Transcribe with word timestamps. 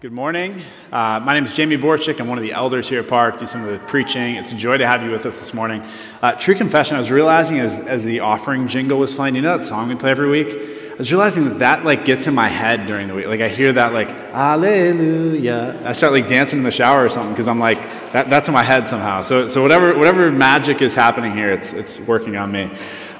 Good 0.00 0.12
morning. 0.12 0.62
Uh, 0.92 1.18
my 1.18 1.34
name 1.34 1.42
is 1.42 1.52
Jamie 1.54 1.76
Borchick. 1.76 2.20
I'm 2.20 2.28
one 2.28 2.38
of 2.38 2.44
the 2.44 2.52
elders 2.52 2.88
here 2.88 3.00
at 3.00 3.08
Park, 3.08 3.40
do 3.40 3.46
some 3.46 3.64
of 3.64 3.72
the 3.72 3.84
preaching. 3.88 4.36
It's 4.36 4.52
a 4.52 4.54
joy 4.54 4.78
to 4.78 4.86
have 4.86 5.02
you 5.02 5.10
with 5.10 5.26
us 5.26 5.40
this 5.40 5.52
morning. 5.52 5.82
Uh, 6.22 6.30
true 6.36 6.54
confession, 6.54 6.94
I 6.94 7.00
was 7.00 7.10
realizing 7.10 7.58
as, 7.58 7.74
as 7.74 8.04
the 8.04 8.20
offering 8.20 8.68
jingle 8.68 9.00
was 9.00 9.12
playing, 9.12 9.34
you 9.34 9.42
know 9.42 9.58
that 9.58 9.66
song 9.66 9.88
we 9.88 9.96
play 9.96 10.12
every 10.12 10.30
week? 10.30 10.54
I 10.54 10.94
was 10.94 11.10
realizing 11.10 11.46
that 11.46 11.58
that 11.58 11.84
like 11.84 12.04
gets 12.04 12.28
in 12.28 12.34
my 12.36 12.46
head 12.46 12.86
during 12.86 13.08
the 13.08 13.14
week. 13.14 13.26
Like 13.26 13.40
I 13.40 13.48
hear 13.48 13.72
that 13.72 13.92
like, 13.92 14.08
Alleluia. 14.10 15.84
I 15.84 15.92
start 15.94 16.12
like 16.12 16.28
dancing 16.28 16.60
in 16.60 16.64
the 16.64 16.70
shower 16.70 17.04
or 17.04 17.08
something 17.08 17.32
because 17.32 17.48
I'm 17.48 17.58
like, 17.58 17.82
that, 18.12 18.30
that's 18.30 18.46
in 18.46 18.54
my 18.54 18.62
head 18.62 18.88
somehow. 18.88 19.22
So, 19.22 19.48
so 19.48 19.62
whatever, 19.62 19.98
whatever 19.98 20.30
magic 20.30 20.80
is 20.80 20.94
happening 20.94 21.32
here, 21.32 21.50
it's, 21.50 21.72
it's 21.72 21.98
working 21.98 22.36
on 22.36 22.52
me. 22.52 22.70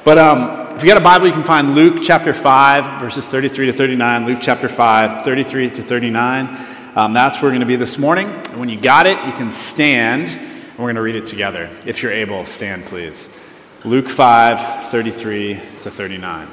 But 0.09 0.17
um, 0.17 0.75
if 0.75 0.83
you 0.83 0.89
got 0.89 0.97
a 0.97 1.05
Bible, 1.05 1.27
you 1.27 1.35
can 1.35 1.43
find 1.43 1.75
Luke 1.75 1.99
chapter 2.03 2.33
5, 2.33 2.99
verses 2.99 3.27
33 3.27 3.67
to 3.67 3.73
39. 3.75 4.25
Luke 4.25 4.39
chapter 4.41 4.67
5, 4.67 5.23
33 5.23 5.69
to 5.69 5.83
39. 5.83 6.67
Um, 6.97 7.13
that's 7.13 7.37
where 7.37 7.49
we're 7.49 7.51
going 7.51 7.61
to 7.61 7.67
be 7.67 7.77
this 7.77 7.99
morning. 7.99 8.27
And 8.27 8.59
when 8.59 8.71
you 8.71 8.81
got 8.81 9.07
it, 9.07 9.23
you 9.27 9.33
can 9.33 9.51
stand, 9.51 10.29
and 10.29 10.79
we're 10.79 10.87
going 10.87 10.95
to 10.95 11.03
read 11.03 11.15
it 11.15 11.27
together. 11.27 11.69
If 11.85 12.03
you're 12.03 12.11
able, 12.11 12.47
stand, 12.47 12.87
please. 12.87 13.39
Luke 13.85 14.09
5, 14.09 14.89
33 14.89 15.61
to 15.83 15.91
39. 15.91 16.49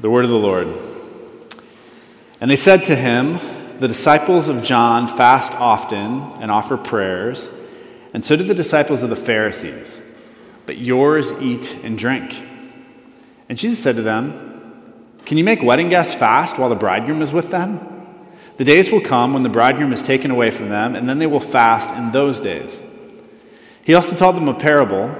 The 0.00 0.10
word 0.10 0.24
of 0.24 0.30
the 0.32 0.36
Lord. 0.36 0.66
And 2.40 2.50
they 2.50 2.56
said 2.56 2.82
to 2.86 2.96
him, 2.96 3.38
The 3.78 3.86
disciples 3.86 4.48
of 4.48 4.64
John 4.64 5.06
fast 5.06 5.52
often 5.52 6.42
and 6.42 6.50
offer 6.50 6.76
prayers 6.76 7.61
and 8.12 8.24
so 8.24 8.36
did 8.36 8.48
the 8.48 8.54
disciples 8.54 9.02
of 9.02 9.10
the 9.10 9.16
Pharisees. 9.16 10.00
But 10.66 10.78
yours 10.78 11.32
eat 11.40 11.82
and 11.84 11.98
drink. 11.98 12.44
And 13.48 13.58
Jesus 13.58 13.82
said 13.82 13.96
to 13.96 14.02
them, 14.02 14.94
Can 15.24 15.38
you 15.38 15.44
make 15.44 15.62
wedding 15.62 15.88
guests 15.88 16.14
fast 16.14 16.58
while 16.58 16.68
the 16.68 16.76
bridegroom 16.76 17.22
is 17.22 17.32
with 17.32 17.50
them? 17.50 17.80
The 18.58 18.64
days 18.64 18.92
will 18.92 19.00
come 19.00 19.32
when 19.32 19.42
the 19.42 19.48
bridegroom 19.48 19.92
is 19.92 20.02
taken 20.02 20.30
away 20.30 20.50
from 20.50 20.68
them, 20.68 20.94
and 20.94 21.08
then 21.08 21.18
they 21.18 21.26
will 21.26 21.40
fast 21.40 21.94
in 21.94 22.12
those 22.12 22.38
days. 22.38 22.82
He 23.82 23.94
also 23.94 24.14
told 24.14 24.36
them 24.36 24.48
a 24.48 24.54
parable 24.54 25.14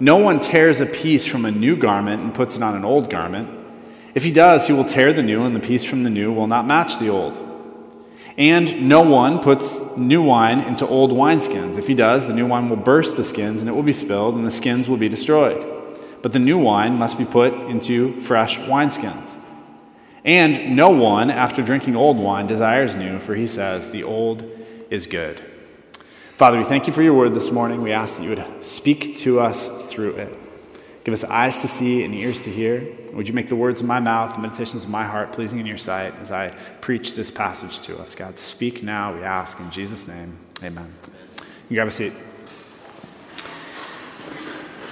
No 0.00 0.16
one 0.16 0.40
tears 0.40 0.80
a 0.80 0.86
piece 0.86 1.26
from 1.26 1.44
a 1.44 1.50
new 1.50 1.76
garment 1.76 2.22
and 2.22 2.34
puts 2.34 2.56
it 2.56 2.62
on 2.62 2.74
an 2.74 2.84
old 2.84 3.10
garment. 3.10 3.50
If 4.14 4.24
he 4.24 4.32
does, 4.32 4.66
he 4.66 4.72
will 4.72 4.84
tear 4.84 5.12
the 5.12 5.22
new, 5.22 5.44
and 5.44 5.56
the 5.56 5.60
piece 5.60 5.84
from 5.84 6.02
the 6.02 6.10
new 6.10 6.32
will 6.32 6.46
not 6.46 6.66
match 6.66 6.98
the 6.98 7.08
old. 7.08 7.41
And 8.38 8.88
no 8.88 9.02
one 9.02 9.40
puts 9.40 9.74
new 9.96 10.22
wine 10.22 10.60
into 10.60 10.86
old 10.86 11.10
wineskins. 11.10 11.78
If 11.78 11.86
he 11.86 11.94
does, 11.94 12.26
the 12.26 12.32
new 12.32 12.46
wine 12.46 12.68
will 12.68 12.76
burst 12.76 13.16
the 13.16 13.24
skins, 13.24 13.60
and 13.60 13.68
it 13.68 13.74
will 13.74 13.82
be 13.82 13.92
spilled, 13.92 14.34
and 14.34 14.46
the 14.46 14.50
skins 14.50 14.88
will 14.88 14.96
be 14.96 15.08
destroyed. 15.08 15.66
But 16.22 16.32
the 16.32 16.38
new 16.38 16.58
wine 16.58 16.94
must 16.94 17.18
be 17.18 17.24
put 17.24 17.52
into 17.52 18.12
fresh 18.20 18.58
wineskins. 18.60 19.38
And 20.24 20.76
no 20.76 20.88
one, 20.88 21.30
after 21.30 21.62
drinking 21.62 21.96
old 21.96 22.16
wine, 22.16 22.46
desires 22.46 22.94
new, 22.94 23.18
for 23.18 23.34
he 23.34 23.46
says, 23.46 23.90
The 23.90 24.04
old 24.04 24.44
is 24.88 25.06
good. 25.06 25.42
Father, 26.36 26.58
we 26.58 26.64
thank 26.64 26.86
you 26.86 26.92
for 26.92 27.02
your 27.02 27.14
word 27.14 27.34
this 27.34 27.50
morning. 27.50 27.82
We 27.82 27.92
ask 27.92 28.16
that 28.16 28.22
you 28.22 28.30
would 28.30 28.64
speak 28.64 29.18
to 29.18 29.40
us 29.40 29.68
through 29.90 30.14
it. 30.14 30.41
Give 31.04 31.14
us 31.14 31.24
eyes 31.24 31.60
to 31.62 31.68
see 31.68 32.04
and 32.04 32.14
ears 32.14 32.40
to 32.42 32.50
hear. 32.50 32.86
Would 33.12 33.28
you 33.28 33.34
make 33.34 33.48
the 33.48 33.56
words 33.56 33.80
of 33.80 33.86
my 33.86 33.98
mouth, 33.98 34.34
the 34.34 34.40
meditations 34.40 34.84
of 34.84 34.90
my 34.90 35.04
heart 35.04 35.32
pleasing 35.32 35.58
in 35.58 35.66
your 35.66 35.78
sight 35.78 36.14
as 36.20 36.30
I 36.30 36.50
preach 36.80 37.14
this 37.14 37.30
passage 37.30 37.80
to 37.80 37.98
us? 37.98 38.14
God, 38.14 38.38
speak 38.38 38.82
now, 38.82 39.14
we 39.14 39.22
ask 39.22 39.58
in 39.58 39.70
Jesus' 39.70 40.06
name. 40.06 40.36
Amen. 40.62 40.86
You 41.68 41.76
grab 41.76 41.88
a 41.88 41.90
seat. 41.90 42.12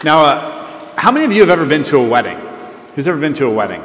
Now, 0.03 0.25
uh, 0.25 0.97
how 0.97 1.13
many 1.13 1.27
of 1.27 1.33
you 1.33 1.41
have 1.43 1.51
ever 1.51 1.67
been 1.67 1.85
to 1.85 1.99
a 1.99 2.09
wedding? 2.09 2.39
Who's 2.95 3.07
ever 3.07 3.21
been 3.21 3.35
to 3.35 3.47
a 3.47 3.53
wedding? 3.53 3.83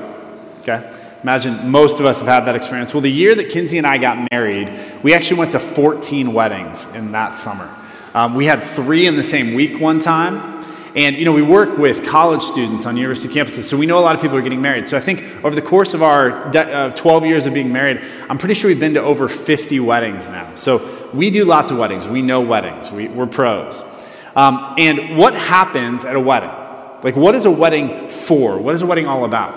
Okay. 0.61 0.91
Imagine 1.21 1.69
most 1.69 1.99
of 1.99 2.05
us 2.05 2.19
have 2.19 2.27
had 2.27 2.45
that 2.45 2.55
experience. 2.55 2.93
Well, 2.93 3.01
the 3.01 3.11
year 3.11 3.35
that 3.35 3.49
Kinsey 3.49 3.77
and 3.77 3.85
I 3.85 3.97
got 3.97 4.27
married, 4.31 4.71
we 5.03 5.13
actually 5.13 5.39
went 5.39 5.51
to 5.51 5.59
14 5.59 6.33
weddings 6.33 6.93
in 6.95 7.11
that 7.11 7.37
summer. 7.37 7.73
Um, 8.13 8.33
we 8.33 8.45
had 8.45 8.61
three 8.61 9.07
in 9.07 9.15
the 9.15 9.23
same 9.23 9.53
week 9.53 9.79
one 9.81 9.99
time. 9.99 10.54
And, 10.95 11.17
you 11.17 11.25
know, 11.25 11.33
we 11.33 11.41
work 11.41 11.77
with 11.77 12.05
college 12.05 12.41
students 12.41 12.85
on 12.85 12.95
university 12.95 13.33
campuses, 13.33 13.63
so 13.63 13.75
we 13.75 13.85
know 13.85 13.99
a 13.99 14.01
lot 14.01 14.15
of 14.15 14.21
people 14.21 14.37
are 14.37 14.41
getting 14.41 14.61
married. 14.61 14.87
So 14.87 14.95
I 14.95 15.01
think 15.01 15.23
over 15.43 15.53
the 15.53 15.61
course 15.61 15.93
of 15.93 16.01
our 16.01 16.49
de- 16.51 16.73
uh, 16.73 16.91
12 16.91 17.25
years 17.25 17.45
of 17.45 17.53
being 17.53 17.73
married, 17.73 18.01
I'm 18.29 18.37
pretty 18.37 18.53
sure 18.53 18.69
we've 18.69 18.79
been 18.79 18.93
to 18.93 19.01
over 19.01 19.27
50 19.27 19.77
weddings 19.81 20.29
now. 20.29 20.55
So 20.55 21.09
we 21.13 21.31
do 21.31 21.43
lots 21.43 21.69
of 21.69 21.77
weddings. 21.77 22.07
We 22.07 22.21
know 22.21 22.39
weddings. 22.39 22.91
We, 22.91 23.09
are 23.09 23.27
pros. 23.27 23.83
Um, 24.37 24.75
and 24.77 25.17
what 25.17 25.33
happens 25.33 26.05
at 26.05 26.15
a 26.15 26.19
wedding? 26.19 26.51
Like, 27.03 27.17
what 27.17 27.35
is 27.35 27.45
a 27.45 27.51
wedding 27.51 28.07
for? 28.07 28.57
What 28.57 28.73
is 28.73 28.81
a 28.81 28.85
wedding 28.85 29.05
all 29.05 29.25
about? 29.25 29.53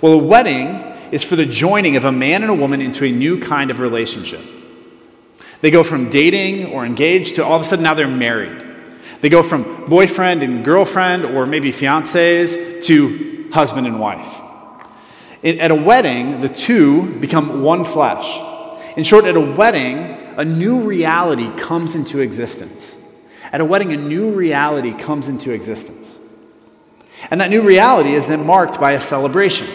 Well, 0.00 0.14
a 0.14 0.18
wedding 0.18 0.68
is 1.12 1.22
for 1.22 1.36
the 1.36 1.44
joining 1.44 1.96
of 1.96 2.06
a 2.06 2.12
man 2.12 2.42
and 2.42 2.50
a 2.50 2.54
woman 2.54 2.80
into 2.80 3.04
a 3.04 3.12
new 3.12 3.40
kind 3.40 3.70
of 3.70 3.78
relationship. 3.78 4.40
They 5.60 5.70
go 5.70 5.82
from 5.82 6.08
dating 6.08 6.72
or 6.72 6.86
engaged 6.86 7.34
to 7.34 7.44
all 7.44 7.56
of 7.56 7.62
a 7.62 7.64
sudden 7.66 7.82
now 7.82 7.92
they're 7.92 8.08
married. 8.08 8.69
They 9.20 9.28
go 9.28 9.42
from 9.42 9.86
boyfriend 9.86 10.42
and 10.42 10.64
girlfriend, 10.64 11.24
or 11.24 11.46
maybe 11.46 11.72
fiancés, 11.72 12.82
to 12.84 13.50
husband 13.52 13.86
and 13.86 14.00
wife. 14.00 14.40
At 15.42 15.70
a 15.70 15.74
wedding, 15.74 16.40
the 16.40 16.48
two 16.48 17.18
become 17.18 17.62
one 17.62 17.84
flesh. 17.84 18.40
In 18.96 19.04
short, 19.04 19.24
at 19.24 19.36
a 19.36 19.40
wedding, 19.40 19.98
a 20.36 20.44
new 20.44 20.80
reality 20.80 21.50
comes 21.56 21.94
into 21.94 22.20
existence. 22.20 22.96
At 23.52 23.60
a 23.60 23.64
wedding, 23.64 23.92
a 23.92 23.96
new 23.96 24.34
reality 24.34 24.92
comes 24.92 25.28
into 25.28 25.50
existence. 25.52 26.18
And 27.30 27.40
that 27.40 27.50
new 27.50 27.62
reality 27.62 28.12
is 28.12 28.26
then 28.26 28.46
marked 28.46 28.80
by 28.80 28.92
a 28.92 29.00
celebration. 29.00 29.66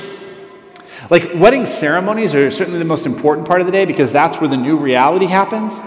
Like, 1.09 1.31
wedding 1.35 1.66
ceremonies 1.66 2.34
are 2.34 2.50
certainly 2.50 2.79
the 2.79 2.85
most 2.85 3.05
important 3.05 3.47
part 3.47 3.59
of 3.59 3.67
the 3.67 3.72
day 3.72 3.85
because 3.85 4.11
that's 4.11 4.39
where 4.39 4.50
the 4.50 4.57
new 4.57 4.78
reality 4.78 5.28
happens. 5.28 5.79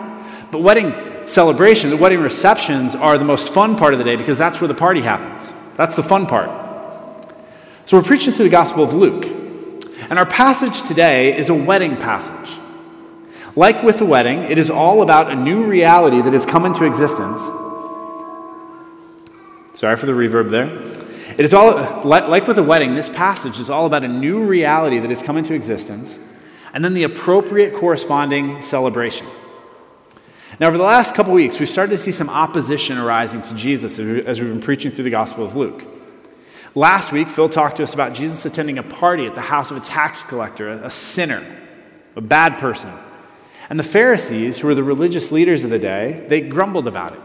But 0.52 0.62
wedding 0.62 0.92
celebration, 1.28 1.91
the 1.91 1.97
wedding 1.97 2.21
receptions 2.21 2.94
are 2.94 3.19
the 3.19 3.25
most 3.25 3.53
fun 3.53 3.77
part 3.77 3.93
of 3.93 3.99
the 3.99 4.05
day 4.05 4.16
because 4.16 4.39
that's 4.39 4.61
where 4.61 4.69
the 4.69 4.75
party 4.75 5.00
happens. 5.00 5.53
That's 5.77 5.97
the 5.97 6.03
fun 6.03 6.27
part. 6.27 6.50
So 7.84 7.97
we're 7.97 8.05
preaching 8.05 8.33
through 8.33 8.47
the 8.47 8.50
Gospel 8.50 8.83
of 8.83 8.94
Luke. 8.94 9.27
And 10.11 10.19
our 10.19 10.27
passage 10.27 10.83
today 10.83 11.37
is 11.37 11.49
a 11.49 11.55
wedding 11.55 11.97
passage. 11.97 12.59
Like 13.55 13.83
with 13.83 13.99
the 13.99 14.06
wedding, 14.06 14.44
it 14.44 14.59
is 14.59 14.71
all 14.71 15.03
about 15.03 15.31
a 15.31 15.34
new 15.34 15.65
reality 15.65 16.21
that 16.21 16.33
has 16.33 16.47
come 16.47 16.65
into 16.65 16.84
existence. 16.84 17.43
Sorry 19.75 19.97
for 19.97 20.06
the 20.06 20.12
reverb 20.12 20.50
there. 20.50 20.66
It 21.39 21.45
is 21.45 21.55
all 21.55 22.03
like 22.05 22.47
with 22.47 22.56
the 22.56 22.62
wedding, 22.62 22.95
this 22.95 23.09
passage 23.09 23.60
is 23.60 23.71
all 23.71 23.87
about 23.87 24.03
a 24.03 24.09
new 24.09 24.45
reality 24.45 24.99
that 24.99 25.10
has 25.10 25.22
come 25.22 25.37
into 25.37 25.55
existence 25.55 26.19
and 26.72 26.84
then 26.84 26.95
the 26.95 27.05
appropriate 27.05 27.75
corresponding 27.75 28.60
celebration. 28.60 29.27
Now, 30.60 30.66
over 30.66 30.76
the 30.76 30.82
last 30.82 31.14
couple 31.14 31.32
weeks, 31.32 31.60
we've 31.60 31.70
started 31.70 31.92
to 31.92 31.98
see 31.98 32.10
some 32.10 32.28
opposition 32.28 32.98
arising 32.98 33.42
to 33.42 33.54
Jesus 33.54 34.00
as 34.00 34.41
we've 34.41 34.50
been 34.50 34.60
preaching 34.60 34.91
through 34.91 35.04
the 35.04 35.10
Gospel 35.10 35.44
of 35.44 35.54
Luke. 35.54 35.86
Last 36.74 37.12
week, 37.12 37.28
Phil 37.28 37.48
talked 37.48 37.77
to 37.77 37.84
us 37.84 37.94
about 37.94 38.12
Jesus 38.12 38.44
attending 38.44 38.77
a 38.77 38.83
party 38.83 39.27
at 39.27 39.36
the 39.36 39.41
house 39.41 39.71
of 39.71 39.77
a 39.77 39.80
tax 39.80 40.24
collector, 40.24 40.68
a 40.68 40.91
sinner, 40.91 41.44
a 42.16 42.21
bad 42.21 42.59
person. 42.59 42.92
And 43.71 43.78
the 43.78 43.84
Pharisees, 43.84 44.59
who 44.59 44.66
were 44.66 44.74
the 44.74 44.83
religious 44.83 45.30
leaders 45.30 45.62
of 45.62 45.71
the 45.71 45.78
day, 45.78 46.27
they 46.28 46.41
grumbled 46.41 46.88
about 46.88 47.12
it. 47.12 47.21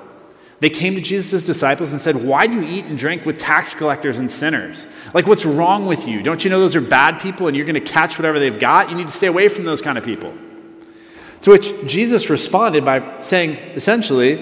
They 0.60 0.70
came 0.70 0.94
to 0.94 1.02
Jesus' 1.02 1.44
disciples 1.44 1.92
and 1.92 2.00
said, 2.00 2.16
Why 2.16 2.46
do 2.46 2.54
you 2.54 2.62
eat 2.62 2.86
and 2.86 2.98
drink 2.98 3.26
with 3.26 3.40
tax 3.40 3.74
collectors 3.74 4.20
and 4.20 4.30
sinners? 4.30 4.86
Like, 5.14 5.26
what's 5.26 5.44
wrong 5.46 5.88
with 5.88 6.08
you? 6.08 6.22
Don't 6.22 6.44
you 6.44 6.52
know 6.52 6.60
those 6.60 6.76
are 6.76 6.82
bad 6.82 7.20
people 7.20 7.48
and 7.48 7.58
you're 7.58 7.66
going 7.66 7.84
to 7.84 7.92
catch 7.92 8.20
whatever 8.20 8.40
they've 8.40 8.60
got? 8.60 8.92
You 8.92 8.96
need 8.96 9.08
to 9.08 9.14
stay 9.14 9.28
away 9.28 9.50
from 9.50 9.64
those 9.64 9.82
kind 9.82 9.98
of 9.98 10.06
people. 10.06 10.34
To 11.44 11.50
which 11.52 11.74
Jesus 11.86 12.30
responded 12.30 12.86
by 12.86 13.20
saying, 13.20 13.58
essentially, 13.76 14.36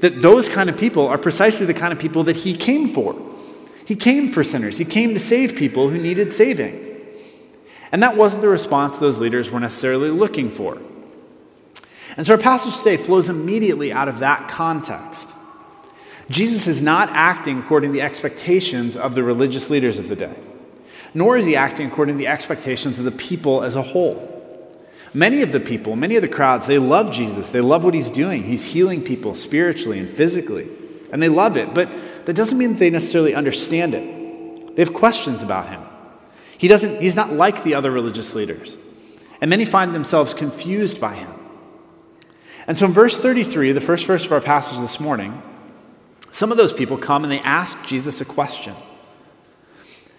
that 0.00 0.22
those 0.22 0.48
kind 0.48 0.70
of 0.70 0.78
people 0.78 1.06
are 1.06 1.18
precisely 1.18 1.66
the 1.66 1.74
kind 1.74 1.92
of 1.92 1.98
people 1.98 2.24
that 2.24 2.36
he 2.36 2.56
came 2.56 2.88
for. 2.88 3.14
He 3.84 3.94
came 3.94 4.28
for 4.28 4.42
sinners, 4.42 4.78
he 4.78 4.84
came 4.84 5.14
to 5.14 5.20
save 5.20 5.54
people 5.54 5.90
who 5.90 5.98
needed 5.98 6.32
saving. 6.32 6.86
And 7.92 8.02
that 8.02 8.16
wasn't 8.16 8.42
the 8.42 8.48
response 8.48 8.98
those 8.98 9.18
leaders 9.18 9.50
were 9.50 9.60
necessarily 9.60 10.10
looking 10.10 10.48
for. 10.48 10.78
And 12.16 12.26
so 12.26 12.34
our 12.34 12.40
passage 12.40 12.78
today 12.78 12.96
flows 12.96 13.28
immediately 13.28 13.92
out 13.92 14.08
of 14.08 14.20
that 14.20 14.48
context. 14.48 15.30
Jesus 16.30 16.66
is 16.66 16.80
not 16.80 17.10
acting 17.10 17.58
according 17.58 17.90
to 17.90 17.94
the 17.94 18.02
expectations 18.02 18.96
of 18.96 19.14
the 19.14 19.22
religious 19.22 19.68
leaders 19.68 19.98
of 19.98 20.08
the 20.08 20.16
day, 20.16 20.36
nor 21.12 21.36
is 21.36 21.44
he 21.44 21.56
acting 21.56 21.88
according 21.88 22.14
to 22.14 22.18
the 22.18 22.28
expectations 22.28 22.98
of 22.98 23.04
the 23.04 23.10
people 23.10 23.62
as 23.62 23.76
a 23.76 23.82
whole. 23.82 24.39
Many 25.12 25.42
of 25.42 25.50
the 25.50 25.60
people, 25.60 25.96
many 25.96 26.16
of 26.16 26.22
the 26.22 26.28
crowds, 26.28 26.66
they 26.66 26.78
love 26.78 27.10
Jesus. 27.10 27.48
They 27.50 27.60
love 27.60 27.84
what 27.84 27.94
he's 27.94 28.10
doing. 28.10 28.44
He's 28.44 28.64
healing 28.64 29.02
people 29.02 29.34
spiritually 29.34 29.98
and 29.98 30.08
physically, 30.08 30.68
and 31.12 31.22
they 31.22 31.28
love 31.28 31.56
it. 31.56 31.74
But 31.74 31.90
that 32.26 32.34
doesn't 32.34 32.56
mean 32.56 32.74
they 32.76 32.90
necessarily 32.90 33.34
understand 33.34 33.94
it. 33.94 34.76
They 34.76 34.82
have 34.84 34.94
questions 34.94 35.42
about 35.42 35.68
him. 35.68 35.82
He 36.58 36.68
doesn't, 36.68 37.00
he's 37.00 37.16
not 37.16 37.32
like 37.32 37.64
the 37.64 37.74
other 37.74 37.90
religious 37.90 38.34
leaders. 38.34 38.76
And 39.40 39.48
many 39.48 39.64
find 39.64 39.94
themselves 39.94 40.34
confused 40.34 41.00
by 41.00 41.14
him. 41.14 41.32
And 42.66 42.78
so 42.78 42.86
in 42.86 42.92
verse 42.92 43.18
33, 43.18 43.72
the 43.72 43.80
first 43.80 44.06
verse 44.06 44.24
of 44.26 44.32
our 44.32 44.40
passage 44.40 44.78
this 44.78 45.00
morning, 45.00 45.42
some 46.30 46.52
of 46.52 46.56
those 46.56 46.72
people 46.72 46.96
come 46.98 47.24
and 47.24 47.32
they 47.32 47.40
ask 47.40 47.84
Jesus 47.86 48.20
a 48.20 48.24
question. 48.24 48.74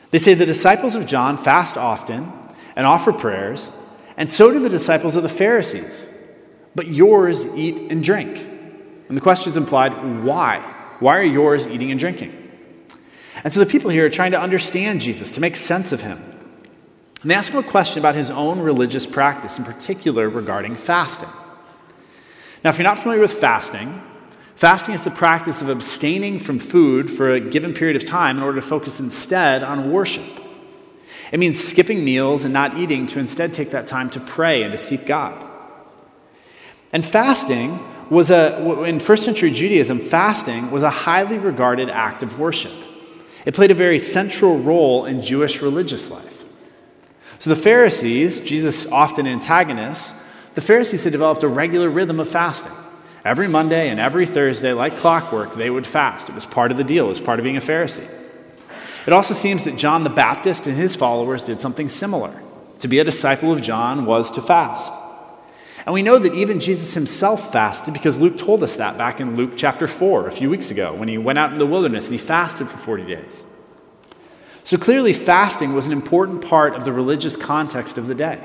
They 0.10 0.18
say 0.18 0.34
the 0.34 0.46
disciples 0.46 0.96
of 0.96 1.06
John 1.06 1.38
fast 1.38 1.78
often 1.78 2.34
and 2.76 2.86
offer 2.86 3.14
prayers, 3.14 3.72
and 4.18 4.32
so 4.32 4.52
do 4.52 4.60
the 4.60 4.70
disciples 4.70 5.16
of 5.16 5.24
the 5.24 5.30
Pharisees. 5.30 6.08
But 6.76 6.88
yours 6.88 7.46
eat 7.56 7.92
and 7.92 8.04
drink. 8.04 8.48
And 9.08 9.18
the 9.18 9.22
question 9.22 9.50
is 9.50 9.58
implied 9.58 9.92
why? 10.24 10.60
Why 11.00 11.18
are 11.18 11.24
yours 11.24 11.68
eating 11.68 11.92
and 11.92 12.00
drinking? 12.00 12.38
And 13.44 13.52
so 13.52 13.60
the 13.60 13.66
people 13.66 13.90
here 13.90 14.06
are 14.06 14.10
trying 14.10 14.32
to 14.32 14.40
understand 14.40 15.02
Jesus, 15.02 15.32
to 15.32 15.42
make 15.42 15.56
sense 15.56 15.92
of 15.92 16.02
him. 16.02 16.18
And 17.22 17.30
they 17.30 17.36
ask 17.36 17.52
him 17.52 17.60
a 17.60 17.64
question 17.64 18.00
about 18.00 18.16
his 18.16 18.32
own 18.32 18.60
religious 18.60 19.06
practice, 19.06 19.58
in 19.58 19.66
particular 19.66 20.30
regarding 20.30 20.76
fasting. 20.76 21.30
Now, 22.64 22.70
if 22.70 22.78
you're 22.78 22.88
not 22.88 23.00
familiar 23.00 23.22
with 23.22 23.34
fasting, 23.34 24.02
fasting 24.56 24.94
is 24.94 25.04
the 25.04 25.12
practice 25.12 25.62
of 25.62 25.70
abstaining 25.70 26.40
from 26.40 26.60
food 26.60 27.10
for 27.10 27.32
a 27.34 27.40
given 27.40 27.74
period 27.74 27.96
of 27.96 28.06
time 28.06 28.38
in 28.38 28.44
order 28.44 28.62
to 28.62 28.66
focus 28.66 29.00
instead 29.00 29.64
on 29.64 29.92
worship. 29.92 30.24
It 31.32 31.40
means 31.40 31.64
skipping 31.64 32.04
meals 32.04 32.44
and 32.44 32.54
not 32.54 32.78
eating 32.78 33.08
to 33.08 33.20
instead 33.20 33.54
take 33.54 33.72
that 33.72 33.88
time 33.88 34.10
to 34.12 34.20
pray 34.20 34.64
and 34.64 34.72
to 34.72 34.78
seek 34.78 35.06
God. 35.06 35.48
And 36.92 37.06
fasting 37.06 37.80
was 38.10 38.30
a, 38.30 38.84
in 38.84 39.00
first 39.00 39.24
century 39.24 39.52
Judaism, 39.52 40.00
fasting 40.00 40.70
was 40.72 40.84
a 40.84 40.90
highly 40.90 41.38
regarded 41.38 41.90
act 41.90 42.22
of 42.22 42.38
worship. 42.38 42.74
It 43.46 43.54
played 43.54 43.72
a 43.72 43.76
very 43.76 43.98
central 43.98 44.60
role 44.60 45.06
in 45.06 45.22
Jewish 45.22 45.62
religious 45.62 46.12
life. 46.12 46.44
So 47.40 47.50
the 47.50 47.56
Pharisees, 47.56 48.42
Jesus' 48.42 48.92
often 48.92 49.26
antagonists, 49.26 50.14
the 50.54 50.62
Pharisees 50.62 51.06
had 51.06 51.14
developed 51.14 51.44
a 51.44 51.48
regular 51.48 51.90
rhythm 51.90 52.20
of 52.20 52.30
fasting. 52.30 52.74
Every 53.24 53.48
Monday 53.48 53.90
and 53.90 54.00
every 54.00 54.26
Thursday, 54.26 54.74
like 54.74 54.98
clockwork, 54.98 55.56
they 55.56 55.70
would 55.70 55.88
fast. 55.88 56.28
It 56.28 56.36
was 56.36 56.46
part 56.46 56.72
of 56.72 56.78
the 56.78 56.84
deal, 56.84 57.06
it 57.06 57.10
was 57.10 57.22
part 57.22 57.40
of 57.40 57.44
being 57.44 57.58
a 57.58 57.62
Pharisee. 57.62 58.10
It 59.08 59.14
also 59.14 59.34
seems 59.34 59.64
that 59.64 59.78
John 59.78 60.04
the 60.04 60.10
Baptist 60.10 60.68
and 60.68 60.76
his 60.76 60.96
followers 60.96 61.44
did 61.44 61.60
something 61.60 61.90
similar. 61.90 62.42
To 62.80 62.88
be 62.88 63.00
a 63.00 63.04
disciple 63.04 63.52
of 63.52 63.62
John 63.62 64.06
was 64.06 64.32
to 64.32 64.42
fast. 64.42 64.94
And 65.86 65.94
we 65.94 66.04
know 66.04 66.20
that 66.20 66.34
even 66.34 66.60
Jesus 66.60 66.94
himself 66.94 67.52
fasted 67.52 67.94
because 67.94 68.20
Luke 68.20 68.38
told 68.38 68.62
us 68.62 68.76
that 68.76 68.98
back 68.98 69.20
in 69.20 69.36
Luke 69.36 69.54
chapter 69.56 69.88
4 69.88 70.28
a 70.28 70.32
few 70.32 70.50
weeks 70.50 70.70
ago 70.70 70.94
when 70.94 71.08
he 71.08 71.18
went 71.18 71.40
out 71.40 71.52
in 71.52 71.58
the 71.58 71.66
wilderness 71.66 72.06
and 72.06 72.14
he 72.14 72.24
fasted 72.24 72.68
for 72.68 72.78
40 72.78 73.06
days. 73.06 73.44
So 74.64 74.78
clearly, 74.78 75.14
fasting 75.14 75.74
was 75.74 75.88
an 75.88 75.92
important 75.92 76.44
part 76.44 76.76
of 76.76 76.86
the 76.86 76.94
religious 76.94 77.36
context 77.36 77.98
of 77.98 78.06
the 78.06 78.16
day. 78.16 78.40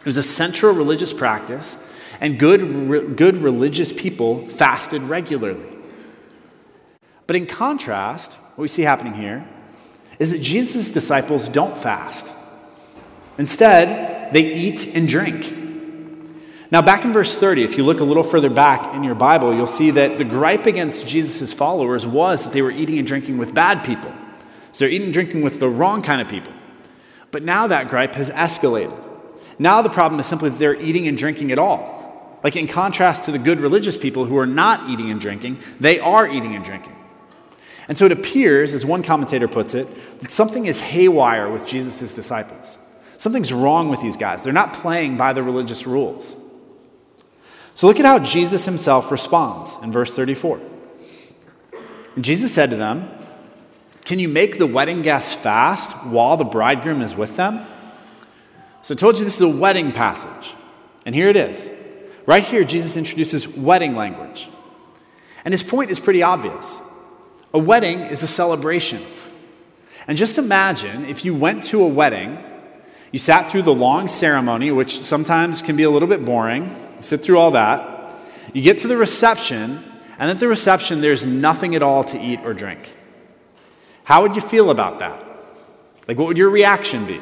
It 0.00 0.06
was 0.06 0.18
a 0.18 0.22
central 0.22 0.74
religious 0.74 1.12
practice, 1.12 1.82
and 2.20 2.38
good, 2.38 3.16
good 3.16 3.38
religious 3.38 3.92
people 3.92 4.46
fasted 4.46 5.02
regularly. 5.02 5.74
But 7.26 7.36
in 7.36 7.46
contrast, 7.46 8.34
what 8.34 8.62
we 8.62 8.68
see 8.68 8.82
happening 8.82 9.14
here 9.14 9.46
is 10.22 10.30
that 10.30 10.40
Jesus' 10.40 10.88
disciples 10.88 11.48
don't 11.48 11.76
fast. 11.76 12.32
Instead, 13.38 14.32
they 14.32 14.54
eat 14.54 14.94
and 14.94 15.08
drink. 15.08 15.52
Now, 16.70 16.80
back 16.80 17.04
in 17.04 17.12
verse 17.12 17.36
30, 17.36 17.64
if 17.64 17.76
you 17.76 17.82
look 17.82 17.98
a 17.98 18.04
little 18.04 18.22
further 18.22 18.48
back 18.48 18.94
in 18.94 19.02
your 19.02 19.16
Bible, 19.16 19.52
you'll 19.52 19.66
see 19.66 19.90
that 19.90 20.18
the 20.18 20.24
gripe 20.24 20.66
against 20.66 21.08
Jesus' 21.08 21.52
followers 21.52 22.06
was 22.06 22.44
that 22.44 22.52
they 22.52 22.62
were 22.62 22.70
eating 22.70 22.98
and 22.98 23.06
drinking 23.06 23.36
with 23.36 23.52
bad 23.52 23.84
people. 23.84 24.12
So 24.70 24.84
they're 24.84 24.90
eating 24.90 25.06
and 25.06 25.12
drinking 25.12 25.42
with 25.42 25.58
the 25.58 25.68
wrong 25.68 26.02
kind 26.02 26.22
of 26.22 26.28
people. 26.28 26.52
But 27.32 27.42
now 27.42 27.66
that 27.66 27.88
gripe 27.88 28.14
has 28.14 28.30
escalated. 28.30 28.96
Now 29.58 29.82
the 29.82 29.90
problem 29.90 30.20
is 30.20 30.26
simply 30.26 30.50
that 30.50 30.58
they're 30.60 30.80
eating 30.80 31.08
and 31.08 31.18
drinking 31.18 31.50
at 31.50 31.58
all. 31.58 32.38
Like 32.44 32.54
in 32.54 32.68
contrast 32.68 33.24
to 33.24 33.32
the 33.32 33.40
good 33.40 33.58
religious 33.58 33.96
people 33.96 34.26
who 34.26 34.38
are 34.38 34.46
not 34.46 34.88
eating 34.88 35.10
and 35.10 35.20
drinking, 35.20 35.58
they 35.80 35.98
are 35.98 36.28
eating 36.28 36.54
and 36.54 36.64
drinking. 36.64 36.94
And 37.88 37.98
so 37.98 38.06
it 38.06 38.12
appears, 38.12 38.74
as 38.74 38.86
one 38.86 39.02
commentator 39.02 39.48
puts 39.48 39.74
it, 39.74 39.88
that 40.20 40.30
something 40.30 40.66
is 40.66 40.80
haywire 40.80 41.50
with 41.50 41.66
Jesus' 41.66 42.14
disciples. 42.14 42.78
Something's 43.18 43.52
wrong 43.52 43.88
with 43.88 44.00
these 44.00 44.16
guys. 44.16 44.42
They're 44.42 44.52
not 44.52 44.74
playing 44.74 45.16
by 45.16 45.32
the 45.32 45.42
religious 45.42 45.86
rules. 45.86 46.36
So 47.74 47.86
look 47.86 47.98
at 47.98 48.06
how 48.06 48.18
Jesus 48.18 48.64
himself 48.64 49.10
responds 49.10 49.76
in 49.82 49.92
verse 49.92 50.12
34. 50.12 50.60
Jesus 52.20 52.52
said 52.52 52.70
to 52.70 52.76
them, 52.76 53.08
Can 54.04 54.18
you 54.18 54.28
make 54.28 54.58
the 54.58 54.66
wedding 54.66 55.02
guests 55.02 55.32
fast 55.32 55.92
while 56.06 56.36
the 56.36 56.44
bridegroom 56.44 57.00
is 57.00 57.14
with 57.14 57.36
them? 57.36 57.66
So 58.82 58.94
I 58.94 58.96
told 58.96 59.18
you 59.18 59.24
this 59.24 59.36
is 59.36 59.42
a 59.42 59.48
wedding 59.48 59.92
passage. 59.92 60.54
And 61.06 61.14
here 61.14 61.28
it 61.28 61.36
is. 61.36 61.70
Right 62.26 62.44
here, 62.44 62.64
Jesus 62.64 62.96
introduces 62.96 63.48
wedding 63.48 63.96
language. 63.96 64.48
And 65.44 65.52
his 65.52 65.62
point 65.62 65.90
is 65.90 65.98
pretty 65.98 66.22
obvious. 66.22 66.80
A 67.54 67.58
wedding 67.58 68.00
is 68.00 68.22
a 68.22 68.26
celebration. 68.26 69.00
And 70.08 70.16
just 70.18 70.38
imagine 70.38 71.04
if 71.04 71.24
you 71.24 71.34
went 71.34 71.64
to 71.64 71.82
a 71.82 71.88
wedding, 71.88 72.38
you 73.12 73.18
sat 73.18 73.50
through 73.50 73.62
the 73.62 73.74
long 73.74 74.08
ceremony, 74.08 74.70
which 74.70 75.02
sometimes 75.02 75.60
can 75.60 75.76
be 75.76 75.82
a 75.82 75.90
little 75.90 76.08
bit 76.08 76.24
boring, 76.24 76.64
you 76.96 77.02
sit 77.02 77.22
through 77.22 77.38
all 77.38 77.50
that. 77.52 78.14
You 78.54 78.62
get 78.62 78.78
to 78.78 78.88
the 78.88 78.96
reception, 78.96 79.84
and 80.18 80.30
at 80.30 80.40
the 80.40 80.48
reception, 80.48 81.00
there's 81.00 81.24
nothing 81.24 81.74
at 81.74 81.82
all 81.82 82.04
to 82.04 82.18
eat 82.20 82.40
or 82.42 82.54
drink. 82.54 82.96
How 84.04 84.22
would 84.22 84.34
you 84.34 84.40
feel 84.40 84.70
about 84.70 84.98
that? 84.98 85.24
Like, 86.08 86.18
what 86.18 86.26
would 86.26 86.38
your 86.38 86.50
reaction 86.50 87.06
be? 87.06 87.20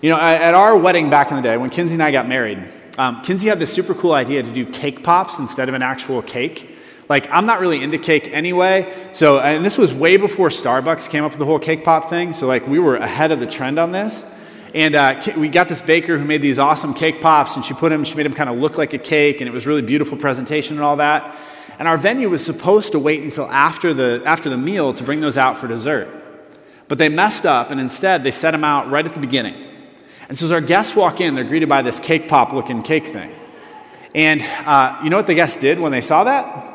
You 0.00 0.10
know, 0.10 0.18
at 0.18 0.54
our 0.54 0.76
wedding 0.76 1.10
back 1.10 1.30
in 1.30 1.36
the 1.36 1.42
day, 1.42 1.56
when 1.56 1.70
Kinsey 1.70 1.94
and 1.94 2.02
I 2.02 2.10
got 2.10 2.26
married, 2.26 2.68
um, 2.98 3.22
Kinsey 3.22 3.48
had 3.48 3.58
this 3.58 3.72
super 3.72 3.94
cool 3.94 4.12
idea 4.12 4.42
to 4.42 4.52
do 4.52 4.66
cake 4.66 5.02
pops 5.04 5.38
instead 5.38 5.68
of 5.68 5.74
an 5.74 5.82
actual 5.82 6.20
cake. 6.20 6.71
Like, 7.12 7.28
I'm 7.30 7.44
not 7.44 7.60
really 7.60 7.82
into 7.82 7.98
cake 7.98 8.30
anyway. 8.32 8.90
So, 9.12 9.38
and 9.38 9.62
this 9.62 9.76
was 9.76 9.92
way 9.92 10.16
before 10.16 10.48
Starbucks 10.48 11.10
came 11.10 11.24
up 11.24 11.32
with 11.32 11.38
the 11.40 11.44
whole 11.44 11.58
cake 11.58 11.84
pop 11.84 12.08
thing. 12.08 12.32
So, 12.32 12.46
like, 12.46 12.66
we 12.66 12.78
were 12.78 12.96
ahead 12.96 13.32
of 13.32 13.38
the 13.38 13.46
trend 13.46 13.78
on 13.78 13.92
this. 13.92 14.24
And 14.72 14.94
uh, 14.94 15.20
we 15.36 15.50
got 15.50 15.68
this 15.68 15.82
baker 15.82 16.16
who 16.16 16.24
made 16.24 16.40
these 16.40 16.58
awesome 16.58 16.94
cake 16.94 17.20
pops, 17.20 17.54
and 17.54 17.62
she 17.62 17.74
put 17.74 17.90
them, 17.90 18.04
she 18.04 18.14
made 18.14 18.22
them 18.22 18.32
kind 18.32 18.48
of 18.48 18.56
look 18.56 18.78
like 18.78 18.94
a 18.94 18.98
cake, 18.98 19.42
and 19.42 19.46
it 19.46 19.52
was 19.52 19.66
really 19.66 19.82
beautiful 19.82 20.16
presentation 20.16 20.76
and 20.76 20.82
all 20.82 20.96
that. 20.96 21.36
And 21.78 21.86
our 21.86 21.98
venue 21.98 22.30
was 22.30 22.42
supposed 22.42 22.92
to 22.92 22.98
wait 22.98 23.22
until 23.22 23.44
after 23.44 23.92
the, 23.92 24.22
after 24.24 24.48
the 24.48 24.56
meal 24.56 24.94
to 24.94 25.04
bring 25.04 25.20
those 25.20 25.36
out 25.36 25.58
for 25.58 25.68
dessert. 25.68 26.08
But 26.88 26.96
they 26.96 27.10
messed 27.10 27.44
up, 27.44 27.70
and 27.70 27.78
instead 27.78 28.24
they 28.24 28.30
set 28.30 28.52
them 28.52 28.64
out 28.64 28.90
right 28.90 29.04
at 29.04 29.12
the 29.12 29.20
beginning. 29.20 29.66
And 30.30 30.38
so 30.38 30.46
as 30.46 30.52
our 30.52 30.62
guests 30.62 30.96
walk 30.96 31.20
in, 31.20 31.34
they're 31.34 31.44
greeted 31.44 31.68
by 31.68 31.82
this 31.82 32.00
cake 32.00 32.26
pop 32.26 32.54
looking 32.54 32.82
cake 32.82 33.08
thing. 33.08 33.34
And 34.14 34.40
uh, 34.64 34.98
you 35.04 35.10
know 35.10 35.18
what 35.18 35.26
the 35.26 35.34
guests 35.34 35.58
did 35.58 35.78
when 35.78 35.92
they 35.92 36.00
saw 36.00 36.24
that? 36.24 36.72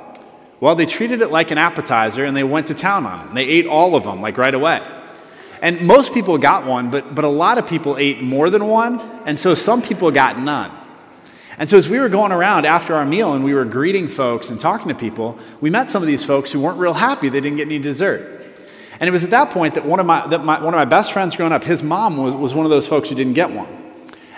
Well, 0.59 0.75
they 0.75 0.85
treated 0.85 1.21
it 1.21 1.29
like 1.29 1.51
an 1.51 1.57
appetizer 1.57 2.25
and 2.25 2.35
they 2.35 2.43
went 2.43 2.67
to 2.67 2.73
town 2.73 3.05
on 3.05 3.19
it. 3.19 3.27
And 3.29 3.37
they 3.37 3.45
ate 3.45 3.67
all 3.67 3.95
of 3.95 4.03
them, 4.03 4.21
like 4.21 4.37
right 4.37 4.53
away. 4.53 4.81
And 5.61 5.81
most 5.81 6.13
people 6.13 6.37
got 6.37 6.65
one, 6.65 6.91
but, 6.91 7.15
but 7.15 7.25
a 7.25 7.29
lot 7.29 7.57
of 7.57 7.67
people 7.67 7.97
ate 7.97 8.21
more 8.21 8.49
than 8.49 8.67
one, 8.67 8.99
and 9.25 9.39
so 9.39 9.55
some 9.55 9.81
people 9.81 10.11
got 10.11 10.39
none. 10.39 10.71
And 11.57 11.67
so 11.67 11.77
as 11.77 11.89
we 11.89 11.99
were 11.99 12.09
going 12.09 12.31
around 12.31 12.65
after 12.65 12.93
our 12.93 13.05
meal 13.05 13.33
and 13.33 13.43
we 13.43 13.55
were 13.55 13.65
greeting 13.65 14.07
folks 14.07 14.49
and 14.49 14.59
talking 14.59 14.89
to 14.89 14.95
people, 14.95 15.39
we 15.59 15.71
met 15.71 15.89
some 15.89 16.03
of 16.03 16.07
these 16.07 16.23
folks 16.23 16.51
who 16.51 16.59
weren't 16.59 16.77
real 16.77 16.93
happy 16.93 17.29
they 17.29 17.41
didn't 17.41 17.57
get 17.57 17.65
any 17.65 17.79
dessert. 17.79 18.35
And 18.99 19.07
it 19.07 19.11
was 19.11 19.23
at 19.23 19.31
that 19.31 19.49
point 19.49 19.73
that 19.73 19.85
one 19.85 19.99
of 19.99 20.05
my, 20.05 20.27
that 20.27 20.43
my, 20.43 20.63
one 20.63 20.73
of 20.73 20.77
my 20.77 20.85
best 20.85 21.11
friends 21.11 21.35
growing 21.35 21.51
up, 21.51 21.63
his 21.63 21.81
mom 21.81 22.17
was, 22.17 22.35
was 22.35 22.53
one 22.53 22.65
of 22.65 22.69
those 22.69 22.87
folks 22.87 23.09
who 23.09 23.15
didn't 23.15 23.33
get 23.33 23.51
one. 23.51 23.86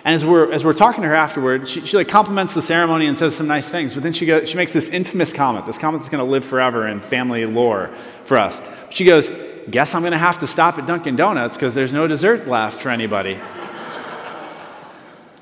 And 0.05 0.15
as 0.15 0.23
we're, 0.23 0.51
as 0.51 0.63
we're 0.63 0.73
talking 0.73 1.01
to 1.03 1.09
her 1.09 1.15
afterward, 1.15 1.67
she, 1.67 1.85
she 1.85 1.97
like 1.97 2.07
compliments 2.07 2.53
the 2.53 2.61
ceremony 2.61 3.07
and 3.07 3.17
says 3.17 3.35
some 3.35 3.47
nice 3.47 3.69
things, 3.69 3.93
but 3.93 4.01
then 4.01 4.13
she, 4.13 4.25
goes, 4.25 4.49
she 4.49 4.55
makes 4.55 4.71
this 4.71 4.87
infamous 4.89 5.33
comment, 5.33 5.65
this 5.65 5.77
comment 5.77 6.01
that's 6.01 6.09
going 6.09 6.23
to 6.23 6.29
live 6.29 6.45
forever 6.45 6.87
in 6.87 7.01
family 7.01 7.45
lore 7.45 7.89
for 8.23 8.37
us. 8.37 8.61
She 8.89 9.03
goes, 9.03 9.29
guess 9.69 9.93
I'm 9.93 10.01
going 10.01 10.13
to 10.13 10.17
have 10.17 10.39
to 10.39 10.47
stop 10.47 10.77
at 10.77 10.85
Dunkin' 10.85 11.15
Donuts 11.15 11.57
because 11.57 11.73
there's 11.73 11.93
no 11.93 12.07
dessert 12.07 12.47
left 12.47 12.81
for 12.81 12.89
anybody. 12.89 13.37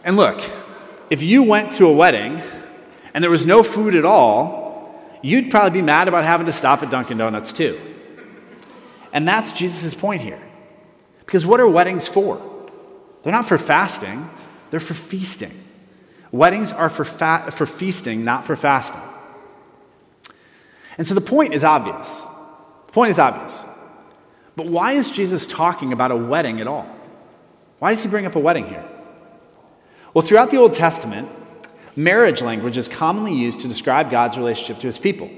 and 0.03 0.17
look, 0.17 0.41
if 1.09 1.21
you 1.21 1.43
went 1.43 1.73
to 1.73 1.85
a 1.85 1.93
wedding 1.93 2.41
and 3.13 3.23
there 3.23 3.31
was 3.31 3.45
no 3.45 3.61
food 3.63 3.93
at 3.93 4.05
all, 4.05 4.99
you'd 5.21 5.51
probably 5.51 5.79
be 5.79 5.85
mad 5.85 6.07
about 6.07 6.23
having 6.23 6.47
to 6.47 6.53
stop 6.53 6.81
at 6.81 6.89
Dunkin' 6.89 7.17
Donuts 7.17 7.53
too. 7.53 7.79
And 9.13 9.27
that's 9.27 9.53
Jesus' 9.53 9.93
point 9.93 10.21
here. 10.21 10.41
Because 11.25 11.45
what 11.45 11.59
are 11.59 11.67
weddings 11.67 12.07
for? 12.07 12.41
They're 13.23 13.33
not 13.33 13.47
for 13.47 13.57
fasting, 13.57 14.29
they're 14.69 14.79
for 14.79 14.93
feasting. 14.93 15.51
Weddings 16.31 16.71
are 16.71 16.89
for, 16.89 17.05
fa- 17.05 17.51
for 17.51 17.65
feasting, 17.65 18.25
not 18.25 18.45
for 18.45 18.55
fasting. 18.55 19.01
And 20.97 21.07
so 21.07 21.13
the 21.13 21.21
point 21.21 21.53
is 21.53 21.63
obvious. 21.63 22.21
The 22.87 22.91
point 22.91 23.11
is 23.11 23.19
obvious. 23.19 23.63
But 24.55 24.67
why 24.67 24.93
is 24.93 25.11
Jesus 25.11 25.45
talking 25.45 25.93
about 25.93 26.11
a 26.11 26.15
wedding 26.15 26.59
at 26.59 26.67
all? 26.67 26.87
Why 27.79 27.93
does 27.93 28.03
he 28.03 28.09
bring 28.09 28.25
up 28.25 28.35
a 28.35 28.39
wedding 28.39 28.67
here? 28.67 28.83
Well, 30.13 30.23
throughout 30.23 30.49
the 30.49 30.57
Old 30.57 30.73
Testament, 30.73 31.29
marriage 31.95 32.41
language 32.41 32.77
is 32.77 32.87
commonly 32.87 33.35
used 33.35 33.61
to 33.61 33.67
describe 33.67 34.09
God's 34.09 34.37
relationship 34.37 34.79
to 34.81 34.87
his 34.87 34.97
people. 34.97 35.29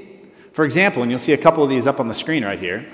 For 0.53 0.63
example, 0.63 1.01
and 1.01 1.11
you'll 1.11 1.19
see 1.19 1.33
a 1.33 1.37
couple 1.37 1.63
of 1.63 1.69
these 1.69 1.85
up 1.85 1.99
on 1.99 2.07
the 2.07 2.15
screen 2.15 2.45
right 2.45 2.59
here. 2.59 2.89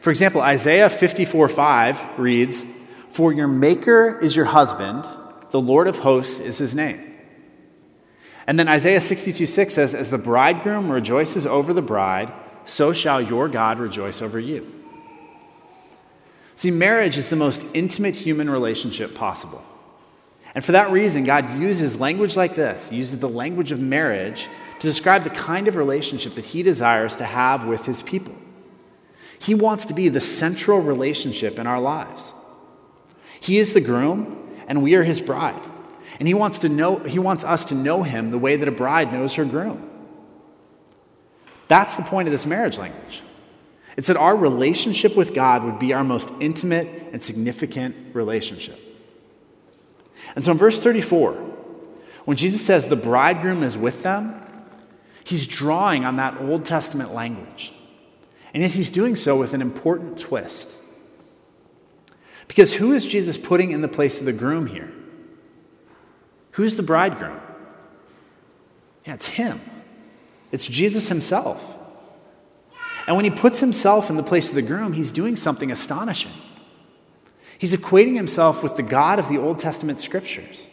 For 0.00 0.10
example, 0.10 0.40
Isaiah 0.40 0.88
54 0.88 1.48
5 1.48 2.18
reads, 2.18 2.64
For 3.10 3.32
your 3.32 3.48
maker 3.48 4.18
is 4.18 4.34
your 4.34 4.44
husband, 4.46 5.06
the 5.56 5.60
Lord 5.62 5.88
of 5.88 6.00
hosts 6.00 6.38
is 6.38 6.58
his 6.58 6.74
name. 6.74 7.14
And 8.46 8.58
then 8.58 8.68
Isaiah 8.68 9.00
62 9.00 9.46
6 9.46 9.72
says, 9.72 9.94
As 9.94 10.10
the 10.10 10.18
bridegroom 10.18 10.92
rejoices 10.92 11.46
over 11.46 11.72
the 11.72 11.80
bride, 11.80 12.30
so 12.66 12.92
shall 12.92 13.22
your 13.22 13.48
God 13.48 13.78
rejoice 13.78 14.20
over 14.20 14.38
you. 14.38 14.70
See, 16.56 16.70
marriage 16.70 17.16
is 17.16 17.30
the 17.30 17.36
most 17.36 17.64
intimate 17.72 18.16
human 18.16 18.50
relationship 18.50 19.14
possible. 19.14 19.64
And 20.54 20.62
for 20.62 20.72
that 20.72 20.90
reason, 20.90 21.24
God 21.24 21.58
uses 21.58 21.98
language 21.98 22.36
like 22.36 22.54
this, 22.54 22.92
uses 22.92 23.20
the 23.20 23.28
language 23.30 23.72
of 23.72 23.80
marriage 23.80 24.48
to 24.80 24.86
describe 24.86 25.22
the 25.22 25.30
kind 25.30 25.68
of 25.68 25.76
relationship 25.76 26.34
that 26.34 26.44
he 26.44 26.62
desires 26.62 27.16
to 27.16 27.24
have 27.24 27.64
with 27.64 27.86
his 27.86 28.02
people. 28.02 28.36
He 29.38 29.54
wants 29.54 29.86
to 29.86 29.94
be 29.94 30.10
the 30.10 30.20
central 30.20 30.80
relationship 30.80 31.58
in 31.58 31.66
our 31.66 31.80
lives. 31.80 32.34
He 33.40 33.56
is 33.56 33.72
the 33.72 33.80
groom, 33.80 34.42
and 34.66 34.82
we 34.82 34.94
are 34.94 35.04
his 35.04 35.20
bride. 35.20 35.62
And 36.18 36.26
he 36.26 36.34
wants, 36.34 36.58
to 36.58 36.68
know, 36.68 36.98
he 36.98 37.18
wants 37.18 37.44
us 37.44 37.66
to 37.66 37.74
know 37.74 38.02
him 38.02 38.30
the 38.30 38.38
way 38.38 38.56
that 38.56 38.68
a 38.68 38.72
bride 38.72 39.12
knows 39.12 39.34
her 39.34 39.44
groom. 39.44 39.90
That's 41.68 41.96
the 41.96 42.02
point 42.02 42.28
of 42.28 42.32
this 42.32 42.46
marriage 42.46 42.78
language. 42.78 43.22
It's 43.96 44.08
that 44.08 44.16
our 44.16 44.36
relationship 44.36 45.16
with 45.16 45.34
God 45.34 45.64
would 45.64 45.78
be 45.78 45.92
our 45.92 46.04
most 46.04 46.32
intimate 46.40 46.86
and 47.12 47.22
significant 47.22 48.14
relationship. 48.14 48.78
And 50.34 50.44
so 50.44 50.52
in 50.52 50.58
verse 50.58 50.78
34, 50.82 51.32
when 52.24 52.36
Jesus 52.36 52.64
says 52.64 52.88
the 52.88 52.96
bridegroom 52.96 53.62
is 53.62 53.76
with 53.76 54.02
them, 54.02 54.40
he's 55.24 55.46
drawing 55.46 56.04
on 56.04 56.16
that 56.16 56.40
Old 56.40 56.64
Testament 56.64 57.14
language. 57.14 57.72
And 58.52 58.62
yet 58.62 58.72
he's 58.72 58.90
doing 58.90 59.16
so 59.16 59.36
with 59.36 59.54
an 59.54 59.62
important 59.62 60.18
twist. 60.18 60.75
Because 62.48 62.74
who 62.74 62.92
is 62.92 63.06
Jesus 63.06 63.36
putting 63.36 63.72
in 63.72 63.80
the 63.80 63.88
place 63.88 64.20
of 64.20 64.26
the 64.26 64.32
groom 64.32 64.66
here? 64.66 64.92
Who's 66.52 66.76
the 66.76 66.82
bridegroom? 66.82 67.40
Yeah, 69.06 69.14
it's 69.14 69.28
him. 69.28 69.60
It's 70.52 70.66
Jesus 70.66 71.08
himself. 71.08 71.78
And 73.06 73.14
when 73.14 73.24
he 73.24 73.30
puts 73.30 73.60
himself 73.60 74.10
in 74.10 74.16
the 74.16 74.22
place 74.22 74.48
of 74.48 74.54
the 74.54 74.62
groom, 74.62 74.92
he's 74.92 75.12
doing 75.12 75.36
something 75.36 75.70
astonishing. 75.70 76.32
He's 77.58 77.74
equating 77.74 78.16
himself 78.16 78.62
with 78.62 78.76
the 78.76 78.82
God 78.82 79.18
of 79.18 79.28
the 79.28 79.38
Old 79.38 79.58
Testament 79.58 80.00
scriptures. 80.00 80.68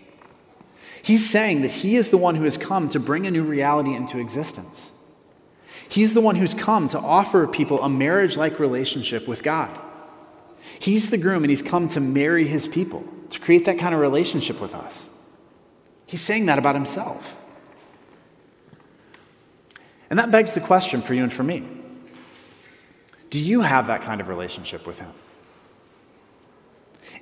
He's 1.02 1.30
saying 1.30 1.62
that 1.62 1.72
he 1.72 1.96
is 1.96 2.10
the 2.10 2.18
one 2.18 2.36
who 2.36 2.46
has 2.46 2.58
come 2.58 2.90
to 2.90 3.00
bring 3.00 3.28
a 3.28 3.32
new 3.32 3.44
reality 3.44 3.94
into 3.94 4.20
existence. 4.20 4.92
He's 5.88 6.14
the 6.14 6.22
one 6.22 6.38
who's 6.38 6.54
come 6.54 6.88
to 6.90 7.00
offer 7.00 7.46
people 7.46 7.82
a 7.84 7.90
marriage 7.90 8.38
like 8.38 8.60
relationship 8.60 9.28
with 9.28 9.44
God. 9.44 9.80
He's 10.80 11.10
the 11.10 11.18
groom 11.18 11.44
and 11.44 11.50
he's 11.50 11.62
come 11.62 11.90
to 11.90 12.00
marry 12.00 12.48
his 12.48 12.68
people, 12.68 13.04
to 13.30 13.40
create 13.40 13.66
that 13.66 13.80
kind 13.80 13.94
of 13.94 14.02
relationship 14.02 14.62
with 14.62 14.76
us. 14.76 15.10
He's 16.06 16.22
saying 16.22 16.46
that 16.48 16.60
about 16.60 16.76
himself. 16.76 17.38
And 20.10 20.20
that 20.20 20.32
begs 20.32 20.54
the 20.54 20.62
question 20.62 21.02
for 21.02 21.14
you 21.14 21.24
and 21.24 21.34
for 21.34 21.44
me 21.44 21.66
Do 23.30 23.44
you 23.44 23.62
have 23.62 23.88
that 23.88 24.04
kind 24.04 24.22
of 24.22 24.28
relationship 24.28 24.86
with 24.86 25.00
him? 25.00 25.12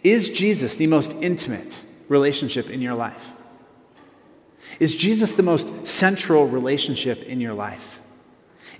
Is 0.04 0.30
Jesus 0.30 0.76
the 0.76 0.88
most 0.88 1.14
intimate 1.22 1.84
relationship 2.10 2.70
in 2.70 2.82
your 2.82 2.96
life? 2.96 3.32
Is 4.80 4.96
Jesus 4.96 5.34
the 5.34 5.44
most 5.44 5.86
central 5.86 6.48
relationship 6.48 7.24
in 7.24 7.40
your 7.40 7.54
life? 7.54 8.02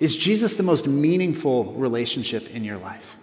Is 0.00 0.16
Jesus 0.16 0.54
the 0.54 0.62
most 0.62 0.88
meaningful 0.88 1.72
relationship 1.74 2.50
in 2.50 2.64
your 2.64 2.78
life? 2.78 3.16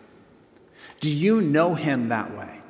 Do 0.99 1.11
you 1.11 1.41
know 1.41 1.75
him 1.75 2.09
that 2.09 2.37
way? 2.37 2.61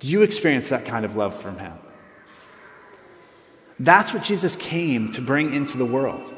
Do 0.00 0.08
you 0.08 0.22
experience 0.22 0.68
that 0.68 0.84
kind 0.84 1.04
of 1.04 1.16
love 1.16 1.34
from 1.40 1.58
him? 1.58 1.74
That's 3.80 4.12
what 4.12 4.22
Jesus 4.22 4.56
came 4.56 5.10
to 5.12 5.20
bring 5.20 5.54
into 5.54 5.78
the 5.78 5.84
world. 5.84 6.32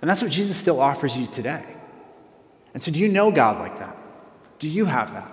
And 0.00 0.10
that's 0.10 0.22
what 0.22 0.30
Jesus 0.30 0.56
still 0.56 0.80
offers 0.80 1.16
you 1.16 1.26
today. 1.26 1.64
And 2.74 2.82
so, 2.82 2.90
do 2.90 2.98
you 2.98 3.08
know 3.08 3.30
God 3.30 3.58
like 3.58 3.78
that? 3.78 3.96
Do 4.58 4.68
you 4.68 4.86
have 4.86 5.12
that? 5.12 5.30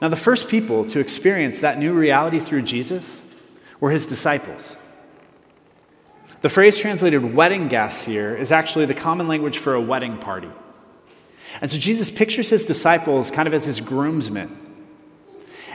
Now, 0.00 0.08
the 0.08 0.16
first 0.16 0.48
people 0.48 0.84
to 0.86 1.00
experience 1.00 1.60
that 1.60 1.78
new 1.78 1.92
reality 1.92 2.38
through 2.38 2.62
Jesus 2.62 3.24
were 3.80 3.90
his 3.90 4.06
disciples. 4.06 4.76
The 6.40 6.48
phrase 6.48 6.78
translated 6.78 7.34
wedding 7.34 7.68
guests 7.68 8.04
here 8.04 8.36
is 8.36 8.52
actually 8.52 8.86
the 8.86 8.94
common 8.94 9.26
language 9.26 9.58
for 9.58 9.74
a 9.74 9.80
wedding 9.80 10.18
party. 10.18 10.50
And 11.60 11.70
so 11.70 11.78
Jesus 11.78 12.10
pictures 12.10 12.48
his 12.48 12.64
disciples 12.64 13.30
kind 13.30 13.48
of 13.48 13.54
as 13.54 13.64
his 13.64 13.80
groomsmen. 13.80 14.56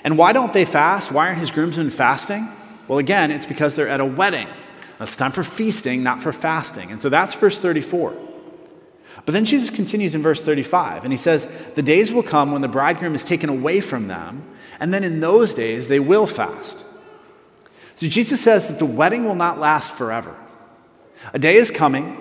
And 0.04 0.18
why 0.18 0.34
don't 0.34 0.54
they 0.54 0.66
fast? 0.66 1.12
Why 1.12 1.28
aren't 1.28 1.40
his 1.40 1.52
groomsmen 1.52 1.90
fasting? 1.90 2.48
Well, 2.88 3.00
again, 3.00 3.32
it's 3.32 3.46
because 3.46 3.76
they're 3.76 3.88
at 3.88 4.02
a 4.02 4.06
wedding. 4.06 4.48
It's 5.00 5.16
time 5.16 5.32
for 5.32 5.44
feasting, 5.44 6.04
not 6.04 6.22
for 6.22 6.32
fasting. 6.32 6.92
And 6.92 7.02
so 7.02 7.10
that's 7.10 7.34
verse 7.36 7.60
34. 7.60 8.18
But 9.26 9.32
then 9.32 9.46
Jesus 9.46 9.70
continues 9.70 10.16
in 10.16 10.22
verse 10.22 10.42
35, 10.42 11.04
and 11.04 11.14
he 11.14 11.18
says, 11.18 11.48
The 11.76 11.82
days 11.82 12.12
will 12.12 12.24
come 12.24 12.52
when 12.52 12.62
the 12.62 12.68
bridegroom 12.68 13.16
is 13.16 13.24
taken 13.24 13.50
away 13.50 13.80
from 13.80 14.08
them, 14.08 14.44
and 14.80 14.94
then 14.94 15.04
in 15.04 15.22
those 15.22 15.54
days 15.54 15.88
they 15.88 16.00
will 16.00 16.28
fast. 16.28 16.84
So 17.96 18.08
Jesus 18.08 18.42
says 18.42 18.68
that 18.68 18.80
the 18.80 18.86
wedding 18.86 19.24
will 19.24 19.36
not 19.36 19.60
last 19.60 19.94
forever. 19.94 20.36
A 21.34 21.40
day 21.40 21.56
is 21.56 21.72
coming, 21.72 22.18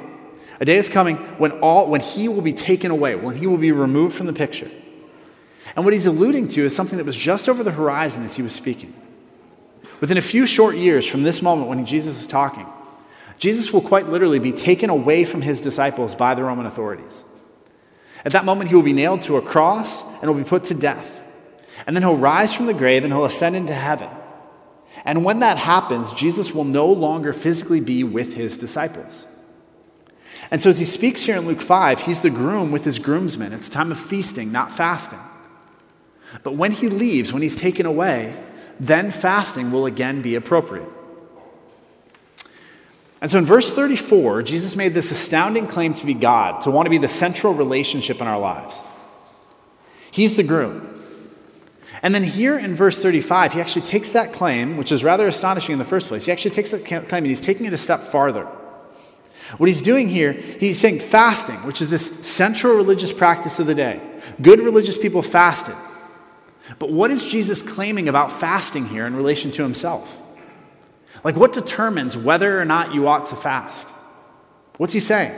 a 0.63 0.65
day 0.65 0.77
is 0.77 0.89
coming 0.89 1.17
when, 1.39 1.51
all, 1.59 1.91
when 1.91 2.01
he 2.01 2.29
will 2.29 2.41
be 2.41 2.53
taken 2.53 2.93
away, 2.93 3.17
when 3.17 3.35
he 3.35 3.49
will 3.49 3.59
be 3.59 3.73
removed 3.73 4.15
from 4.15 4.29
the 4.29 4.33
picture. 4.33 4.71
And 5.75 5.85
what 5.85 5.93
he's 5.93 6.07
alluding 6.07 6.47
to 6.49 6.65
is 6.65 6.73
something 6.73 6.99
that 6.99 7.05
was 7.05 7.17
just 7.17 7.49
over 7.49 7.65
the 7.65 7.73
horizon 7.73 8.23
as 8.23 8.37
he 8.37 8.43
was 8.43 8.53
speaking. 8.53 8.95
Within 10.01 10.19
a 10.19 10.23
few 10.23 10.47
short 10.47 10.77
years 10.77 11.05
from 11.05 11.25
this 11.25 11.43
moment 11.43 11.67
when 11.67 11.85
Jesus 11.85 12.21
is 12.21 12.29
talking, 12.29 12.65
Jesus 13.41 13.73
will 13.73 13.81
quite 13.81 14.09
literally 14.09 14.39
be 14.39 14.53
taken 14.53 14.89
away 14.89 15.25
from 15.25 15.43
his 15.43 15.61
disciples 15.61 16.15
by 16.15 16.33
the 16.37 16.45
Roman 16.45 16.67
authorities. 16.67 17.25
At 18.25 18.31
that 18.31 18.45
moment, 18.45 18.69
he 18.69 18.77
will 18.77 18.85
be 18.85 18.93
nailed 18.93 19.23
to 19.23 19.39
a 19.39 19.43
cross 19.43 20.05
and 20.21 20.31
will 20.31 20.41
be 20.41 20.49
put 20.49 20.63
to 20.67 20.75
death. 20.75 21.25
And 21.89 21.97
then 21.97 22.05
he'll 22.05 22.17
rise 22.17 22.55
from 22.55 22.67
the 22.67 22.75
grave 22.75 23.03
and 23.03 23.13
he'll 23.13 23.25
ascend 23.25 23.57
into 23.57 23.75
heaven. 23.75 24.11
And 25.05 25.25
when 25.25 25.41
that 25.41 25.59
happens, 25.59 26.13
Jesus 26.13 26.55
will 26.55 26.63
no 26.63 26.87
longer 26.87 27.33
physically 27.33 27.81
be 27.81 28.05
with 28.05 28.35
his 28.35 28.57
disciples. 28.57 29.27
And 30.53 30.63
so, 30.63 30.69
as 30.69 30.79
he 30.79 30.85
speaks 30.85 31.23
here 31.23 31.39
in 31.39 31.47
Luke 31.47 31.63
5, 31.63 32.01
he's 32.01 32.21
the 32.21 32.29
groom 32.29 32.71
with 32.71 32.85
his 32.85 32.99
groomsmen. 32.99 33.55
It's 33.55 33.69
a 33.69 33.71
time 33.71 33.91
of 33.91 33.99
feasting, 33.99 34.53
not 34.53 34.71
fasting. 34.71 35.19
But 36.43 36.57
when 36.57 36.73
he 36.73 36.91
leaves, 36.91 37.33
when 37.33 37.41
he's 37.41 37.57
taken 37.57 37.87
away, 37.87 38.37
then 38.79 39.11
fasting 39.11 39.73
will 39.73 39.87
again 39.87 40.21
be 40.21 40.35
appropriate. 40.35 40.89
And 43.23 43.31
so 43.31 43.39
in 43.39 43.47
verse 43.47 43.73
34, 43.73 44.43
Jesus 44.43 44.77
made 44.77 44.93
this 44.93 45.11
astounding 45.11 45.69
claim 45.69 45.95
to 45.95 46.05
be 46.05 46.13
God, 46.13 46.61
to 46.63 46.71
want 46.71 46.85
to 46.85 46.91
be 46.91 46.99
the 46.99 47.09
central 47.09 47.55
relationship 47.55 48.21
in 48.21 48.27
our 48.27 48.39
lives. 48.39 48.83
He's 50.11 50.37
the 50.37 50.43
groom. 50.43 51.03
And 52.03 52.15
then 52.15 52.25
here 52.25 52.59
in 52.59 52.75
verse 52.75 52.99
35, 52.99 53.55
he 53.55 53.61
actually 53.63 53.87
takes 53.87 54.11
that 54.11 54.35
claim, 54.35 54.77
which 54.77 54.93
is 54.93 55.03
rather 55.03 55.27
astonishing 55.27 55.73
in 55.73 55.79
the 55.79 55.87
first 55.87 56.09
place. 56.09 56.27
He 56.27 56.33
actually 56.33 56.51
takes 56.51 56.73
that 56.73 56.85
claim 56.85 57.07
and 57.11 57.27
he's 57.27 57.41
taking 57.41 57.65
it 57.65 57.73
a 57.73 57.79
step 57.79 58.01
farther. 58.01 58.47
What 59.59 59.69
he's 59.69 59.83
doing 59.83 60.09
here, 60.09 60.33
he's 60.33 60.79
saying 60.79 61.01
fasting, 61.01 61.57
which 61.67 61.83
is 61.83 61.91
this 61.91 62.27
central 62.27 62.75
religious 62.75 63.13
practice 63.13 63.59
of 63.59 63.67
the 63.67 63.75
day. 63.75 64.01
Good 64.41 64.61
religious 64.61 64.97
people 64.97 65.23
fasted. 65.23 65.77
But 66.79 66.91
what 66.91 67.11
is 67.11 67.25
Jesus 67.25 67.61
claiming 67.61 68.09
about 68.09 68.33
fasting 68.33 68.87
here 68.87 69.07
in 69.07 69.15
relation 69.15 69.51
to 69.53 69.63
himself? 69.63 70.21
Like, 71.25 71.37
what 71.37 71.53
determines 71.53 72.17
whether 72.17 72.61
or 72.61 72.65
not 72.65 72.95
you 72.95 73.07
ought 73.07 73.27
to 73.27 73.37
fast? 73.37 73.91
What's 74.79 74.95
he 74.95 75.01
saying? 75.01 75.33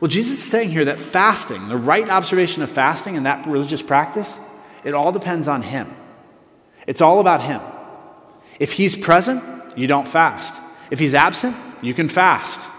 Well, 0.00 0.08
Jesus 0.08 0.38
is 0.38 0.44
saying 0.44 0.70
here 0.70 0.86
that 0.86 0.98
fasting, 0.98 1.68
the 1.68 1.76
right 1.76 2.08
observation 2.08 2.62
of 2.62 2.70
fasting 2.70 3.16
and 3.16 3.26
that 3.26 3.46
religious 3.46 3.82
practice, 3.82 4.38
it 4.84 4.94
all 4.94 5.12
depends 5.12 5.46
on 5.48 5.62
him. 5.62 5.94
It's 6.86 7.00
all 7.00 7.20
about 7.20 7.42
him. 7.42 7.60
If 8.58 8.72
he's 8.72 8.96
present, 8.96 9.42
you 9.76 9.86
don't 9.86 10.08
fast. 10.08 10.60
If 10.90 10.98
he's 10.98 11.14
absent, 11.14 11.56
you 11.82 11.94
can 11.94 12.08
fast. 12.08 12.70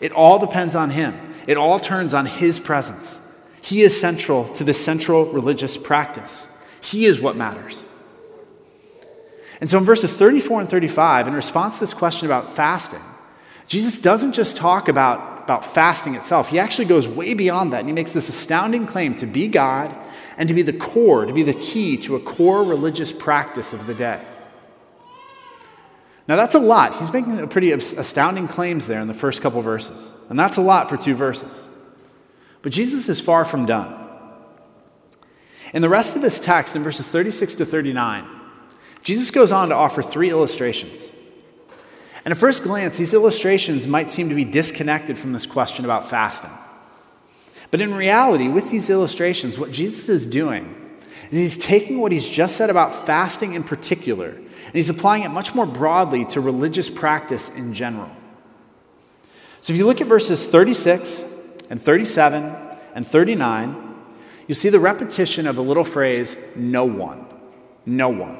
It 0.00 0.12
all 0.12 0.38
depends 0.38 0.74
on 0.74 0.90
him. 0.90 1.14
It 1.46 1.56
all 1.56 1.78
turns 1.78 2.14
on 2.14 2.26
his 2.26 2.58
presence. 2.60 3.20
He 3.60 3.82
is 3.82 3.98
central 3.98 4.48
to 4.54 4.64
the 4.64 4.74
central 4.74 5.26
religious 5.26 5.78
practice. 5.78 6.48
He 6.80 7.06
is 7.06 7.20
what 7.20 7.36
matters. 7.36 7.86
And 9.60 9.70
so 9.70 9.78
in 9.78 9.84
verses 9.84 10.12
34 10.12 10.62
and 10.62 10.68
35, 10.68 11.28
in 11.28 11.34
response 11.34 11.74
to 11.74 11.80
this 11.80 11.94
question 11.94 12.26
about 12.26 12.50
fasting, 12.50 13.00
Jesus 13.68 14.00
doesn't 14.00 14.32
just 14.32 14.56
talk 14.56 14.88
about, 14.88 15.44
about 15.44 15.64
fasting 15.64 16.16
itself. 16.16 16.48
He 16.48 16.58
actually 16.58 16.86
goes 16.86 17.06
way 17.06 17.34
beyond 17.34 17.72
that, 17.72 17.80
and 17.80 17.88
he 17.88 17.94
makes 17.94 18.12
this 18.12 18.28
astounding 18.28 18.86
claim 18.86 19.14
to 19.16 19.26
be 19.26 19.46
God 19.46 19.96
and 20.36 20.48
to 20.48 20.54
be 20.54 20.62
the 20.62 20.72
core, 20.72 21.24
to 21.24 21.32
be 21.32 21.44
the 21.44 21.54
key 21.54 21.96
to 21.98 22.16
a 22.16 22.20
core 22.20 22.64
religious 22.64 23.12
practice 23.12 23.72
of 23.72 23.86
the 23.86 23.94
day. 23.94 24.20
Now, 26.32 26.36
that's 26.36 26.54
a 26.54 26.60
lot. 26.60 26.96
He's 26.96 27.12
making 27.12 27.46
pretty 27.48 27.72
astounding 27.72 28.48
claims 28.48 28.86
there 28.86 29.02
in 29.02 29.06
the 29.06 29.12
first 29.12 29.42
couple 29.42 29.60
verses. 29.60 30.14
And 30.30 30.38
that's 30.38 30.56
a 30.56 30.62
lot 30.62 30.88
for 30.88 30.96
two 30.96 31.14
verses. 31.14 31.68
But 32.62 32.72
Jesus 32.72 33.10
is 33.10 33.20
far 33.20 33.44
from 33.44 33.66
done. 33.66 33.94
In 35.74 35.82
the 35.82 35.90
rest 35.90 36.16
of 36.16 36.22
this 36.22 36.40
text, 36.40 36.74
in 36.74 36.82
verses 36.82 37.06
36 37.06 37.56
to 37.56 37.66
39, 37.66 38.26
Jesus 39.02 39.30
goes 39.30 39.52
on 39.52 39.68
to 39.68 39.74
offer 39.74 40.00
three 40.00 40.30
illustrations. 40.30 41.12
And 42.24 42.32
at 42.32 42.38
first 42.38 42.62
glance, 42.62 42.96
these 42.96 43.12
illustrations 43.12 43.86
might 43.86 44.10
seem 44.10 44.30
to 44.30 44.34
be 44.34 44.46
disconnected 44.46 45.18
from 45.18 45.34
this 45.34 45.44
question 45.44 45.84
about 45.84 46.08
fasting. 46.08 46.48
But 47.70 47.82
in 47.82 47.92
reality, 47.92 48.48
with 48.48 48.70
these 48.70 48.88
illustrations, 48.88 49.58
what 49.58 49.70
Jesus 49.70 50.08
is 50.08 50.26
doing 50.26 50.98
is 51.30 51.56
he's 51.56 51.58
taking 51.62 52.00
what 52.00 52.10
he's 52.10 52.26
just 52.26 52.56
said 52.56 52.70
about 52.70 52.94
fasting 52.94 53.52
in 53.52 53.64
particular, 53.64 54.38
and 54.72 54.78
he's 54.78 54.88
applying 54.88 55.22
it 55.22 55.28
much 55.28 55.54
more 55.54 55.66
broadly 55.66 56.24
to 56.24 56.40
religious 56.40 56.88
practice 56.88 57.50
in 57.50 57.74
general. 57.74 58.10
So 59.60 59.74
if 59.74 59.78
you 59.78 59.84
look 59.84 60.00
at 60.00 60.06
verses 60.06 60.46
36 60.46 61.26
and 61.68 61.80
37 61.80 62.56
and 62.94 63.06
39, 63.06 63.94
you 64.48 64.54
see 64.54 64.70
the 64.70 64.80
repetition 64.80 65.46
of 65.46 65.56
the 65.56 65.62
little 65.62 65.84
phrase, 65.84 66.38
no 66.56 66.86
one. 66.86 67.26
No 67.84 68.08
one. 68.08 68.38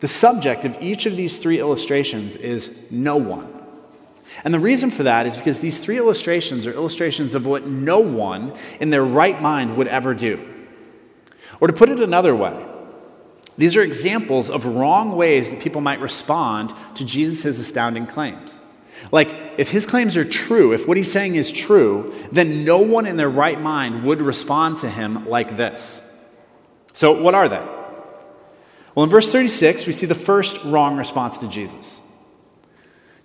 The 0.00 0.08
subject 0.08 0.66
of 0.66 0.76
each 0.82 1.06
of 1.06 1.16
these 1.16 1.38
three 1.38 1.58
illustrations 1.58 2.36
is 2.36 2.76
no 2.90 3.16
one. 3.16 3.48
And 4.44 4.52
the 4.52 4.60
reason 4.60 4.90
for 4.90 5.04
that 5.04 5.24
is 5.26 5.38
because 5.38 5.60
these 5.60 5.78
three 5.78 5.96
illustrations 5.96 6.66
are 6.66 6.72
illustrations 6.72 7.34
of 7.34 7.46
what 7.46 7.66
no 7.66 8.00
one 8.00 8.52
in 8.78 8.90
their 8.90 9.04
right 9.04 9.40
mind 9.40 9.78
would 9.78 9.88
ever 9.88 10.12
do. 10.12 10.48
Or 11.60 11.68
to 11.68 11.72
put 11.72 11.88
it 11.88 12.00
another 12.00 12.36
way, 12.36 12.66
these 13.56 13.76
are 13.76 13.82
examples 13.82 14.48
of 14.48 14.66
wrong 14.66 15.14
ways 15.16 15.50
that 15.50 15.60
people 15.60 15.80
might 15.80 16.00
respond 16.00 16.72
to 16.94 17.04
Jesus' 17.04 17.58
astounding 17.58 18.06
claims. 18.06 18.60
Like, 19.10 19.34
if 19.58 19.70
his 19.70 19.84
claims 19.84 20.16
are 20.16 20.24
true, 20.24 20.72
if 20.72 20.86
what 20.86 20.96
he's 20.96 21.10
saying 21.10 21.34
is 21.34 21.50
true, 21.50 22.14
then 22.30 22.64
no 22.64 22.78
one 22.78 23.06
in 23.06 23.16
their 23.16 23.28
right 23.28 23.60
mind 23.60 24.04
would 24.04 24.22
respond 24.22 24.78
to 24.78 24.88
him 24.88 25.28
like 25.28 25.56
this. 25.56 26.00
So, 26.92 27.20
what 27.20 27.34
are 27.34 27.48
they? 27.48 27.62
Well, 28.94 29.04
in 29.04 29.10
verse 29.10 29.30
36, 29.32 29.86
we 29.86 29.92
see 29.92 30.06
the 30.06 30.14
first 30.14 30.62
wrong 30.64 30.96
response 30.96 31.38
to 31.38 31.48
Jesus. 31.48 32.00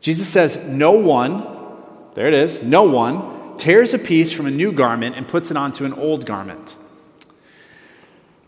Jesus 0.01 0.27
says, 0.27 0.57
No 0.57 0.91
one, 0.91 1.45
there 2.15 2.27
it 2.27 2.33
is, 2.33 2.63
no 2.63 2.83
one 2.83 3.57
tears 3.57 3.93
a 3.93 3.99
piece 3.99 4.31
from 4.31 4.45
a 4.45 4.51
new 4.51 4.71
garment 4.71 5.15
and 5.15 5.27
puts 5.27 5.51
it 5.51 5.57
onto 5.57 5.85
an 5.85 5.93
old 5.93 6.25
garment. 6.25 6.77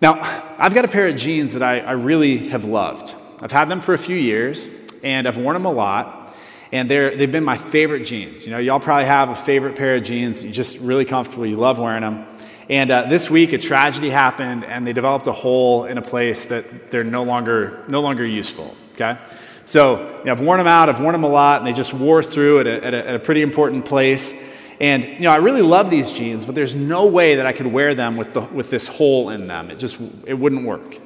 Now, 0.01 0.13
I've 0.57 0.73
got 0.73 0.85
a 0.85 0.87
pair 0.87 1.07
of 1.07 1.17
jeans 1.17 1.53
that 1.53 1.63
I, 1.63 1.79
I 1.79 1.91
really 1.91 2.49
have 2.49 2.63
loved. 2.63 3.13
I've 3.41 3.51
had 3.51 3.67
them 3.67 3.81
for 3.81 3.93
a 3.93 3.97
few 3.97 4.15
years, 4.15 4.69
and 5.03 5.27
I've 5.27 5.37
worn 5.37 5.55
them 5.55 5.65
a 5.65 5.71
lot, 5.71 6.33
and 6.71 6.89
they're, 6.89 7.17
they've 7.17 7.31
been 7.31 7.43
my 7.43 7.57
favorite 7.57 8.05
jeans. 8.05 8.45
You 8.45 8.51
know, 8.51 8.59
y'all 8.59 8.79
probably 8.79 9.05
have 9.05 9.29
a 9.29 9.35
favorite 9.35 9.75
pair 9.75 9.97
of 9.97 10.03
jeans. 10.03 10.41
You're 10.41 10.53
just 10.53 10.79
really 10.79 11.03
comfortable. 11.03 11.45
You 11.45 11.57
love 11.57 11.79
wearing 11.79 12.01
them. 12.01 12.25
And 12.69 12.91
uh, 12.91 13.09
this 13.09 13.29
week, 13.29 13.51
a 13.51 13.57
tragedy 13.57 14.09
happened, 14.09 14.63
and 14.63 14.87
they 14.87 14.93
developed 14.93 15.27
a 15.27 15.33
hole 15.33 15.83
in 15.83 15.97
a 15.97 16.01
place 16.01 16.45
that 16.45 16.91
they're 16.91 17.03
no 17.03 17.23
longer, 17.23 17.83
no 17.89 17.99
longer 17.99 18.25
useful. 18.25 18.77
Okay? 18.93 19.17
So 19.65 20.19
you 20.19 20.25
know, 20.25 20.31
I've 20.31 20.39
worn 20.39 20.59
them 20.59 20.67
out, 20.67 20.87
I've 20.87 21.01
worn 21.01 21.13
them 21.13 21.23
a 21.25 21.29
lot, 21.29 21.59
and 21.59 21.67
they 21.67 21.73
just 21.73 21.93
wore 21.93 22.23
through 22.23 22.61
at 22.61 22.67
a, 22.67 22.85
at 22.85 22.93
a, 22.93 23.09
at 23.09 23.15
a 23.15 23.19
pretty 23.19 23.41
important 23.41 23.85
place. 23.85 24.33
And 24.79 25.03
you 25.03 25.21
know, 25.21 25.31
I 25.31 25.37
really 25.37 25.61
love 25.61 25.89
these 25.89 26.11
jeans, 26.11 26.45
but 26.45 26.55
there's 26.55 26.73
no 26.73 27.05
way 27.05 27.35
that 27.35 27.45
I 27.45 27.51
could 27.51 27.67
wear 27.67 27.93
them 27.93 28.15
with, 28.15 28.33
the, 28.33 28.41
with 28.41 28.69
this 28.69 28.87
hole 28.87 29.29
in 29.29 29.47
them. 29.47 29.71
It 29.71 29.77
just 29.77 29.99
it 30.25 30.35
wouldn't 30.35 30.65
work. 30.65 30.97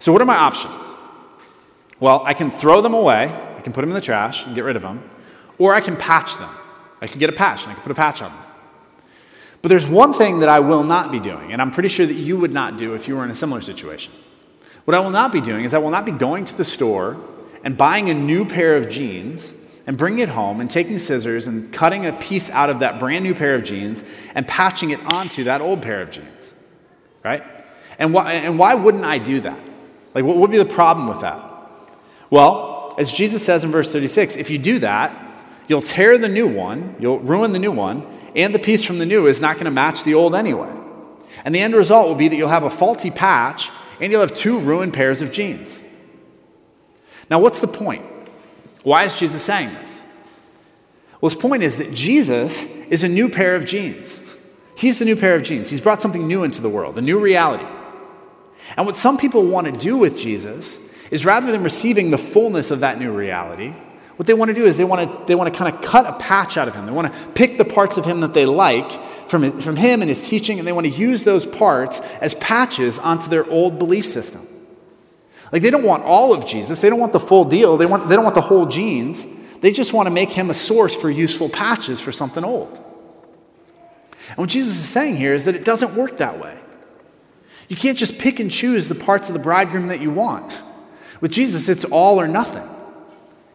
So 0.00 0.12
what 0.12 0.20
are 0.20 0.26
my 0.26 0.36
options? 0.36 0.90
Well, 2.00 2.22
I 2.26 2.34
can 2.34 2.50
throw 2.50 2.80
them 2.80 2.92
away, 2.92 3.30
I 3.56 3.60
can 3.60 3.72
put 3.72 3.82
them 3.82 3.90
in 3.90 3.94
the 3.94 4.00
trash 4.00 4.44
and 4.44 4.54
get 4.54 4.64
rid 4.64 4.76
of 4.76 4.82
them, 4.82 5.02
or 5.58 5.74
I 5.74 5.80
can 5.80 5.96
patch 5.96 6.36
them. 6.36 6.50
I 7.00 7.06
can 7.06 7.20
get 7.20 7.30
a 7.30 7.32
patch 7.32 7.62
and 7.62 7.72
I 7.72 7.74
can 7.74 7.82
put 7.82 7.92
a 7.92 7.94
patch 7.94 8.20
on 8.20 8.32
them. 8.32 8.40
But 9.62 9.68
there's 9.68 9.86
one 9.86 10.12
thing 10.12 10.40
that 10.40 10.48
I 10.48 10.60
will 10.60 10.82
not 10.82 11.12
be 11.12 11.20
doing, 11.20 11.52
and 11.52 11.62
I'm 11.62 11.70
pretty 11.70 11.88
sure 11.88 12.04
that 12.04 12.14
you 12.14 12.36
would 12.36 12.52
not 12.52 12.76
do 12.76 12.94
if 12.94 13.08
you 13.08 13.16
were 13.16 13.24
in 13.24 13.30
a 13.30 13.34
similar 13.34 13.62
situation. 13.62 14.12
What 14.84 14.94
I 14.94 15.00
will 15.00 15.10
not 15.10 15.32
be 15.32 15.40
doing 15.40 15.64
is 15.64 15.72
I 15.72 15.78
will 15.78 15.90
not 15.90 16.04
be 16.04 16.12
going 16.12 16.44
to 16.44 16.56
the 16.56 16.64
store 16.64 17.16
and 17.62 17.78
buying 17.78 18.10
a 18.10 18.14
new 18.14 18.44
pair 18.44 18.76
of 18.76 18.90
jeans 18.90 19.54
and 19.86 19.98
bringing 19.98 20.20
it 20.20 20.28
home 20.30 20.60
and 20.60 20.70
taking 20.70 20.98
scissors 20.98 21.46
and 21.46 21.72
cutting 21.72 22.06
a 22.06 22.12
piece 22.12 22.50
out 22.50 22.70
of 22.70 22.78
that 22.80 22.98
brand 22.98 23.24
new 23.24 23.34
pair 23.34 23.54
of 23.54 23.64
jeans 23.64 24.02
and 24.34 24.46
patching 24.48 24.90
it 24.90 25.04
onto 25.12 25.44
that 25.44 25.60
old 25.60 25.82
pair 25.82 26.00
of 26.00 26.10
jeans. 26.10 26.54
Right? 27.22 27.42
And 27.98 28.12
why, 28.12 28.34
and 28.34 28.58
why 28.58 28.74
wouldn't 28.74 29.04
I 29.04 29.18
do 29.18 29.40
that? 29.40 29.58
Like, 30.14 30.24
what 30.24 30.36
would 30.36 30.50
be 30.50 30.58
the 30.58 30.64
problem 30.64 31.08
with 31.08 31.20
that? 31.20 31.42
Well, 32.30 32.94
as 32.98 33.12
Jesus 33.12 33.44
says 33.44 33.64
in 33.64 33.72
verse 33.72 33.92
36, 33.92 34.36
if 34.36 34.50
you 34.50 34.58
do 34.58 34.78
that, 34.80 35.14
you'll 35.68 35.82
tear 35.82 36.18
the 36.18 36.28
new 36.28 36.46
one, 36.46 36.96
you'll 36.98 37.20
ruin 37.20 37.52
the 37.52 37.58
new 37.58 37.72
one, 37.72 38.06
and 38.34 38.54
the 38.54 38.58
piece 38.58 38.84
from 38.84 38.98
the 38.98 39.06
new 39.06 39.26
is 39.26 39.40
not 39.40 39.54
going 39.54 39.66
to 39.66 39.70
match 39.70 40.04
the 40.04 40.14
old 40.14 40.34
anyway. 40.34 40.72
And 41.44 41.54
the 41.54 41.60
end 41.60 41.74
result 41.74 42.08
will 42.08 42.14
be 42.14 42.28
that 42.28 42.36
you'll 42.36 42.48
have 42.48 42.64
a 42.64 42.70
faulty 42.70 43.10
patch 43.10 43.70
and 44.00 44.10
you'll 44.10 44.20
have 44.20 44.34
two 44.34 44.58
ruined 44.58 44.94
pairs 44.94 45.22
of 45.22 45.30
jeans. 45.30 45.84
Now, 47.30 47.40
what's 47.40 47.60
the 47.60 47.68
point? 47.68 48.04
Why 48.84 49.04
is 49.04 49.16
Jesus 49.16 49.42
saying 49.42 49.72
this? 49.74 50.02
Well, 51.20 51.30
his 51.30 51.40
point 51.40 51.62
is 51.62 51.76
that 51.76 51.92
Jesus 51.92 52.62
is 52.86 53.02
a 53.02 53.08
new 53.08 53.28
pair 53.28 53.56
of 53.56 53.64
jeans. 53.64 54.20
He's 54.76 54.98
the 54.98 55.04
new 55.04 55.16
pair 55.16 55.34
of 55.34 55.42
jeans. 55.42 55.70
He's 55.70 55.80
brought 55.80 56.02
something 56.02 56.28
new 56.28 56.44
into 56.44 56.60
the 56.60 56.68
world, 56.68 56.98
a 56.98 57.00
new 57.00 57.18
reality. 57.18 57.66
And 58.76 58.86
what 58.86 58.96
some 58.96 59.16
people 59.16 59.46
want 59.46 59.66
to 59.66 59.72
do 59.72 59.96
with 59.96 60.18
Jesus 60.18 60.78
is 61.10 61.24
rather 61.24 61.50
than 61.50 61.62
receiving 61.62 62.10
the 62.10 62.18
fullness 62.18 62.70
of 62.70 62.80
that 62.80 62.98
new 62.98 63.12
reality, 63.12 63.72
what 64.16 64.26
they 64.26 64.34
want 64.34 64.50
to 64.50 64.54
do 64.54 64.66
is 64.66 64.76
they 64.76 64.84
want 64.84 65.02
to, 65.02 65.26
they 65.26 65.34
want 65.34 65.52
to 65.52 65.58
kind 65.58 65.74
of 65.74 65.82
cut 65.82 66.06
a 66.06 66.12
patch 66.14 66.56
out 66.56 66.68
of 66.68 66.74
him. 66.74 66.86
They 66.86 66.92
want 66.92 67.12
to 67.12 67.28
pick 67.32 67.56
the 67.56 67.64
parts 67.64 67.96
of 67.96 68.04
him 68.04 68.20
that 68.20 68.34
they 68.34 68.46
like 68.46 68.90
from, 69.28 69.60
from 69.60 69.76
him 69.76 70.02
and 70.02 70.08
his 70.08 70.28
teaching, 70.28 70.58
and 70.58 70.68
they 70.68 70.72
want 70.72 70.86
to 70.86 70.92
use 70.92 71.24
those 71.24 71.46
parts 71.46 72.00
as 72.20 72.34
patches 72.34 72.98
onto 72.98 73.28
their 73.28 73.48
old 73.48 73.78
belief 73.78 74.04
system. 74.04 74.46
Like 75.52 75.62
they 75.62 75.70
don't 75.70 75.84
want 75.84 76.04
all 76.04 76.34
of 76.34 76.46
Jesus, 76.46 76.80
they 76.80 76.90
don't 76.90 77.00
want 77.00 77.12
the 77.12 77.20
full 77.20 77.44
deal, 77.44 77.76
they, 77.76 77.86
want, 77.86 78.08
they 78.08 78.14
don't 78.14 78.24
want 78.24 78.34
the 78.34 78.40
whole 78.40 78.66
jeans. 78.66 79.26
They 79.60 79.72
just 79.72 79.94
want 79.94 80.08
to 80.08 80.10
make 80.10 80.30
him 80.30 80.50
a 80.50 80.54
source 80.54 80.94
for 80.94 81.08
useful 81.08 81.48
patches 81.48 81.98
for 81.98 82.12
something 82.12 82.44
old. 82.44 82.78
And 84.28 84.36
what 84.36 84.50
Jesus 84.50 84.76
is 84.76 84.86
saying 84.86 85.16
here 85.16 85.32
is 85.32 85.46
that 85.46 85.54
it 85.54 85.64
doesn't 85.64 85.94
work 85.94 86.18
that 86.18 86.38
way. 86.38 86.58
You 87.70 87.76
can't 87.76 87.96
just 87.96 88.18
pick 88.18 88.40
and 88.40 88.50
choose 88.50 88.88
the 88.88 88.94
parts 88.94 89.30
of 89.30 89.32
the 89.32 89.38
bridegroom 89.38 89.88
that 89.88 90.00
you 90.00 90.10
want. 90.10 90.60
With 91.22 91.32
Jesus, 91.32 91.70
it's 91.70 91.86
all 91.86 92.20
or 92.20 92.28
nothing. 92.28 92.68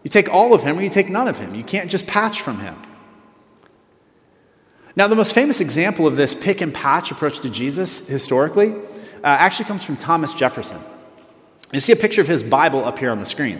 You 0.04 0.10
take 0.10 0.34
all 0.34 0.56
of 0.56 0.64
him 0.64 0.80
or 0.80 0.82
you 0.82 0.90
take 0.90 1.10
none 1.10 1.28
of 1.28 1.38
him. 1.38 1.54
You 1.54 1.64
can't 1.64 1.92
just 1.92 2.08
patch 2.08 2.42
from 2.42 2.60
him. 2.60 2.76
Now, 4.96 5.08
the 5.08 5.16
most 5.16 5.36
famous 5.36 5.62
example 5.62 6.08
of 6.08 6.16
this 6.16 6.34
pick 6.34 6.62
and 6.62 6.74
patch 6.74 7.12
approach 7.12 7.42
to 7.42 7.50
Jesus 7.52 8.08
historically 8.08 8.72
uh, 8.72 8.78
actually 9.24 9.66
comes 9.66 9.84
from 9.84 9.98
Thomas 9.98 10.34
Jefferson. 10.34 10.80
You 11.72 11.80
see 11.80 11.92
a 11.92 11.98
picture 11.98 12.22
of 12.22 12.28
his 12.28 12.44
Bible 12.44 12.84
up 12.84 13.00
here 13.00 13.12
on 13.12 13.20
the 13.20 13.26
screen. 13.26 13.60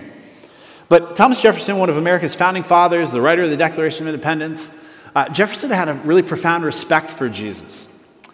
But 0.88 1.16
Thomas 1.16 1.42
Jefferson, 1.42 1.78
one 1.78 1.90
of 1.90 1.98
America's 1.98 2.34
founding 2.34 2.64
fathers, 2.64 3.12
the 3.12 3.22
writer 3.22 3.44
of 3.44 3.52
the 3.52 3.58
Declaration 3.58 4.08
of 4.08 4.14
Independence, 4.14 4.76
uh, 5.16 5.30
Jefferson 5.30 5.70
had 5.70 5.90
a 5.90 5.94
really 5.94 6.24
profound 6.24 6.64
respect 6.64 7.12
for 7.12 7.30
Jesus. 7.30 7.88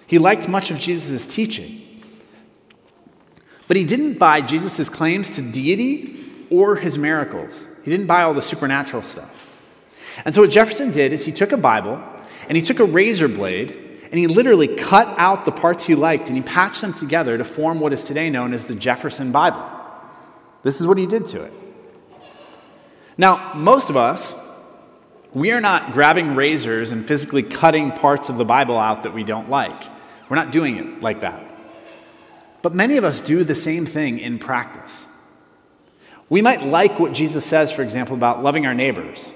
He 0.08 0.20
liked 0.20 0.48
much 0.48 0.72
of 0.72 0.80
Jesus' 0.80 1.26
teaching. 1.26 1.82
But 3.68 3.76
he 3.78 3.84
didn't 3.84 4.20
buy 4.20 4.42
Jesus' 4.42 4.88
claims 4.90 5.30
to 5.32 5.42
deity 5.42 6.24
or 6.50 6.76
his 6.76 6.98
miracles. 6.98 7.68
He 7.84 7.92
didn't 7.92 8.08
buy 8.08 8.22
all 8.22 8.34
the 8.34 8.42
supernatural 8.42 9.02
stuff. 9.04 9.52
And 10.24 10.34
so 10.34 10.42
what 10.42 10.52
Jefferson 10.52 10.92
did 10.92 11.12
is 11.12 11.26
he 11.26 11.32
took 11.32 11.52
a 11.52 11.58
Bible 11.58 12.02
and 12.48 12.56
he 12.56 12.64
took 12.64 12.80
a 12.80 12.86
razor 12.86 13.28
blade 13.28 13.85
and 14.16 14.22
he 14.22 14.28
literally 14.28 14.70
cut 14.70 15.14
out 15.18 15.44
the 15.44 15.52
parts 15.52 15.86
he 15.88 15.94
liked 15.94 16.30
and 16.30 16.38
he 16.38 16.42
patched 16.42 16.80
them 16.80 16.94
together 16.94 17.38
to 17.38 17.44
form 17.44 17.82
what 17.82 17.92
is 17.92 18.02
today 18.02 18.30
known 18.30 18.54
as 18.54 18.64
the 18.64 18.74
Jefferson 18.74 19.34
Bible. 19.34 19.70
This 20.64 20.80
is 20.80 20.88
what 20.88 20.98
he 20.98 21.06
did 21.06 21.28
to 21.28 21.44
it. 21.44 21.52
Now, 23.18 23.52
most 23.56 23.90
of 23.90 23.98
us, 23.98 24.34
we 25.34 25.52
are 25.52 25.60
not 25.60 25.92
grabbing 25.92 26.34
razors 26.34 26.94
and 26.94 27.06
physically 27.06 27.44
cutting 27.44 27.92
parts 27.92 28.30
of 28.30 28.38
the 28.38 28.46
Bible 28.46 28.78
out 28.78 29.04
that 29.04 29.14
we 29.14 29.26
don't 29.26 29.50
like. 29.50 29.84
We're 30.30 30.38
not 30.38 30.54
doing 30.54 30.78
it 30.78 31.02
like 31.02 31.20
that. 31.20 31.44
But 32.62 32.74
many 32.74 32.96
of 32.96 33.04
us 33.04 33.20
do 33.20 33.44
the 33.44 33.54
same 33.54 33.86
thing 33.86 34.20
in 34.20 34.40
practice. 34.40 35.10
We 36.30 36.42
might 36.42 36.64
like 36.64 37.02
what 37.02 37.12
Jesus 37.12 37.44
says, 37.44 37.70
for 37.70 37.82
example, 37.82 38.16
about 38.16 38.42
loving 38.42 38.66
our 38.66 38.74
neighbors, 38.74 39.30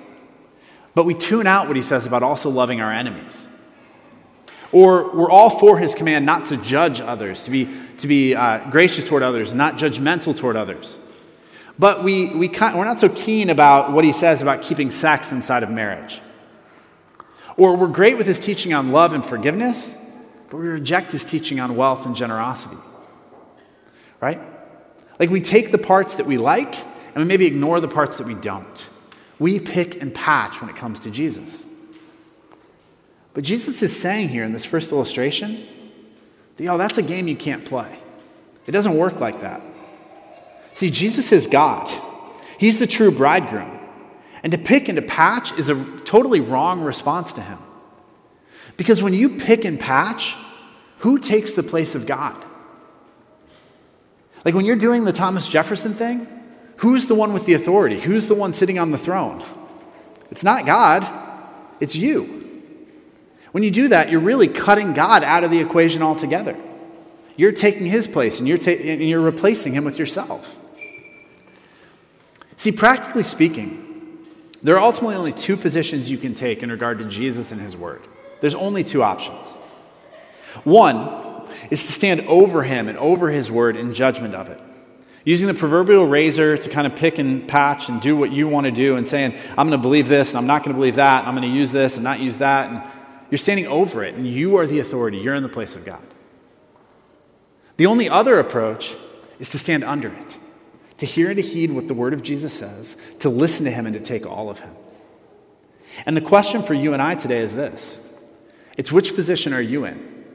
but 0.96 1.06
we 1.06 1.16
tune 1.16 1.48
out 1.48 1.68
what 1.68 1.76
he 1.76 1.82
says 1.82 2.06
about 2.06 2.24
also 2.24 2.50
loving 2.50 2.80
our 2.80 2.94
enemies. 2.94 3.46
Or 4.72 5.16
we're 5.16 5.32
all 5.32 5.50
for 5.50 5.80
his 5.80 5.96
command 5.96 6.26
not 6.26 6.46
to 6.46 6.58
judge 6.58 7.02
others, 7.02 7.44
to 7.46 7.52
be, 7.52 7.70
to 7.98 8.08
be 8.08 8.36
uh, 8.36 8.70
gracious 8.70 9.06
toward 9.06 9.24
others, 9.24 9.54
not 9.54 9.78
judgmental 9.78 10.38
toward 10.38 10.56
others. 10.56 10.98
But 11.80 12.04
we, 12.04 12.28
we 12.28 12.50
we're 12.50 12.86
not 12.86 13.00
so 13.00 13.10
keen 13.10 13.50
about 13.50 13.94
what 13.94 14.04
he 14.04 14.12
says 14.12 14.42
about 14.42 14.62
keeping 14.62 14.92
sex 14.92 15.32
inside 15.32 15.64
of 15.64 15.72
marriage. 15.72 16.22
Or 17.58 17.76
we're 17.76 17.88
great 17.88 18.18
with 18.18 18.28
his 18.28 18.40
teaching 18.40 18.74
on 18.74 18.92
love 18.92 19.14
and 19.14 19.26
forgiveness, 19.26 19.96
but 20.50 20.58
we 20.58 20.68
reject 20.68 21.12
his 21.12 21.24
teaching 21.24 21.60
on 21.60 21.76
wealth 21.76 22.06
and 22.06 22.16
generosity. 22.16 22.78
Right? 24.22 24.42
Like 25.20 25.30
we 25.30 25.42
take 25.42 25.72
the 25.72 25.78
parts 25.78 26.16
that 26.16 26.26
we 26.26 26.38
like 26.38 26.76
and 26.76 27.16
we 27.18 27.26
maybe 27.26 27.46
ignore 27.46 27.80
the 27.80 27.88
parts 27.88 28.18
that 28.18 28.28
we 28.28 28.34
don't. 28.34 28.90
We 29.40 29.60
pick 29.60 30.02
and 30.02 30.14
patch 30.14 30.62
when 30.62 30.70
it 30.70 30.76
comes 30.76 31.00
to 31.02 31.12
Jesus. 31.12 31.66
But 33.34 33.44
Jesus 33.44 33.82
is 33.82 33.98
saying 33.98 34.30
here 34.30 34.44
in 34.44 34.54
this 34.54 34.66
first 34.66 34.92
illustration 34.92 35.64
that, 36.58 36.64
yo, 36.64 36.78
that's 36.78 36.98
a 36.98 37.04
game 37.04 37.28
you 37.28 37.36
can't 37.36 37.64
play. 37.64 38.00
It 38.66 38.72
doesn't 38.72 38.98
work 38.98 39.20
like 39.20 39.42
that. 39.42 39.64
See, 40.74 40.90
Jesus 40.90 41.32
is 41.32 41.48
God, 41.48 41.90
He's 42.58 42.80
the 42.80 42.88
true 42.88 43.12
bridegroom. 43.12 43.78
And 44.42 44.52
to 44.54 44.58
pick 44.58 44.88
and 44.88 44.96
to 44.96 45.02
patch 45.02 45.52
is 45.58 45.70
a 45.70 45.76
totally 46.06 46.40
wrong 46.40 46.82
response 46.82 47.34
to 47.34 47.42
Him. 47.42 47.60
Because 48.78 49.04
when 49.04 49.14
you 49.14 49.38
pick 49.38 49.66
and 49.66 49.78
patch, 49.78 50.36
who 51.00 51.20
takes 51.20 51.52
the 51.52 51.64
place 51.64 51.96
of 51.96 52.06
God? 52.06 52.46
Like 54.46 54.56
when 54.56 54.66
you're 54.66 54.78
doing 54.78 55.04
the 55.04 55.12
Thomas 55.12 55.48
Jefferson 55.48 55.94
thing, 55.94 56.28
who's 56.78 57.08
the 57.08 57.16
one 57.16 57.34
with 57.34 57.46
the 57.46 57.54
authority? 57.54 58.00
Who's 58.00 58.28
the 58.28 58.36
one 58.36 58.54
sitting 58.54 58.80
on 58.80 58.92
the 58.92 58.98
throne? 58.98 59.44
It's 60.32 60.44
not 60.44 60.66
God, 60.66 61.06
it's 61.82 61.96
you. 61.96 62.39
When 63.52 63.64
you 63.64 63.72
do 63.72 63.88
that, 63.88 64.10
you're 64.10 64.20
really 64.20 64.48
cutting 64.48 64.94
God 64.94 65.24
out 65.24 65.44
of 65.44 65.52
the 65.52 65.60
equation 65.60 66.02
altogether. 66.02 66.58
You're 67.36 67.52
taking 67.52 67.86
his 67.86 68.08
place 68.08 68.40
and 68.40 68.48
you're, 68.48 68.58
ta- 68.58 68.72
and 68.72 69.02
you're 69.02 69.22
replacing 69.22 69.74
him 69.74 69.86
with 69.86 69.98
yourself. 69.98 70.58
See, 72.58 72.72
practically 72.72 73.24
speaking, 73.24 73.86
there 74.62 74.76
are 74.76 74.82
ultimately 74.82 75.16
only 75.16 75.32
two 75.32 75.56
positions 75.56 76.12
you 76.12 76.18
can 76.18 76.34
take 76.34 76.62
in 76.62 76.70
regard 76.70 77.00
to 77.00 77.06
Jesus 77.06 77.52
and 77.52 77.62
his 77.62 77.78
word. 77.78 78.02
There's 78.42 78.56
only 78.56 78.84
two 78.84 79.02
options. 79.02 79.54
One 80.64 81.48
is 81.72 81.82
to 81.84 81.92
stand 81.92 82.22
over 82.22 82.64
him 82.64 82.88
and 82.88 82.98
over 82.98 83.30
his 83.30 83.50
word 83.50 83.76
in 83.76 83.94
judgment 83.94 84.36
of 84.36 84.50
it. 84.50 84.60
Using 85.24 85.48
the 85.48 85.54
proverbial 85.54 86.08
razor 86.08 86.58
to 86.58 86.70
kind 86.70 86.88
of 86.88 86.96
pick 86.96 87.20
and 87.20 87.48
patch 87.48 87.90
and 87.90 88.02
do 88.02 88.16
what 88.16 88.32
you 88.32 88.48
want 88.48 88.66
to 88.66 88.72
do 88.72 88.96
and 88.96 89.08
saying, 89.08 89.34
I'm 89.52 89.70
going 89.70 89.72
to 89.72 89.78
believe 89.78 90.08
this 90.08 90.30
and 90.30 90.38
I'm 90.38 90.48
not 90.48 90.64
going 90.64 90.74
to 90.74 90.78
believe 90.78 90.96
that, 90.96 91.26
I'm 91.26 91.36
going 91.36 91.50
to 91.50 91.56
use 91.56 91.72
this 91.72 91.96
and 91.96 92.04
not 92.04 92.20
use 92.20 92.38
that. 92.40 92.70
And 92.70 92.82
you're 93.30 93.38
standing 93.38 93.68
over 93.68 94.04
it 94.04 94.16
and 94.16 94.28
you 94.28 94.58
are 94.58 94.66
the 94.66 94.80
authority. 94.80 95.18
You're 95.18 95.36
in 95.36 95.44
the 95.44 95.50
place 95.50 95.76
of 95.76 95.86
God. 95.86 96.06
The 97.78 97.86
only 97.86 98.10
other 98.10 98.40
approach 98.40 98.96
is 99.40 99.50
to 99.50 99.60
stand 99.60 99.84
under 99.84 100.10
it, 100.10 100.38
to 100.98 101.06
hear 101.06 101.28
and 101.30 101.38
to 101.38 101.42
heed 101.42 101.72
what 101.72 101.88
the 101.88 101.94
word 101.94 102.14
of 102.14 102.22
Jesus 102.22 102.54
says, 102.54 102.98
to 103.20 103.30
listen 103.30 103.66
to 103.66 103.72
him 103.72 103.86
and 103.86 103.96
to 103.96 104.02
take 104.02 104.26
all 104.26 104.50
of 104.50 104.60
him. 104.60 104.76
And 106.06 106.16
the 106.16 106.22
question 106.22 106.62
for 106.62 106.74
you 106.74 106.94
and 106.94 107.02
I 107.02 107.16
today 107.16 107.40
is 107.40 107.56
this 107.56 108.06
it's 108.78 108.92
which 108.92 109.16
position 109.16 109.54
are 109.54 109.62
you 109.62 109.86
in? 109.86 110.26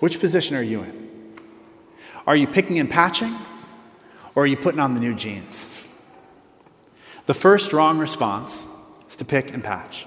Which 0.00 0.20
position 0.20 0.56
are 0.56 0.62
you 0.62 0.82
in? 0.82 1.34
Are 2.26 2.36
you 2.36 2.46
picking 2.46 2.78
and 2.78 2.90
patching, 2.90 3.36
or 4.34 4.44
are 4.44 4.46
you 4.46 4.56
putting 4.56 4.80
on 4.80 4.94
the 4.94 5.00
new 5.00 5.14
jeans? 5.14 5.68
The 7.26 7.34
first 7.34 7.72
wrong 7.72 7.98
response 7.98 8.66
is 9.08 9.16
to 9.16 9.24
pick 9.24 9.52
and 9.52 9.62
patch. 9.62 10.06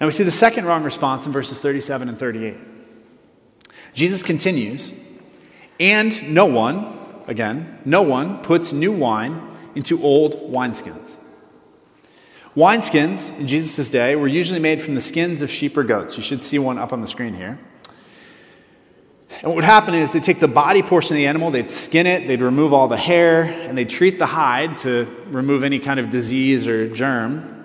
Now 0.00 0.06
we 0.06 0.12
see 0.12 0.24
the 0.24 0.30
second 0.30 0.66
wrong 0.66 0.84
response 0.84 1.26
in 1.26 1.32
verses 1.32 1.60
37 1.60 2.08
and 2.08 2.18
38. 2.18 2.56
Jesus 3.94 4.22
continues, 4.22 4.94
and 5.80 6.34
no 6.34 6.46
one, 6.46 6.96
again, 7.26 7.78
no 7.84 8.02
one 8.02 8.38
puts 8.42 8.72
new 8.72 8.92
wine 8.92 9.42
into 9.74 10.02
old 10.02 10.52
wineskins. 10.52 11.16
Wineskins 12.56 13.36
in 13.38 13.46
Jesus' 13.46 13.88
day 13.88 14.16
were 14.16 14.28
usually 14.28 14.60
made 14.60 14.80
from 14.80 14.94
the 14.94 15.00
skins 15.00 15.42
of 15.42 15.50
sheep 15.50 15.76
or 15.76 15.84
goats. 15.84 16.16
You 16.16 16.22
should 16.22 16.42
see 16.42 16.58
one 16.58 16.78
up 16.78 16.92
on 16.92 17.00
the 17.00 17.06
screen 17.06 17.34
here. 17.34 17.58
And 19.30 19.44
what 19.44 19.56
would 19.56 19.64
happen 19.64 19.94
is 19.94 20.10
they'd 20.10 20.24
take 20.24 20.40
the 20.40 20.48
body 20.48 20.82
portion 20.82 21.12
of 21.12 21.16
the 21.16 21.26
animal, 21.26 21.50
they'd 21.50 21.70
skin 21.70 22.06
it, 22.06 22.26
they'd 22.26 22.42
remove 22.42 22.72
all 22.72 22.88
the 22.88 22.96
hair, 22.96 23.44
and 23.44 23.78
they'd 23.78 23.90
treat 23.90 24.18
the 24.18 24.26
hide 24.26 24.78
to 24.78 25.06
remove 25.28 25.62
any 25.62 25.78
kind 25.78 26.00
of 26.00 26.10
disease 26.10 26.66
or 26.66 26.88
germ. 26.88 27.57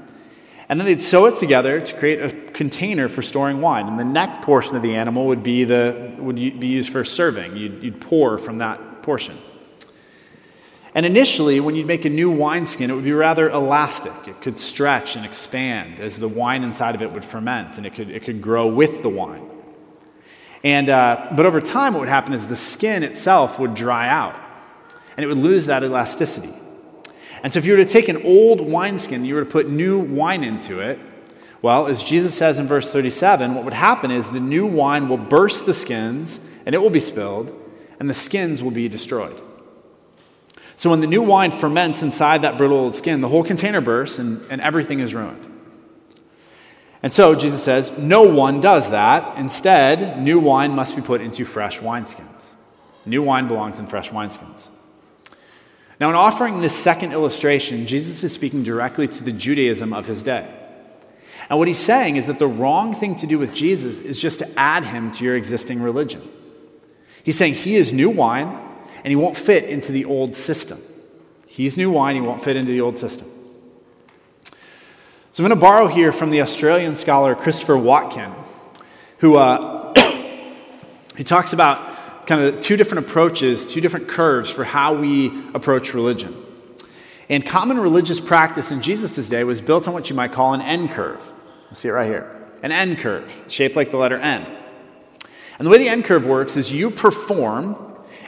And 0.69 0.79
then 0.79 0.85
they'd 0.85 1.01
sew 1.01 1.25
it 1.25 1.37
together 1.37 1.81
to 1.81 1.97
create 1.97 2.21
a 2.21 2.51
container 2.51 3.09
for 3.09 3.21
storing 3.21 3.59
wine. 3.59 3.87
And 3.87 3.99
the 3.99 4.05
neck 4.05 4.41
portion 4.41 4.75
of 4.75 4.81
the 4.81 4.95
animal 4.95 5.27
would 5.27 5.43
be, 5.43 5.65
the, 5.65 6.15
would 6.17 6.35
be 6.35 6.67
used 6.67 6.89
for 6.89 7.03
serving. 7.03 7.57
You'd, 7.57 7.83
you'd 7.83 8.01
pour 8.01 8.37
from 8.37 8.59
that 8.59 9.03
portion. 9.03 9.37
And 10.95 11.05
initially, 11.05 11.59
when 11.59 11.75
you'd 11.75 11.87
make 11.87 12.05
a 12.05 12.09
new 12.09 12.29
wineskin, 12.29 12.91
it 12.91 12.93
would 12.93 13.03
be 13.03 13.13
rather 13.13 13.49
elastic. 13.49 14.27
It 14.27 14.41
could 14.41 14.59
stretch 14.59 15.15
and 15.15 15.25
expand 15.25 15.99
as 15.99 16.19
the 16.19 16.27
wine 16.27 16.63
inside 16.63 16.93
of 16.93 17.01
it 17.01 17.11
would 17.11 17.25
ferment, 17.25 17.77
and 17.77 17.85
it 17.85 17.95
could, 17.95 18.11
it 18.11 18.23
could 18.23 18.41
grow 18.41 18.67
with 18.67 19.01
the 19.01 19.09
wine. 19.09 19.49
And, 20.63 20.89
uh, 20.89 21.29
but 21.35 21.45
over 21.45 21.59
time, 21.59 21.93
what 21.93 22.01
would 22.01 22.09
happen 22.09 22.33
is 22.33 22.47
the 22.47 22.55
skin 22.55 23.03
itself 23.03 23.59
would 23.59 23.73
dry 23.73 24.07
out, 24.07 24.35
and 25.17 25.23
it 25.23 25.27
would 25.27 25.39
lose 25.39 25.65
that 25.65 25.83
elasticity. 25.83 26.53
And 27.43 27.51
so, 27.53 27.59
if 27.59 27.65
you 27.65 27.73
were 27.73 27.83
to 27.83 27.89
take 27.89 28.07
an 28.07 28.23
old 28.23 28.61
wineskin, 28.61 29.25
you 29.25 29.35
were 29.35 29.43
to 29.43 29.49
put 29.49 29.69
new 29.69 29.99
wine 29.99 30.43
into 30.43 30.79
it, 30.79 30.97
well, 31.63 31.87
as 31.87 32.03
Jesus 32.03 32.33
says 32.35 32.59
in 32.59 32.67
verse 32.67 32.91
37, 32.91 33.55
what 33.55 33.63
would 33.63 33.73
happen 33.73 34.11
is 34.11 34.29
the 34.29 34.39
new 34.41 34.65
wine 34.65 35.07
will 35.07 35.17
burst 35.17 35.65
the 35.65 35.73
skins, 35.73 36.41
and 36.65 36.75
it 36.75 36.81
will 36.81 36.89
be 36.89 36.99
spilled, 36.99 37.57
and 37.99 38.09
the 38.09 38.13
skins 38.13 38.61
will 38.61 38.71
be 38.71 38.89
destroyed. 38.89 39.41
So 40.75 40.89
when 40.89 40.99
the 40.99 41.07
new 41.07 41.21
wine 41.21 41.51
ferments 41.51 42.03
inside 42.03 42.41
that 42.41 42.57
brittle 42.57 42.77
old 42.77 42.95
skin, 42.95 43.21
the 43.21 43.29
whole 43.29 43.45
container 43.45 43.79
bursts 43.79 44.19
and, 44.19 44.43
and 44.49 44.59
everything 44.59 44.99
is 44.99 45.13
ruined. 45.13 45.49
And 47.01 47.13
so 47.13 47.33
Jesus 47.33 47.63
says, 47.63 47.97
no 47.97 48.23
one 48.23 48.59
does 48.59 48.89
that. 48.89 49.37
Instead, 49.37 50.21
new 50.21 50.39
wine 50.39 50.71
must 50.71 50.97
be 50.97 51.01
put 51.01 51.21
into 51.21 51.45
fresh 51.45 51.79
wineskins. 51.79 52.47
New 53.05 53.21
wine 53.21 53.47
belongs 53.47 53.79
in 53.79 53.87
fresh 53.87 54.09
wineskins. 54.09 54.69
Now, 56.03 56.09
in 56.09 56.17
offering 56.17 56.59
this 56.59 56.75
second 56.75 57.13
illustration, 57.13 57.87
Jesus 57.87 58.25
is 58.25 58.33
speaking 58.33 58.61
directly 58.61 59.07
to 59.07 59.23
the 59.23 59.31
Judaism 59.31 59.93
of 59.93 60.05
his 60.05 60.21
day. 60.21 60.45
And 61.49 61.57
what 61.57 61.69
he's 61.69 61.79
saying 61.79 62.17
is 62.17 62.27
that 62.27 62.39
the 62.39 62.47
wrong 62.47 62.93
thing 62.93 63.15
to 63.15 63.25
do 63.25 63.39
with 63.39 63.53
Jesus 63.53 64.01
is 64.01 64.19
just 64.19 64.39
to 64.39 64.59
add 64.59 64.83
him 64.83 65.11
to 65.11 65.23
your 65.23 65.37
existing 65.37 65.81
religion. 65.81 66.21
He's 67.23 67.37
saying 67.37 67.53
he 67.53 67.77
is 67.77 67.93
new 67.93 68.09
wine, 68.09 68.49
and 68.97 69.11
he 69.11 69.15
won't 69.15 69.37
fit 69.37 69.63
into 69.63 69.93
the 69.93 70.03
old 70.03 70.35
system. 70.35 70.81
He's 71.47 71.77
new 71.77 71.89
wine, 71.89 72.15
he 72.15 72.21
won't 72.21 72.43
fit 72.43 72.57
into 72.57 72.73
the 72.73 72.81
old 72.81 72.97
system. 72.97 73.29
So 75.31 75.41
I'm 75.41 75.47
going 75.47 75.51
to 75.51 75.55
borrow 75.55 75.87
here 75.87 76.11
from 76.11 76.31
the 76.31 76.41
Australian 76.41 76.97
scholar 76.97 77.33
Christopher 77.33 77.77
Watkin, 77.77 78.33
who 79.19 79.37
uh, 79.37 79.93
he 81.15 81.23
talks 81.23 81.53
about 81.53 81.92
kind 82.25 82.41
of 82.41 82.61
two 82.61 82.77
different 82.77 83.05
approaches, 83.05 83.65
two 83.65 83.81
different 83.81 84.07
curves 84.07 84.49
for 84.49 84.63
how 84.63 84.93
we 84.93 85.27
approach 85.53 85.93
religion. 85.93 86.35
And 87.29 87.45
common 87.45 87.79
religious 87.79 88.19
practice 88.19 88.71
in 88.71 88.81
Jesus' 88.81 89.29
day 89.29 89.43
was 89.43 89.61
built 89.61 89.87
on 89.87 89.93
what 89.93 90.09
you 90.09 90.15
might 90.15 90.31
call 90.31 90.53
an 90.53 90.61
N 90.61 90.89
curve. 90.89 91.31
You'll 91.65 91.75
see 91.75 91.87
it 91.87 91.91
right 91.91 92.05
here. 92.05 92.29
An 92.61 92.71
N 92.71 92.95
curve, 92.95 93.43
shaped 93.47 93.75
like 93.75 93.91
the 93.91 93.97
letter 93.97 94.17
N. 94.17 94.45
And 95.57 95.65
the 95.65 95.71
way 95.71 95.77
the 95.77 95.89
N 95.89 96.03
curve 96.03 96.25
works 96.25 96.57
is 96.57 96.71
you 96.71 96.89
perform 96.89 97.75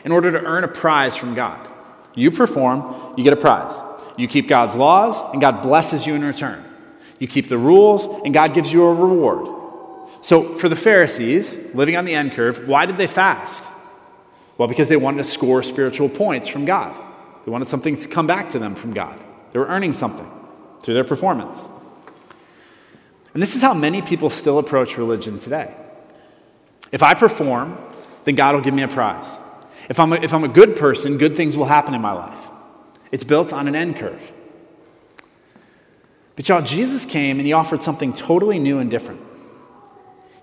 in 0.04 0.12
order 0.12 0.32
to 0.32 0.42
earn 0.44 0.64
a 0.64 0.68
prize 0.68 1.16
from 1.16 1.34
God. 1.34 1.70
You 2.14 2.32
perform, 2.32 3.14
you 3.18 3.24
get 3.24 3.34
a 3.34 3.38
prize. 3.38 3.82
You 4.18 4.28
keep 4.28 4.48
God's 4.48 4.76
laws, 4.76 5.22
and 5.34 5.42
God 5.42 5.62
blesses 5.62 6.08
you 6.08 6.16
in 6.16 6.24
return. 6.24 6.64
You 7.20 7.28
keep 7.28 7.50
the 7.50 7.58
rules, 7.58 8.08
and 8.24 8.34
God 8.34 8.54
gives 8.54 8.72
you 8.72 8.84
a 8.86 8.94
reward. 8.94 9.54
So, 10.22 10.54
for 10.56 10.70
the 10.70 10.76
Pharisees, 10.76 11.74
living 11.76 11.96
on 11.96 12.06
the 12.06 12.16
N 12.16 12.32
curve, 12.32 12.68
why 12.68 12.86
did 12.86 12.98
they 12.98 13.08
fast? 13.08 13.70
Well, 14.58 14.68
because 14.68 14.88
they 14.88 14.98
wanted 14.98 15.18
to 15.18 15.24
score 15.24 15.64
spiritual 15.64 16.10
points 16.10 16.48
from 16.48 16.66
God. 16.66 16.96
They 17.46 17.52
wanted 17.52 17.68
something 17.68 17.98
to 17.98 18.08
come 18.08 18.28
back 18.28 18.52
to 18.52 18.60
them 18.60 18.76
from 18.76 18.94
God. 18.94 19.20
They 19.52 19.60
were 19.60 19.68
earning 19.68 19.94
something 19.94 20.30
through 20.82 20.94
their 20.94 21.04
performance. 21.04 21.70
And 23.34 23.42
this 23.42 23.56
is 23.56 23.62
how 23.62 23.74
many 23.74 24.02
people 24.02 24.30
still 24.30 24.60
approach 24.60 24.98
religion 24.98 25.40
today. 25.40 25.76
If 26.92 27.04
I 27.04 27.14
perform, 27.14 27.78
then 28.24 28.36
God 28.36 28.56
will 28.56 28.62
give 28.62 28.74
me 28.74 28.84
a 28.84 28.88
prize. 28.88 29.38
If 29.90 30.00
I'm, 30.00 30.14
a, 30.14 30.16
if 30.16 30.34
I'm 30.34 30.44
a 30.44 30.50
good 30.50 30.78
person, 30.78 31.18
good 31.18 31.36
things 31.36 31.58
will 31.58 31.66
happen 31.66 31.94
in 31.94 32.02
my 32.02 32.14
life. 32.14 32.50
It's 33.12 33.24
built 33.24 33.54
on 33.54 33.68
an 33.68 33.76
N 33.76 33.94
curve. 33.94 34.34
But 36.36 36.50
y'all, 36.50 36.62
Jesus 36.62 37.06
came 37.06 37.38
and 37.38 37.46
he 37.46 37.54
offered 37.54 37.84
something 37.84 38.14
totally 38.14 38.60
new 38.60 38.80
and 38.80 38.90
different. 38.90 39.22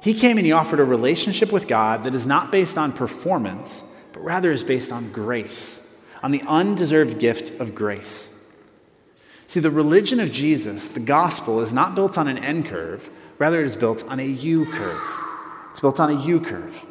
He 0.01 0.14
came 0.14 0.37
and 0.37 0.46
he 0.46 0.53
offered 0.53 0.81
a 0.81 0.85
relationship 0.85 1.53
with 1.53 1.68
God 1.68 2.05
that 2.05 2.14
is 2.14 2.27
not 2.27 2.51
based 2.51 2.77
on 2.77 2.92
performance, 2.92 3.85
but 4.22 4.28
rather 4.28 4.52
is 4.52 4.62
based 4.62 4.92
on 4.92 5.11
grace, 5.11 5.92
on 6.22 6.30
the 6.30 6.42
undeserved 6.46 7.18
gift 7.18 7.58
of 7.61 7.74
grace. 7.74 8.28
See, 9.48 9.58
the 9.58 9.70
religion 9.70 10.20
of 10.20 10.30
Jesus, 10.30 10.87
the 10.87 11.00
gospel, 11.00 11.61
is 11.61 11.72
not 11.72 11.96
built 11.96 12.16
on 12.16 12.28
an 12.28 12.38
N 12.38 12.62
curve, 12.62 13.11
rather, 13.38 13.61
it 13.61 13.66
is 13.66 13.76
built 13.76 14.04
on 14.04 14.20
a 14.20 14.24
U 14.24 14.64
curve. 14.66 15.20
It's 15.72 15.80
built 15.80 15.98
on 15.98 16.11
a 16.11 16.24
U 16.24 16.40
curve. 16.40 16.87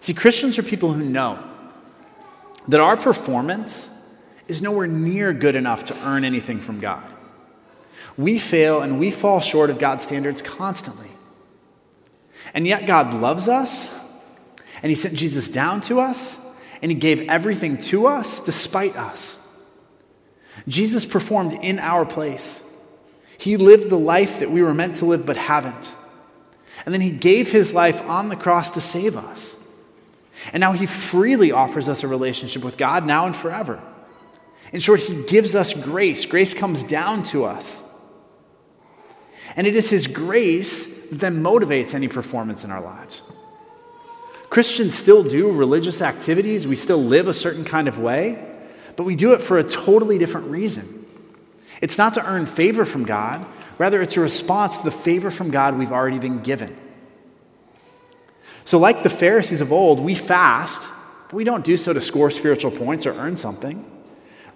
See, 0.00 0.14
Christians 0.14 0.58
are 0.58 0.64
people 0.64 0.92
who 0.92 1.04
know 1.04 1.38
that 2.66 2.80
our 2.80 2.96
performance 2.96 3.88
is 4.48 4.60
nowhere 4.60 4.88
near 4.88 5.32
good 5.32 5.54
enough 5.54 5.84
to 5.84 5.96
earn 6.04 6.24
anything 6.24 6.58
from 6.58 6.80
God. 6.80 7.08
We 8.16 8.40
fail 8.40 8.82
and 8.82 8.98
we 8.98 9.12
fall 9.12 9.40
short 9.40 9.70
of 9.70 9.78
God's 9.78 10.02
standards 10.02 10.42
constantly. 10.42 11.10
And 12.52 12.66
yet, 12.66 12.86
God 12.86 13.14
loves 13.14 13.46
us, 13.46 13.88
and 14.82 14.90
He 14.90 14.94
sent 14.94 15.14
Jesus 15.14 15.48
down 15.48 15.80
to 15.82 16.00
us, 16.00 16.44
and 16.82 16.90
He 16.90 16.96
gave 16.96 17.28
everything 17.28 17.78
to 17.78 18.06
us 18.06 18.40
despite 18.40 18.96
us. 18.96 19.44
Jesus 20.66 21.04
performed 21.04 21.52
in 21.52 21.78
our 21.78 22.04
place. 22.04 22.64
He 23.38 23.56
lived 23.56 23.90
the 23.90 23.98
life 23.98 24.40
that 24.40 24.50
we 24.50 24.62
were 24.62 24.74
meant 24.74 24.96
to 24.96 25.06
live 25.06 25.24
but 25.24 25.36
haven't. 25.36 25.92
And 26.84 26.92
then 26.92 27.00
He 27.00 27.10
gave 27.10 27.50
His 27.50 27.72
life 27.72 28.02
on 28.08 28.28
the 28.28 28.36
cross 28.36 28.70
to 28.70 28.80
save 28.80 29.16
us. 29.16 29.56
And 30.52 30.60
now 30.60 30.72
he 30.72 30.86
freely 30.86 31.52
offers 31.52 31.88
us 31.88 32.04
a 32.04 32.08
relationship 32.08 32.64
with 32.64 32.76
God 32.76 33.04
now 33.04 33.26
and 33.26 33.34
forever. 33.34 33.82
In 34.72 34.80
short, 34.80 35.00
he 35.00 35.24
gives 35.24 35.54
us 35.54 35.74
grace. 35.74 36.26
Grace 36.26 36.54
comes 36.54 36.84
down 36.84 37.22
to 37.24 37.44
us. 37.44 37.82
And 39.56 39.66
it 39.66 39.74
is 39.74 39.90
His 39.90 40.06
grace 40.06 41.08
that 41.08 41.20
then 41.20 41.42
motivates 41.42 41.94
any 41.94 42.06
performance 42.06 42.64
in 42.64 42.70
our 42.70 42.82
lives. 42.82 43.22
Christians 44.50 44.94
still 44.94 45.22
do 45.22 45.50
religious 45.52 46.00
activities, 46.00 46.66
we 46.66 46.76
still 46.76 47.02
live 47.02 47.28
a 47.28 47.34
certain 47.34 47.64
kind 47.64 47.86
of 47.86 47.98
way, 47.98 48.44
but 48.96 49.04
we 49.04 49.14
do 49.14 49.32
it 49.34 49.42
for 49.42 49.58
a 49.58 49.64
totally 49.64 50.18
different 50.18 50.48
reason. 50.48 51.06
It's 51.80 51.98
not 51.98 52.14
to 52.14 52.26
earn 52.26 52.46
favor 52.46 52.84
from 52.84 53.04
God, 53.04 53.44
rather, 53.76 54.00
it's 54.00 54.16
a 54.16 54.20
response 54.20 54.78
to 54.78 54.84
the 54.84 54.90
favor 54.90 55.30
from 55.30 55.50
God 55.50 55.78
we've 55.78 55.92
already 55.92 56.18
been 56.18 56.42
given. 56.42 56.76
So, 58.64 58.78
like 58.78 59.02
the 59.02 59.10
Pharisees 59.10 59.60
of 59.60 59.72
old, 59.72 60.00
we 60.00 60.14
fast, 60.14 60.90
but 61.28 61.34
we 61.34 61.44
don't 61.44 61.64
do 61.64 61.76
so 61.76 61.92
to 61.92 62.00
score 62.00 62.30
spiritual 62.30 62.70
points 62.70 63.06
or 63.06 63.14
earn 63.14 63.36
something. 63.36 63.84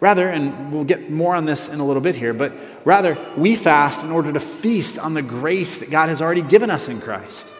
Rather, 0.00 0.28
and 0.28 0.72
we'll 0.72 0.84
get 0.84 1.10
more 1.10 1.34
on 1.36 1.44
this 1.44 1.68
in 1.68 1.78
a 1.78 1.86
little 1.86 2.02
bit 2.02 2.16
here, 2.16 2.34
but 2.34 2.52
rather, 2.84 3.16
we 3.36 3.54
fast 3.54 4.02
in 4.02 4.10
order 4.10 4.32
to 4.32 4.40
feast 4.40 4.98
on 4.98 5.14
the 5.14 5.22
grace 5.22 5.78
that 5.78 5.90
God 5.90 6.08
has 6.08 6.20
already 6.20 6.42
given 6.42 6.70
us 6.70 6.88
in 6.88 7.00
Christ. 7.00 7.51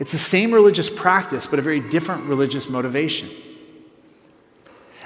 It's 0.00 0.12
the 0.12 0.18
same 0.18 0.52
religious 0.52 0.90
practice, 0.90 1.46
but 1.46 1.58
a 1.58 1.62
very 1.62 1.78
different 1.78 2.24
religious 2.24 2.68
motivation. 2.68 3.28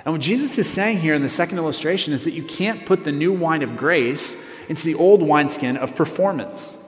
And 0.04 0.14
what 0.14 0.20
Jesus 0.20 0.56
is 0.56 0.68
saying 0.68 1.00
here 1.00 1.14
in 1.14 1.22
the 1.22 1.28
second 1.28 1.58
illustration 1.58 2.12
is 2.12 2.24
that 2.24 2.30
you 2.32 2.44
can't 2.44 2.86
put 2.86 3.04
the 3.04 3.12
new 3.12 3.32
wine 3.32 3.62
of 3.62 3.76
grace 3.76 4.42
into 4.68 4.84
the 4.84 4.94
old 4.94 5.20
wineskin 5.22 5.76
of 5.76 5.96
performance. 5.96 6.78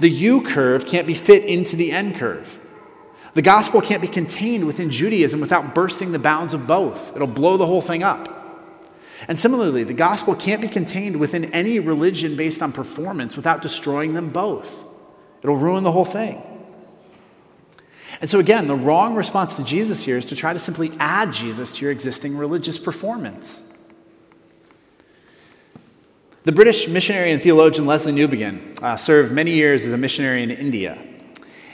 The 0.00 0.10
U 0.10 0.42
curve 0.42 0.86
can't 0.86 1.06
be 1.06 1.14
fit 1.14 1.44
into 1.44 1.76
the 1.76 1.92
N 1.92 2.14
curve. 2.14 2.58
The 3.34 3.42
gospel 3.42 3.80
can't 3.80 4.02
be 4.02 4.08
contained 4.08 4.66
within 4.66 4.90
Judaism 4.90 5.40
without 5.40 5.74
bursting 5.74 6.10
the 6.10 6.18
bounds 6.18 6.52
of 6.52 6.66
both. 6.66 7.14
It'll 7.14 7.28
blow 7.28 7.56
the 7.56 7.66
whole 7.66 7.82
thing 7.82 8.02
up. 8.02 8.28
And 9.28 9.38
similarly, 9.38 9.84
the 9.84 9.94
gospel 9.94 10.34
can't 10.34 10.60
be 10.60 10.68
contained 10.68 11.16
within 11.20 11.44
any 11.46 11.78
religion 11.78 12.36
based 12.36 12.60
on 12.60 12.72
performance 12.72 13.36
without 13.36 13.62
destroying 13.62 14.14
them 14.14 14.30
both. 14.30 14.84
It'll 15.42 15.56
ruin 15.56 15.84
the 15.84 15.92
whole 15.92 16.04
thing. 16.04 16.42
And 18.20 18.28
so, 18.28 18.38
again, 18.38 18.66
the 18.66 18.76
wrong 18.76 19.14
response 19.14 19.56
to 19.56 19.64
Jesus 19.64 20.04
here 20.04 20.18
is 20.18 20.26
to 20.26 20.36
try 20.36 20.52
to 20.52 20.58
simply 20.58 20.92
add 20.98 21.32
Jesus 21.32 21.72
to 21.72 21.82
your 21.82 21.90
existing 21.90 22.36
religious 22.36 22.78
performance. 22.78 23.66
The 26.44 26.52
British 26.52 26.88
missionary 26.88 27.32
and 27.32 27.40
theologian 27.40 27.86
Lesslie 27.86 28.14
Newbigin 28.14 28.82
uh, 28.82 28.96
served 28.96 29.32
many 29.32 29.52
years 29.52 29.84
as 29.84 29.92
a 29.92 29.98
missionary 29.98 30.42
in 30.42 30.50
India. 30.50 30.98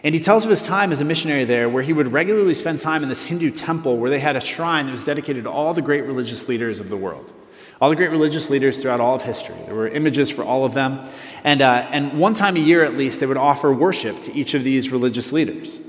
And 0.05 0.15
he 0.15 0.21
tells 0.21 0.45
of 0.45 0.51
his 0.51 0.63
time 0.63 0.93
as 0.93 1.01
a 1.01 1.05
missionary 1.05 1.45
there, 1.45 1.69
where 1.69 1.83
he 1.83 1.93
would 1.93 2.13
regularly 2.13 2.55
spend 2.55 2.81
time 2.81 3.03
in 3.03 3.09
this 3.09 3.25
Hindu 3.25 3.51
temple 3.51 3.97
where 3.97 4.11
they 4.11 4.21
had 4.21 4.37
a 4.37 4.41
shrine 4.41 4.87
that 4.87 4.93
was 4.93 5.05
dedicated 5.05 5.45
to 5.45 5.51
all 5.51 5.75
the 5.75 5.83
great 5.83 6.05
religious 6.05 6.49
leaders 6.49 6.79
of 6.79 6.91
the 6.91 6.97
world. 6.97 7.33
All 7.81 7.91
the 7.91 7.97
great 7.97 8.11
religious 8.11 8.51
leaders 8.51 8.81
throughout 8.81 9.01
all 9.01 9.17
of 9.17 9.23
history. 9.23 9.57
There 9.67 9.75
were 9.75 9.89
images 9.89 10.31
for 10.31 10.45
all 10.45 10.65
of 10.65 10.75
them. 10.75 11.09
And, 11.43 11.61
uh, 11.61 11.89
and 11.91 12.19
one 12.19 12.35
time 12.35 12.57
a 12.57 12.61
year 12.61 12.85
at 12.85 12.95
least, 12.95 13.19
they 13.19 13.27
would 13.27 13.37
offer 13.37 13.73
worship 13.73 14.21
to 14.23 14.33
each 14.33 14.55
of 14.55 14.63
these 14.63 14.93
religious 14.93 15.33
leaders. 15.33 15.81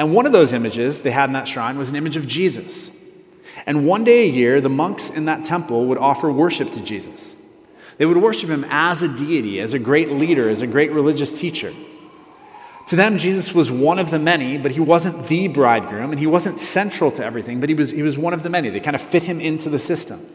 And 0.00 0.14
one 0.14 0.24
of 0.24 0.32
those 0.32 0.54
images 0.54 1.02
they 1.02 1.10
had 1.10 1.28
in 1.28 1.34
that 1.34 1.46
shrine 1.46 1.76
was 1.76 1.90
an 1.90 1.96
image 1.96 2.16
of 2.16 2.26
Jesus. 2.26 2.90
And 3.66 3.86
one 3.86 4.02
day 4.02 4.22
a 4.22 4.30
year, 4.30 4.62
the 4.62 4.70
monks 4.70 5.10
in 5.10 5.26
that 5.26 5.44
temple 5.44 5.84
would 5.88 5.98
offer 5.98 6.32
worship 6.32 6.72
to 6.72 6.80
Jesus. 6.80 7.36
They 7.98 8.06
would 8.06 8.16
worship 8.16 8.48
him 8.48 8.64
as 8.70 9.02
a 9.02 9.14
deity, 9.14 9.60
as 9.60 9.74
a 9.74 9.78
great 9.78 10.10
leader, 10.10 10.48
as 10.48 10.62
a 10.62 10.66
great 10.66 10.90
religious 10.92 11.38
teacher. 11.38 11.74
To 12.86 12.96
them, 12.96 13.18
Jesus 13.18 13.54
was 13.54 13.70
one 13.70 13.98
of 13.98 14.10
the 14.10 14.18
many, 14.18 14.56
but 14.56 14.72
he 14.72 14.80
wasn't 14.80 15.28
the 15.28 15.48
bridegroom, 15.48 16.12
and 16.12 16.18
he 16.18 16.26
wasn't 16.26 16.60
central 16.60 17.12
to 17.12 17.22
everything, 17.22 17.60
but 17.60 17.68
he 17.68 17.74
was, 17.74 17.90
he 17.90 18.02
was 18.02 18.16
one 18.16 18.32
of 18.32 18.42
the 18.42 18.48
many. 18.48 18.70
They 18.70 18.80
kind 18.80 18.96
of 18.96 19.02
fit 19.02 19.24
him 19.24 19.38
into 19.38 19.68
the 19.68 19.78
system. 19.78 20.26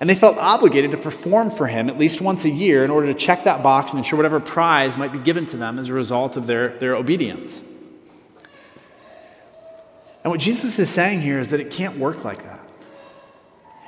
And 0.00 0.10
they 0.10 0.16
felt 0.16 0.36
obligated 0.36 0.90
to 0.90 0.96
perform 0.96 1.52
for 1.52 1.68
him 1.68 1.88
at 1.88 1.96
least 1.96 2.20
once 2.20 2.44
a 2.44 2.50
year 2.50 2.84
in 2.84 2.90
order 2.90 3.06
to 3.06 3.14
check 3.14 3.44
that 3.44 3.62
box 3.62 3.92
and 3.92 3.98
ensure 3.98 4.16
whatever 4.16 4.40
prize 4.40 4.96
might 4.96 5.12
be 5.12 5.20
given 5.20 5.46
to 5.46 5.56
them 5.56 5.78
as 5.78 5.90
a 5.90 5.92
result 5.92 6.36
of 6.36 6.48
their, 6.48 6.76
their 6.78 6.96
obedience. 6.96 7.62
And 10.26 10.32
what 10.32 10.40
Jesus 10.40 10.80
is 10.80 10.90
saying 10.90 11.20
here 11.20 11.38
is 11.38 11.50
that 11.50 11.60
it 11.60 11.70
can't 11.70 11.98
work 11.98 12.24
like 12.24 12.42
that. 12.42 12.58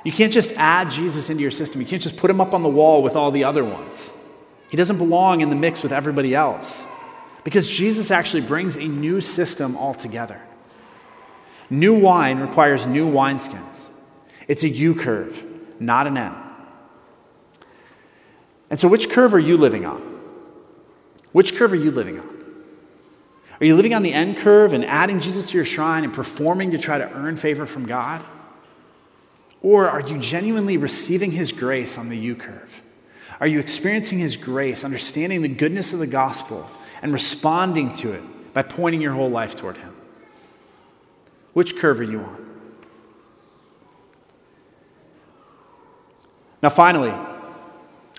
You 0.05 0.13
can't 0.13 0.31
just 0.31 0.53
add 0.53 0.89
Jesus 0.89 1.29
into 1.29 1.41
your 1.41 1.51
system, 1.51 1.81
you 1.81 1.85
can't 1.85 2.01
just 2.01 2.15
put 2.15 2.31
him 2.31 2.39
up 2.39 2.53
on 2.53 2.63
the 2.63 2.69
wall 2.69 3.03
with 3.03 3.17
all 3.17 3.29
the 3.29 3.43
other 3.43 3.65
ones. 3.65 4.13
He 4.69 4.77
doesn't 4.77 4.99
belong 4.99 5.41
in 5.41 5.49
the 5.49 5.57
mix 5.57 5.83
with 5.83 5.91
everybody 5.91 6.33
else. 6.33 6.87
Because 7.43 7.67
Jesus 7.67 8.09
actually 8.09 8.43
brings 8.43 8.77
a 8.77 8.87
new 8.87 9.19
system 9.19 9.75
altogether. 9.75 10.41
New 11.69 11.99
wine 11.99 12.39
requires 12.39 12.85
new 12.85 13.11
wineskins. 13.11 13.89
It's 14.47 14.63
a 14.63 14.69
U 14.69 14.95
curve, 14.95 15.45
not 15.77 16.07
an 16.07 16.15
N. 16.15 16.33
And 18.69 18.79
so, 18.79 18.87
which 18.87 19.09
curve 19.09 19.33
are 19.33 19.39
you 19.39 19.57
living 19.57 19.85
on? 19.85 19.99
Which 21.33 21.57
curve 21.57 21.73
are 21.73 21.75
you 21.75 21.91
living 21.91 22.17
on? 22.17 22.38
Are 23.59 23.65
you 23.65 23.75
living 23.75 23.93
on 23.93 24.03
the 24.03 24.13
N 24.13 24.35
curve 24.35 24.73
and 24.73 24.85
adding 24.85 25.19
Jesus 25.19 25.49
to 25.51 25.57
your 25.57 25.65
shrine 25.65 26.03
and 26.03 26.13
performing 26.13 26.71
to 26.71 26.77
try 26.77 26.97
to 26.97 27.11
earn 27.11 27.35
favor 27.35 27.65
from 27.65 27.85
God? 27.85 28.23
Or 29.61 29.89
are 29.89 30.01
you 30.01 30.17
genuinely 30.17 30.77
receiving 30.77 31.31
His 31.31 31.51
grace 31.51 31.97
on 31.97 32.09
the 32.09 32.17
U 32.17 32.35
curve? 32.35 32.81
Are 33.39 33.47
you 33.47 33.59
experiencing 33.59 34.19
His 34.19 34.37
grace, 34.37 34.83
understanding 34.83 35.41
the 35.41 35.49
goodness 35.49 35.91
of 35.91 35.99
the 35.99 36.07
gospel, 36.07 36.69
and 37.01 37.13
responding 37.13 37.93
to 37.93 38.13
it 38.13 38.53
by 38.53 38.63
pointing 38.63 39.01
your 39.01 39.13
whole 39.13 39.29
life 39.29 39.55
toward 39.55 39.77
Him. 39.77 39.95
Which 41.53 41.77
curve 41.77 41.99
are 41.99 42.03
you 42.03 42.19
on? 42.19 42.45
Now, 46.61 46.69
finally, 46.69 47.13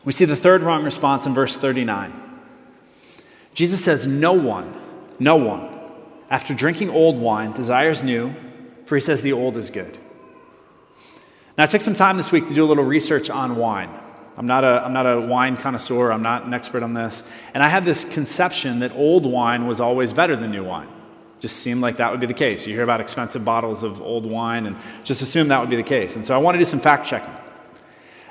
we 0.04 0.12
see 0.12 0.24
the 0.24 0.36
third 0.36 0.62
wrong 0.62 0.82
response 0.82 1.26
in 1.26 1.34
verse 1.34 1.56
39. 1.56 2.12
Jesus 3.52 3.84
says, 3.84 4.06
No 4.06 4.32
one, 4.32 4.74
no 5.20 5.36
one, 5.36 5.68
after 6.30 6.54
drinking 6.54 6.90
old 6.90 7.18
wine, 7.18 7.52
desires 7.52 8.02
new, 8.02 8.34
for 8.86 8.96
he 8.96 9.00
says 9.00 9.22
the 9.22 9.32
old 9.32 9.56
is 9.56 9.70
good. 9.70 9.96
Now, 11.56 11.64
I 11.64 11.66
took 11.66 11.82
some 11.82 11.94
time 11.94 12.16
this 12.16 12.32
week 12.32 12.48
to 12.48 12.54
do 12.54 12.64
a 12.64 12.66
little 12.66 12.84
research 12.84 13.30
on 13.30 13.56
wine. 13.56 13.90
I'm 14.36 14.46
not, 14.46 14.64
a, 14.64 14.82
I'm 14.82 14.94
not 14.94 15.04
a 15.04 15.20
wine 15.20 15.56
connoisseur, 15.58 16.10
I'm 16.10 16.22
not 16.22 16.44
an 16.44 16.54
expert 16.54 16.82
on 16.82 16.94
this. 16.94 17.22
And 17.52 17.62
I 17.62 17.68
had 17.68 17.84
this 17.84 18.04
conception 18.04 18.78
that 18.78 18.92
old 18.94 19.26
wine 19.26 19.66
was 19.66 19.78
always 19.78 20.12
better 20.14 20.34
than 20.36 20.50
new 20.50 20.64
wine. 20.64 20.88
Just 21.40 21.56
seemed 21.56 21.82
like 21.82 21.98
that 21.98 22.10
would 22.10 22.20
be 22.20 22.26
the 22.26 22.34
case. 22.34 22.66
You 22.66 22.72
hear 22.72 22.82
about 22.82 23.00
expensive 23.00 23.44
bottles 23.44 23.82
of 23.82 24.00
old 24.00 24.24
wine 24.24 24.66
and 24.66 24.76
just 25.04 25.20
assume 25.20 25.48
that 25.48 25.60
would 25.60 25.70
be 25.70 25.76
the 25.76 25.82
case. 25.82 26.16
And 26.16 26.26
so 26.26 26.34
I 26.34 26.38
want 26.38 26.54
to 26.54 26.58
do 26.58 26.64
some 26.64 26.80
fact 26.80 27.06
checking. 27.06 27.34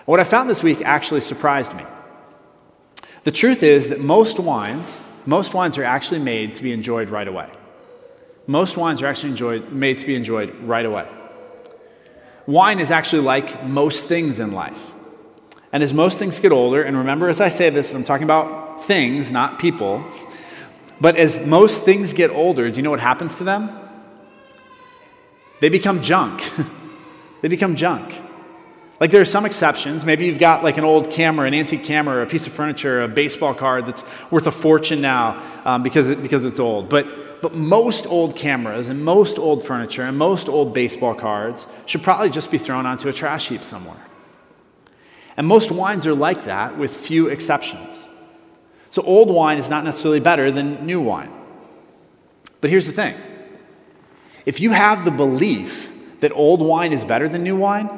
What 0.05 0.19
I 0.19 0.23
found 0.23 0.49
this 0.49 0.63
week 0.63 0.81
actually 0.81 1.21
surprised 1.21 1.75
me. 1.75 1.83
The 3.25 3.31
truth 3.31 3.61
is 3.61 3.89
that 3.89 3.99
most 3.99 4.39
wines, 4.39 5.03
most 5.29 5.53
wines 5.53 5.77
are 5.77 5.83
actually 5.83 6.19
made 6.19 6.55
to 6.55 6.63
be 6.63 6.71
enjoyed 6.71 7.09
right 7.09 7.27
away. 7.27 7.49
Most 8.47 8.77
wines 8.77 8.99
are 9.03 9.05
actually 9.05 9.29
enjoyed, 9.29 9.71
made 9.71 9.99
to 9.99 10.05
be 10.07 10.15
enjoyed 10.15 10.55
right 10.61 10.85
away. 10.85 11.07
Wine 12.47 12.79
is 12.79 12.89
actually 12.89 13.21
like 13.21 13.63
most 13.63 14.05
things 14.05 14.39
in 14.39 14.51
life. 14.51 14.95
And 15.71 15.83
as 15.83 15.93
most 15.93 16.17
things 16.17 16.39
get 16.39 16.51
older, 16.51 16.81
and 16.81 16.97
remember 16.97 17.29
as 17.29 17.39
I 17.39 17.49
say 17.49 17.69
this, 17.69 17.93
I'm 17.93 18.03
talking 18.03 18.23
about 18.23 18.81
things, 18.81 19.31
not 19.31 19.59
people, 19.59 20.03
but 20.99 21.15
as 21.15 21.45
most 21.45 21.83
things 21.83 22.11
get 22.11 22.31
older, 22.31 22.71
do 22.71 22.77
you 22.77 22.81
know 22.81 22.89
what 22.89 22.99
happens 22.99 23.35
to 23.37 23.43
them? 23.43 23.69
They 25.61 25.69
become 25.69 26.01
junk. 26.01 26.49
they 27.41 27.49
become 27.49 27.75
junk. 27.75 28.19
Like 28.99 29.11
there 29.11 29.21
are 29.21 29.25
some 29.25 29.45
exceptions. 29.45 30.03
Maybe 30.03 30.25
you've 30.25 30.39
got 30.39 30.63
like 30.63 30.77
an 30.77 30.83
old 30.83 31.09
camera, 31.09 31.47
an 31.47 31.53
antique 31.53 31.85
camera, 31.85 32.21
a 32.21 32.25
piece 32.25 32.47
of 32.47 32.53
furniture, 32.53 33.01
a 33.01 33.07
baseball 33.07 33.53
card 33.53 33.85
that's 33.85 34.03
worth 34.29 34.45
a 34.45 34.51
fortune 34.51 34.99
now 34.99 35.41
um, 35.63 35.83
because, 35.83 36.09
it, 36.09 36.21
because 36.21 36.43
it's 36.43 36.59
old. 36.59 36.89
But, 36.89 37.41
but 37.41 37.55
most 37.55 38.05
old 38.05 38.35
cameras 38.35 38.89
and 38.89 39.03
most 39.03 39.39
old 39.39 39.65
furniture 39.65 40.03
and 40.03 40.17
most 40.17 40.49
old 40.49 40.73
baseball 40.73 41.15
cards 41.15 41.65
should 41.85 42.03
probably 42.03 42.29
just 42.29 42.51
be 42.51 42.57
thrown 42.57 42.85
onto 42.85 43.07
a 43.07 43.13
trash 43.13 43.47
heap 43.47 43.63
somewhere. 43.63 44.05
And 45.37 45.47
most 45.47 45.71
wines 45.71 46.05
are 46.05 46.13
like 46.13 46.43
that, 46.45 46.77
with 46.77 46.97
few 46.97 47.27
exceptions. 47.27 48.09
So 48.89 49.01
old 49.03 49.29
wine 49.33 49.57
is 49.57 49.69
not 49.69 49.85
necessarily 49.85 50.19
better 50.19 50.51
than 50.51 50.85
new 50.85 50.99
wine. 50.99 51.31
But 52.59 52.69
here's 52.69 52.87
the 52.87 52.91
thing 52.93 53.15
if 54.45 54.59
you 54.59 54.71
have 54.71 55.05
the 55.05 55.11
belief 55.11 55.93
that 56.19 56.33
old 56.33 56.59
wine 56.59 56.91
is 56.91 57.05
better 57.05 57.29
than 57.29 57.43
new 57.43 57.55
wine, 57.55 57.89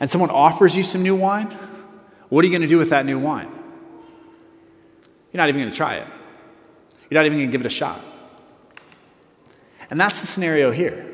and 0.00 0.10
someone 0.10 0.30
offers 0.30 0.76
you 0.76 0.82
some 0.82 1.02
new 1.02 1.16
wine, 1.16 1.46
what 2.28 2.44
are 2.44 2.48
you 2.48 2.52
going 2.52 2.62
to 2.62 2.68
do 2.68 2.78
with 2.78 2.90
that 2.90 3.06
new 3.06 3.18
wine? 3.18 3.48
You're 5.32 5.38
not 5.38 5.48
even 5.48 5.60
going 5.60 5.70
to 5.70 5.76
try 5.76 5.96
it. 5.96 6.06
You're 7.08 7.20
not 7.20 7.26
even 7.26 7.38
going 7.38 7.48
to 7.48 7.52
give 7.52 7.60
it 7.60 7.66
a 7.66 7.70
shot. 7.70 8.00
And 9.90 10.00
that's 10.00 10.20
the 10.20 10.26
scenario 10.26 10.70
here. 10.72 11.12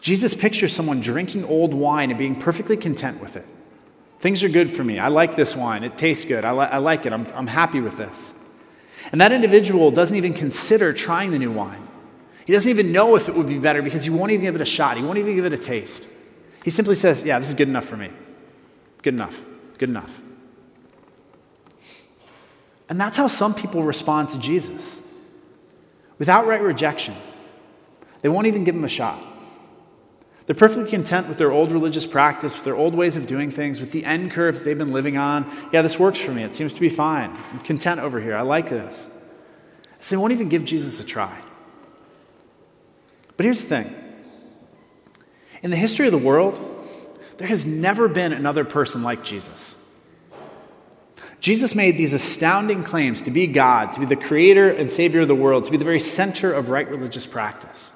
Jesus 0.00 0.34
pictures 0.34 0.72
someone 0.72 1.00
drinking 1.00 1.44
old 1.44 1.74
wine 1.74 2.10
and 2.10 2.18
being 2.18 2.36
perfectly 2.36 2.76
content 2.76 3.20
with 3.20 3.36
it. 3.36 3.46
Things 4.20 4.42
are 4.42 4.48
good 4.48 4.70
for 4.70 4.82
me. 4.82 4.98
I 4.98 5.08
like 5.08 5.36
this 5.36 5.54
wine. 5.54 5.84
It 5.84 5.96
tastes 5.96 6.24
good. 6.24 6.44
I, 6.44 6.52
li- 6.52 6.68
I 6.70 6.78
like 6.78 7.06
it. 7.06 7.12
I'm, 7.12 7.26
I'm 7.34 7.46
happy 7.46 7.80
with 7.80 7.96
this. 7.96 8.34
And 9.12 9.20
that 9.20 9.32
individual 9.32 9.90
doesn't 9.90 10.16
even 10.16 10.34
consider 10.34 10.92
trying 10.92 11.30
the 11.30 11.38
new 11.38 11.52
wine. 11.52 11.86
He 12.44 12.52
doesn't 12.52 12.68
even 12.68 12.92
know 12.92 13.14
if 13.14 13.28
it 13.28 13.34
would 13.34 13.46
be 13.46 13.58
better 13.58 13.82
because 13.82 14.04
he 14.04 14.10
won't 14.10 14.32
even 14.32 14.44
give 14.44 14.54
it 14.54 14.60
a 14.60 14.64
shot. 14.64 14.96
He 14.96 15.02
won't 15.02 15.18
even 15.18 15.34
give 15.34 15.44
it 15.44 15.52
a 15.52 15.58
taste. 15.58 16.08
He 16.68 16.70
simply 16.70 16.96
says, 16.96 17.22
Yeah, 17.22 17.38
this 17.38 17.48
is 17.48 17.54
good 17.54 17.68
enough 17.68 17.86
for 17.86 17.96
me. 17.96 18.10
Good 19.02 19.14
enough. 19.14 19.42
Good 19.78 19.88
enough. 19.88 20.20
And 22.90 23.00
that's 23.00 23.16
how 23.16 23.26
some 23.26 23.54
people 23.54 23.84
respond 23.84 24.28
to 24.28 24.38
Jesus 24.38 25.00
with 26.18 26.28
outright 26.28 26.60
rejection. 26.60 27.14
They 28.20 28.28
won't 28.28 28.48
even 28.48 28.64
give 28.64 28.74
him 28.74 28.84
a 28.84 28.88
shot. 28.88 29.18
They're 30.44 30.54
perfectly 30.54 30.90
content 30.90 31.26
with 31.26 31.38
their 31.38 31.52
old 31.52 31.72
religious 31.72 32.04
practice, 32.04 32.52
with 32.54 32.64
their 32.64 32.76
old 32.76 32.94
ways 32.94 33.16
of 33.16 33.26
doing 33.26 33.50
things, 33.50 33.80
with 33.80 33.92
the 33.92 34.04
N 34.04 34.28
curve 34.28 34.56
that 34.56 34.64
they've 34.66 34.76
been 34.76 34.92
living 34.92 35.16
on. 35.16 35.50
Yeah, 35.72 35.80
this 35.80 35.98
works 35.98 36.18
for 36.18 36.32
me. 36.32 36.42
It 36.42 36.54
seems 36.54 36.74
to 36.74 36.80
be 36.82 36.90
fine. 36.90 37.34
I'm 37.50 37.60
content 37.60 37.98
over 37.98 38.20
here. 38.20 38.36
I 38.36 38.42
like 38.42 38.68
this. 38.68 39.08
So 40.00 40.14
they 40.14 40.20
won't 40.20 40.34
even 40.34 40.50
give 40.50 40.66
Jesus 40.66 41.00
a 41.00 41.04
try. 41.04 41.40
But 43.38 43.44
here's 43.44 43.62
the 43.62 43.68
thing 43.68 44.07
in 45.62 45.70
the 45.70 45.76
history 45.76 46.06
of 46.06 46.12
the 46.12 46.18
world, 46.18 46.60
there 47.38 47.48
has 47.48 47.66
never 47.66 48.08
been 48.08 48.32
another 48.32 48.64
person 48.64 49.02
like 49.02 49.24
Jesus. 49.24 49.74
Jesus 51.40 51.74
made 51.74 51.96
these 51.96 52.14
astounding 52.14 52.82
claims 52.82 53.22
to 53.22 53.30
be 53.30 53.46
God, 53.46 53.92
to 53.92 54.00
be 54.00 54.06
the 54.06 54.16
creator 54.16 54.70
and 54.70 54.90
savior 54.90 55.20
of 55.20 55.28
the 55.28 55.34
world, 55.34 55.64
to 55.64 55.70
be 55.70 55.76
the 55.76 55.84
very 55.84 56.00
center 56.00 56.52
of 56.52 56.68
right 56.68 56.88
religious 56.88 57.26
practice. 57.26 57.92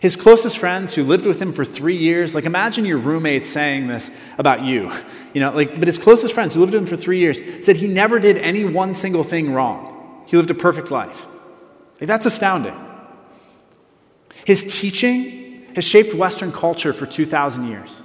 His 0.00 0.16
closest 0.16 0.58
friends 0.58 0.94
who 0.94 1.04
lived 1.04 1.26
with 1.26 1.40
him 1.40 1.52
for 1.52 1.64
three 1.64 1.96
years, 1.96 2.34
like 2.34 2.44
imagine 2.44 2.84
your 2.84 2.98
roommate 2.98 3.46
saying 3.46 3.86
this 3.86 4.10
about 4.36 4.62
you, 4.62 4.90
you 5.32 5.40
know, 5.40 5.52
like, 5.52 5.76
but 5.76 5.86
his 5.86 5.96
closest 5.96 6.34
friends 6.34 6.54
who 6.54 6.60
lived 6.60 6.72
with 6.72 6.82
him 6.82 6.88
for 6.88 6.96
three 6.96 7.20
years 7.20 7.40
said 7.64 7.76
he 7.76 7.86
never 7.86 8.18
did 8.18 8.36
any 8.36 8.64
one 8.64 8.94
single 8.94 9.22
thing 9.22 9.52
wrong. 9.52 10.24
He 10.26 10.36
lived 10.36 10.50
a 10.50 10.54
perfect 10.54 10.90
life. 10.90 11.28
Like, 12.00 12.08
that's 12.08 12.26
astounding. 12.26 12.74
His 14.44 14.80
teaching 14.80 15.41
has 15.74 15.84
shaped 15.84 16.14
Western 16.14 16.52
culture 16.52 16.92
for 16.92 17.06
2,000 17.06 17.66
years. 17.66 18.02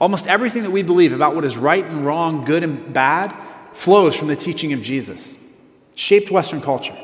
Almost 0.00 0.26
everything 0.26 0.62
that 0.62 0.70
we 0.70 0.82
believe 0.82 1.12
about 1.12 1.34
what 1.34 1.44
is 1.44 1.56
right 1.56 1.84
and 1.84 2.04
wrong, 2.04 2.44
good 2.44 2.62
and 2.62 2.92
bad, 2.92 3.34
flows 3.72 4.14
from 4.14 4.28
the 4.28 4.36
teaching 4.36 4.72
of 4.72 4.82
Jesus. 4.82 5.38
shaped 5.94 6.30
Western 6.30 6.60
culture. 6.60 6.96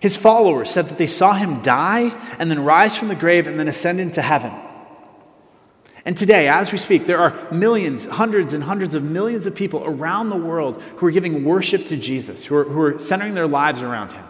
His 0.00 0.16
followers 0.16 0.70
said 0.70 0.86
that 0.86 0.98
they 0.98 1.06
saw 1.06 1.34
him 1.34 1.62
die 1.62 2.10
and 2.38 2.50
then 2.50 2.64
rise 2.64 2.96
from 2.96 3.08
the 3.08 3.14
grave 3.14 3.46
and 3.46 3.58
then 3.58 3.68
ascend 3.68 4.00
into 4.00 4.22
heaven. 4.22 4.52
And 6.06 6.16
today, 6.16 6.48
as 6.48 6.70
we 6.70 6.78
speak, 6.78 7.06
there 7.06 7.18
are 7.18 7.34
millions, 7.50 8.06
hundreds 8.06 8.54
and 8.54 8.62
hundreds 8.62 8.94
of 8.94 9.02
millions 9.02 9.46
of 9.46 9.56
people 9.56 9.82
around 9.84 10.28
the 10.28 10.36
world 10.36 10.80
who 10.96 11.06
are 11.06 11.10
giving 11.10 11.44
worship 11.44 11.86
to 11.88 11.96
Jesus, 11.96 12.44
who 12.44 12.56
are, 12.56 12.64
who 12.64 12.80
are 12.80 12.98
centering 13.00 13.34
their 13.34 13.48
lives 13.48 13.82
around 13.82 14.12
him. 14.12 14.25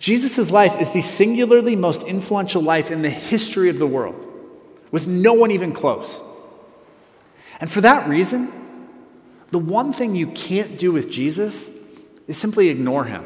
Jesus' 0.00 0.50
life 0.50 0.80
is 0.80 0.90
the 0.90 1.02
singularly 1.02 1.76
most 1.76 2.02
influential 2.02 2.62
life 2.62 2.90
in 2.90 3.02
the 3.02 3.10
history 3.10 3.68
of 3.68 3.78
the 3.78 3.86
world, 3.86 4.26
with 4.90 5.06
no 5.06 5.34
one 5.34 5.52
even 5.52 5.72
close. 5.72 6.22
And 7.60 7.70
for 7.70 7.82
that 7.82 8.08
reason, 8.08 8.50
the 9.50 9.58
one 9.58 9.92
thing 9.92 10.16
you 10.16 10.28
can't 10.28 10.78
do 10.78 10.90
with 10.90 11.10
Jesus 11.10 11.70
is 12.26 12.38
simply 12.38 12.70
ignore 12.70 13.04
him. 13.04 13.24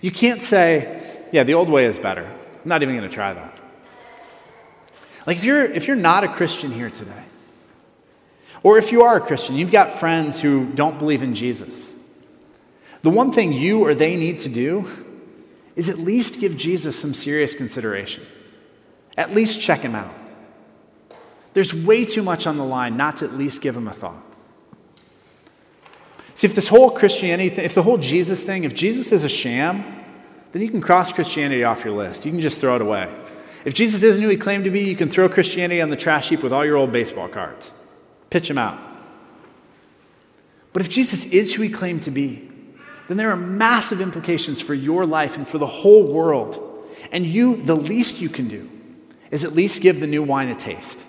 You 0.00 0.10
can't 0.10 0.42
say, 0.42 1.00
yeah, 1.32 1.44
the 1.44 1.54
old 1.54 1.68
way 1.68 1.84
is 1.84 1.98
better. 1.98 2.24
I'm 2.24 2.68
not 2.68 2.82
even 2.82 2.96
going 2.96 3.08
to 3.08 3.14
try 3.14 3.32
that. 3.32 3.60
Like 5.24 5.36
if 5.36 5.44
you're 5.44 5.64
if 5.64 5.86
you're 5.86 5.96
not 5.96 6.24
a 6.24 6.28
Christian 6.28 6.72
here 6.72 6.90
today, 6.90 7.24
or 8.64 8.78
if 8.78 8.90
you 8.90 9.02
are 9.02 9.16
a 9.16 9.20
Christian, 9.20 9.54
you've 9.54 9.70
got 9.70 9.92
friends 9.92 10.40
who 10.40 10.66
don't 10.66 10.98
believe 10.98 11.22
in 11.22 11.36
Jesus. 11.36 11.94
The 13.02 13.10
one 13.10 13.32
thing 13.32 13.52
you 13.52 13.80
or 13.84 13.94
they 13.94 14.16
need 14.16 14.40
to 14.40 14.48
do 14.48 14.88
is 15.76 15.88
at 15.88 15.98
least 15.98 16.40
give 16.40 16.56
Jesus 16.56 16.98
some 16.98 17.14
serious 17.14 17.54
consideration. 17.54 18.24
At 19.16 19.34
least 19.34 19.60
check 19.60 19.80
him 19.80 19.94
out. 19.94 20.12
There's 21.54 21.74
way 21.74 22.04
too 22.04 22.22
much 22.22 22.46
on 22.46 22.56
the 22.56 22.64
line 22.64 22.96
not 22.96 23.18
to 23.18 23.26
at 23.26 23.34
least 23.34 23.60
give 23.60 23.76
him 23.76 23.88
a 23.88 23.92
thought. 23.92 24.24
See, 26.34 26.46
if 26.46 26.54
this 26.54 26.68
whole 26.68 26.90
Christianity, 26.90 27.50
thing, 27.50 27.64
if 27.64 27.74
the 27.74 27.82
whole 27.82 27.98
Jesus 27.98 28.42
thing, 28.42 28.64
if 28.64 28.74
Jesus 28.74 29.12
is 29.12 29.22
a 29.22 29.28
sham, 29.28 29.84
then 30.52 30.62
you 30.62 30.70
can 30.70 30.80
cross 30.80 31.12
Christianity 31.12 31.64
off 31.64 31.84
your 31.84 31.94
list. 31.94 32.24
You 32.24 32.32
can 32.32 32.40
just 32.40 32.58
throw 32.58 32.76
it 32.76 32.82
away. 32.82 33.14
If 33.64 33.74
Jesus 33.74 34.02
isn't 34.02 34.22
who 34.22 34.28
he 34.28 34.36
claimed 34.36 34.64
to 34.64 34.70
be, 34.70 34.80
you 34.80 34.96
can 34.96 35.08
throw 35.08 35.28
Christianity 35.28 35.80
on 35.80 35.90
the 35.90 35.96
trash 35.96 36.30
heap 36.30 36.42
with 36.42 36.52
all 36.52 36.64
your 36.64 36.76
old 36.76 36.90
baseball 36.90 37.28
cards. 37.28 37.72
Pitch 38.30 38.48
him 38.50 38.58
out. 38.58 38.78
But 40.72 40.82
if 40.82 40.88
Jesus 40.88 41.26
is 41.26 41.54
who 41.54 41.62
he 41.62 41.68
claimed 41.68 42.02
to 42.04 42.10
be, 42.10 42.50
then 43.08 43.16
there 43.16 43.30
are 43.30 43.36
massive 43.36 44.00
implications 44.00 44.60
for 44.60 44.74
your 44.74 45.04
life 45.04 45.36
and 45.36 45.46
for 45.46 45.58
the 45.58 45.66
whole 45.66 46.12
world. 46.12 46.58
And 47.10 47.26
you, 47.26 47.56
the 47.56 47.74
least 47.74 48.20
you 48.20 48.28
can 48.28 48.48
do, 48.48 48.70
is 49.30 49.44
at 49.44 49.52
least 49.52 49.82
give 49.82 50.00
the 50.00 50.06
new 50.06 50.22
wine 50.22 50.48
a 50.48 50.54
taste. 50.54 51.04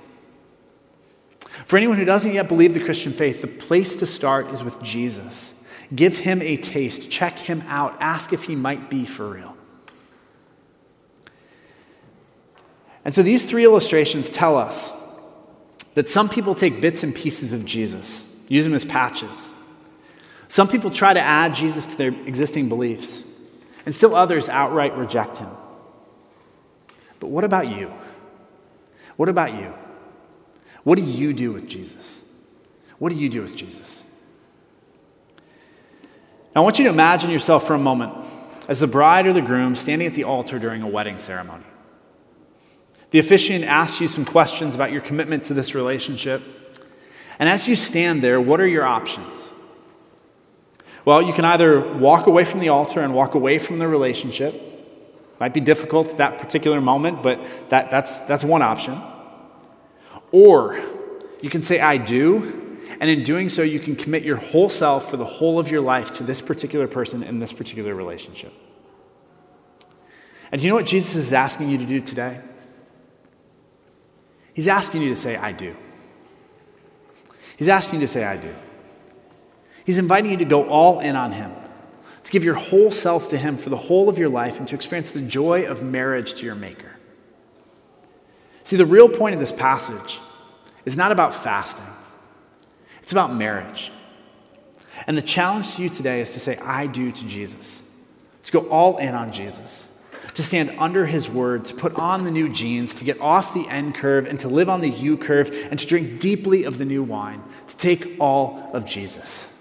For 1.66 1.78
anyone 1.78 1.98
who 1.98 2.06
doesn't 2.06 2.34
yet 2.34 2.48
believe 2.48 2.74
the 2.74 2.84
Christian 2.84 3.12
faith, 3.12 3.42
the 3.42 3.48
place 3.48 3.96
to 3.96 4.06
start 4.06 4.50
is 4.50 4.64
with 4.64 4.82
Jesus. 4.82 5.64
Give 5.94 6.18
him 6.18 6.42
a 6.42 6.58
taste, 6.58 7.12
check 7.12 7.38
him 7.38 7.64
out, 7.68 7.96
ask 8.00 8.34
if 8.34 8.46
he 8.46 8.56
might 8.56 8.90
be 8.90 9.06
for 9.06 9.30
real. 9.30 9.56
And 13.06 13.14
so 13.14 13.22
these 13.22 13.46
three 13.46 13.66
illustrations 13.66 14.30
tell 14.30 14.58
us 14.58 14.92
that 15.94 16.10
some 16.10 16.30
people 16.30 16.56
take 16.56 16.82
bits 16.82 17.04
and 17.04 17.14
pieces 17.14 17.54
of 17.54 17.66
Jesus, 17.66 18.34
use 18.48 18.64
them 18.64 18.74
as 18.74 18.86
patches. 18.86 19.54
Some 20.54 20.68
people 20.68 20.92
try 20.92 21.14
to 21.14 21.20
add 21.20 21.56
Jesus 21.56 21.88
to 21.88 21.98
their 21.98 22.10
existing 22.10 22.70
beliefs, 22.70 23.28
and 23.88 23.96
still 23.96 24.14
others 24.14 24.48
outright 24.48 24.96
reject 24.96 25.40
him. 25.40 25.50
But 27.20 27.30
what 27.30 27.44
about 27.44 27.70
you? 27.70 27.92
What 29.16 29.30
about 29.30 29.56
you? 29.56 29.74
What 30.84 31.00
do 31.00 31.02
you 31.02 31.34
do 31.34 31.52
with 31.52 31.68
Jesus? 31.68 32.22
What 33.00 33.12
do 33.12 33.18
you 33.18 33.30
do 33.30 33.42
with 33.42 33.56
Jesus? 33.56 34.04
Now, 36.54 36.62
I 36.62 36.64
want 36.64 36.78
you 36.78 36.84
to 36.84 36.92
imagine 36.92 37.32
yourself 37.32 37.66
for 37.66 37.74
a 37.74 37.80
moment 37.80 38.14
as 38.68 38.80
the 38.80 38.86
bride 38.86 39.26
or 39.26 39.34
the 39.34 39.42
groom 39.42 39.76
standing 39.76 40.08
at 40.08 40.14
the 40.14 40.26
altar 40.26 40.60
during 40.60 40.84
a 40.84 40.88
wedding 40.88 41.18
ceremony. 41.18 41.66
The 43.10 43.18
officiant 43.18 43.66
asks 43.66 44.00
you 44.00 44.08
some 44.08 44.24
questions 44.24 44.76
about 44.76 44.92
your 44.92 45.02
commitment 45.02 45.46
to 45.46 45.56
this 45.56 45.74
relationship. 45.74 46.44
And 47.40 47.50
as 47.50 47.68
you 47.68 47.76
stand 47.76 48.22
there, 48.22 48.40
what 48.40 48.62
are 48.62 48.68
your 48.68 48.86
options? 48.86 49.50
Well, 51.06 51.22
you 51.22 51.34
can 51.34 51.46
either 51.46 51.96
walk 51.98 52.28
away 52.28 52.46
from 52.46 52.60
the 52.60 52.70
altar 52.70 53.02
and 53.02 53.14
walk 53.14 53.36
away 53.36 53.60
from 53.60 53.80
the 53.80 53.88
relationship. 53.88 54.54
Might 55.40 55.54
be 55.54 55.60
difficult 55.60 56.10
at 56.10 56.18
that 56.18 56.38
particular 56.38 56.80
moment, 56.80 57.22
but 57.22 57.40
that, 57.70 57.92
that's, 57.92 58.20
that's 58.22 58.44
one 58.44 58.62
option. 58.62 59.02
Or 60.32 60.82
you 61.42 61.50
can 61.50 61.64
say, 61.64 61.80
I 61.80 61.98
do, 61.98 62.80
and 63.00 63.10
in 63.10 63.24
doing 63.24 63.50
so, 63.50 63.64
you 63.64 63.80
can 63.80 63.98
commit 63.98 64.24
your 64.24 64.38
whole 64.38 64.70
self 64.70 65.10
for 65.10 65.18
the 65.18 65.26
whole 65.26 65.60
of 65.60 65.70
your 65.70 65.82
life 65.82 66.14
to 66.14 66.24
this 66.24 66.42
particular 66.42 66.88
person 66.88 67.22
in 67.22 67.40
this 67.40 67.52
particular 67.52 67.94
relationship. 67.94 68.54
And 70.52 70.62
do 70.62 70.66
you 70.66 70.72
know 70.72 70.78
what 70.78 70.86
Jesus 70.86 71.16
is 71.16 71.34
asking 71.34 71.70
you 71.70 71.78
to 71.80 71.86
do 71.86 72.00
today? 72.00 72.40
He's 74.54 74.68
asking 74.68 75.02
you 75.02 75.10
to 75.10 75.16
say, 75.16 75.36
I 75.36 75.52
do. 75.52 75.76
He's 77.58 77.68
asking 77.68 78.00
you 78.00 78.08
to 78.08 78.14
say, 78.14 78.24
I 78.24 78.38
do. 78.38 78.54
He's 79.86 79.98
inviting 79.98 80.32
you 80.32 80.38
to 80.38 80.46
go 80.46 80.68
all 80.70 81.00
in 81.00 81.16
on 81.16 81.32
Him, 81.34 81.52
to 82.24 82.32
give 82.32 82.44
your 82.44 82.56
whole 82.56 82.92
self 82.92 83.28
to 83.30 83.38
Him 83.38 83.58
for 83.58 83.70
the 83.70 83.78
whole 83.78 84.10
of 84.10 84.18
your 84.18 84.30
life, 84.30 84.60
and 84.60 84.68
to 84.68 84.76
experience 84.76 85.12
the 85.12 85.22
joy 85.22 85.66
of 85.66 85.84
marriage 85.84 86.36
to 86.36 86.46
your 86.46 86.56
Maker. 86.56 86.92
See, 88.64 88.78
the 88.78 88.86
real 88.86 89.10
point 89.10 89.34
of 89.34 89.42
this 89.42 89.52
passage 89.52 90.20
is 90.86 90.96
not 90.96 91.12
about 91.12 91.36
fasting, 91.36 91.86
it's 93.02 93.12
about 93.12 93.34
marriage. 93.34 93.92
And 95.08 95.18
the 95.18 95.22
challenge 95.22 95.76
to 95.76 95.84
you 95.84 95.90
today 95.90 96.22
is 96.22 96.30
to 96.32 96.40
say, 96.40 96.56
I 96.58 96.88
do 96.88 97.12
to 97.12 97.28
Jesus, 97.28 97.82
to 98.44 98.52
go 98.52 98.60
all 98.70 98.98
in 98.98 99.16
on 99.16 99.34
Jesus, 99.34 99.94
to 100.36 100.44
stand 100.44 100.74
under 100.78 101.06
his 101.06 101.30
word, 101.30 101.66
to 101.66 101.76
put 101.76 101.96
on 101.96 102.24
the 102.24 102.32
new 102.32 102.48
jeans, 102.48 102.94
to 102.96 103.04
get 103.04 103.20
off 103.20 103.54
the 103.54 103.68
N 103.68 103.92
curve 103.92 104.26
and 104.28 104.40
to 104.40 104.48
live 104.48 104.70
on 104.70 104.82
the 104.82 104.90
U 104.90 105.18
curve, 105.18 105.50
and 105.70 105.80
to 105.80 105.88
drink 105.88 106.20
deeply 106.22 106.64
of 106.64 106.78
the 106.78 106.86
new 106.86 107.04
wine, 107.04 107.44
to 107.68 107.78
take 107.78 108.16
all 108.20 108.70
of 108.72 108.86
Jesus. 108.86 109.53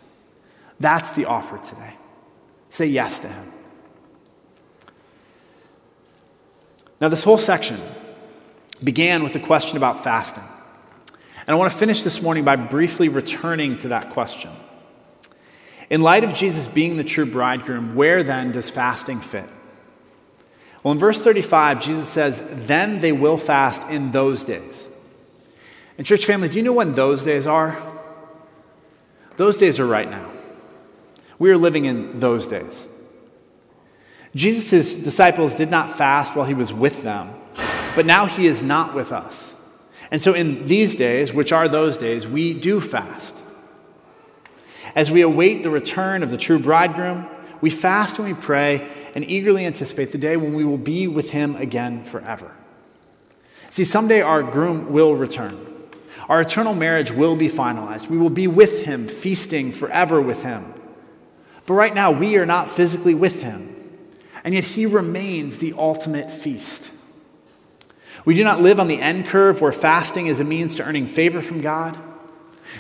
That's 0.81 1.12
the 1.12 1.27
offer 1.27 1.59
today. 1.59 1.95
Say 2.70 2.87
yes 2.87 3.18
to 3.20 3.29
him. 3.29 3.53
Now, 7.01 7.09
this 7.09 7.25
whole 7.25 7.39
section 7.39 7.79
began 8.83 9.23
with 9.23 9.35
a 9.37 9.41
question 9.41 9.77
about 9.77 10.03
fasting. 10.03 10.45
And 11.47 11.55
I 11.55 11.55
want 11.55 11.73
to 11.73 11.79
finish 11.79 12.03
this 12.03 12.23
morning 12.23 12.45
by 12.45 12.57
briefly 12.57 13.09
returning 13.09 13.77
to 13.79 13.89
that 13.89 14.11
question. 14.11 14.51
In 15.91 16.01
light 16.01 16.25
of 16.25 16.33
Jesus 16.33 16.66
being 16.66 16.97
the 16.97 17.05
true 17.05 17.27
bridegroom, 17.27 17.95
where 17.95 18.23
then 18.23 18.53
does 18.53 18.70
fasting 18.70 19.20
fit? 19.20 19.49
Well, 20.83 20.93
in 20.93 20.99
verse 20.99 21.18
35, 21.18 21.81
Jesus 21.81 22.09
says, 22.09 22.43
Then 22.66 23.01
they 23.01 23.12
will 23.12 23.37
fast 23.37 23.89
in 23.89 24.11
those 24.11 24.43
days. 24.43 24.89
And, 25.99 26.07
church 26.07 26.25
family, 26.25 26.49
do 26.49 26.57
you 26.57 26.62
know 26.62 26.73
when 26.73 26.95
those 26.95 27.23
days 27.23 27.47
are? 27.47 27.81
Those 29.37 29.57
days 29.59 29.79
are 29.79 29.87
right 29.87 30.11
now. 30.11 30.32
We 31.43 31.51
are 31.51 31.57
living 31.57 31.86
in 31.86 32.20
those 32.20 32.47
days. 32.47 32.86
Jesus' 34.32 34.95
disciples 34.95 35.57
did 35.57 35.72
not 35.72 35.90
fast 35.90 36.36
while 36.36 36.47
he 36.47 36.55
was 36.55 36.72
with 36.72 37.03
them, 37.03 37.34
but 37.97 38.07
now 38.07 38.26
he 38.26 38.47
is 38.47 38.62
not 38.62 38.95
with 38.95 39.11
us. 39.11 39.61
And 40.12 40.22
so, 40.22 40.34
in 40.34 40.66
these 40.66 40.95
days, 40.95 41.34
which 41.34 41.51
are 41.51 41.66
those 41.66 41.99
days, 41.99 42.28
we 42.28 42.55
do 42.55 42.78
fast. 42.80 43.43
As 44.95 45.11
we 45.11 45.20
await 45.20 45.64
the 45.64 45.70
return 45.70 46.22
of 46.22 46.30
the 46.30 46.36
true 46.36 46.61
bridegroom, 46.61 47.26
we 47.61 47.70
fast 47.70 48.20
and 48.20 48.28
we 48.28 48.34
pray 48.34 48.88
and 49.16 49.28
eagerly 49.28 49.66
anticipate 49.66 50.12
the 50.12 50.18
day 50.18 50.36
when 50.36 50.55
we 50.55 50.64
will 50.64 50.78
be 50.78 51.09
with 51.09 51.30
him 51.30 51.57
again 51.57 52.05
forever. 52.05 52.55
See, 53.68 53.82
someday 53.82 54.20
our 54.20 54.45
groom 54.45 54.93
will 54.93 55.16
return. 55.16 55.59
Our 56.28 56.43
eternal 56.43 56.76
marriage 56.76 57.11
will 57.11 57.34
be 57.34 57.49
finalized. 57.49 58.09
We 58.09 58.16
will 58.16 58.30
be 58.30 58.47
with 58.47 58.84
him, 58.84 59.09
feasting 59.09 59.72
forever 59.72 60.20
with 60.20 60.45
him. 60.45 60.72
But 61.67 61.75
right 61.75 61.95
now, 61.95 62.11
we 62.11 62.37
are 62.37 62.47
not 62.47 62.71
physically 62.71 63.15
with 63.15 63.43
him, 63.43 63.75
and 64.45 64.55
yet 64.55 64.65
he 64.65 64.87
remains 64.87 65.59
the 65.59 65.75
ultimate 65.77 66.31
feast. 66.31 66.93
We 68.25 68.35
do 68.35 68.45
not 68.45 68.61
live 68.61 68.79
on 68.79 68.89
the 68.89 69.01
N 69.01 69.25
curve 69.25 69.61
where 69.61 69.73
fasting 69.73 70.27
is 70.27 70.41
a 70.41 70.45
means 70.45 70.77
to 70.77 70.85
earning 70.85 71.07
favor 71.07 71.43
from 71.43 71.61
God. 71.61 71.99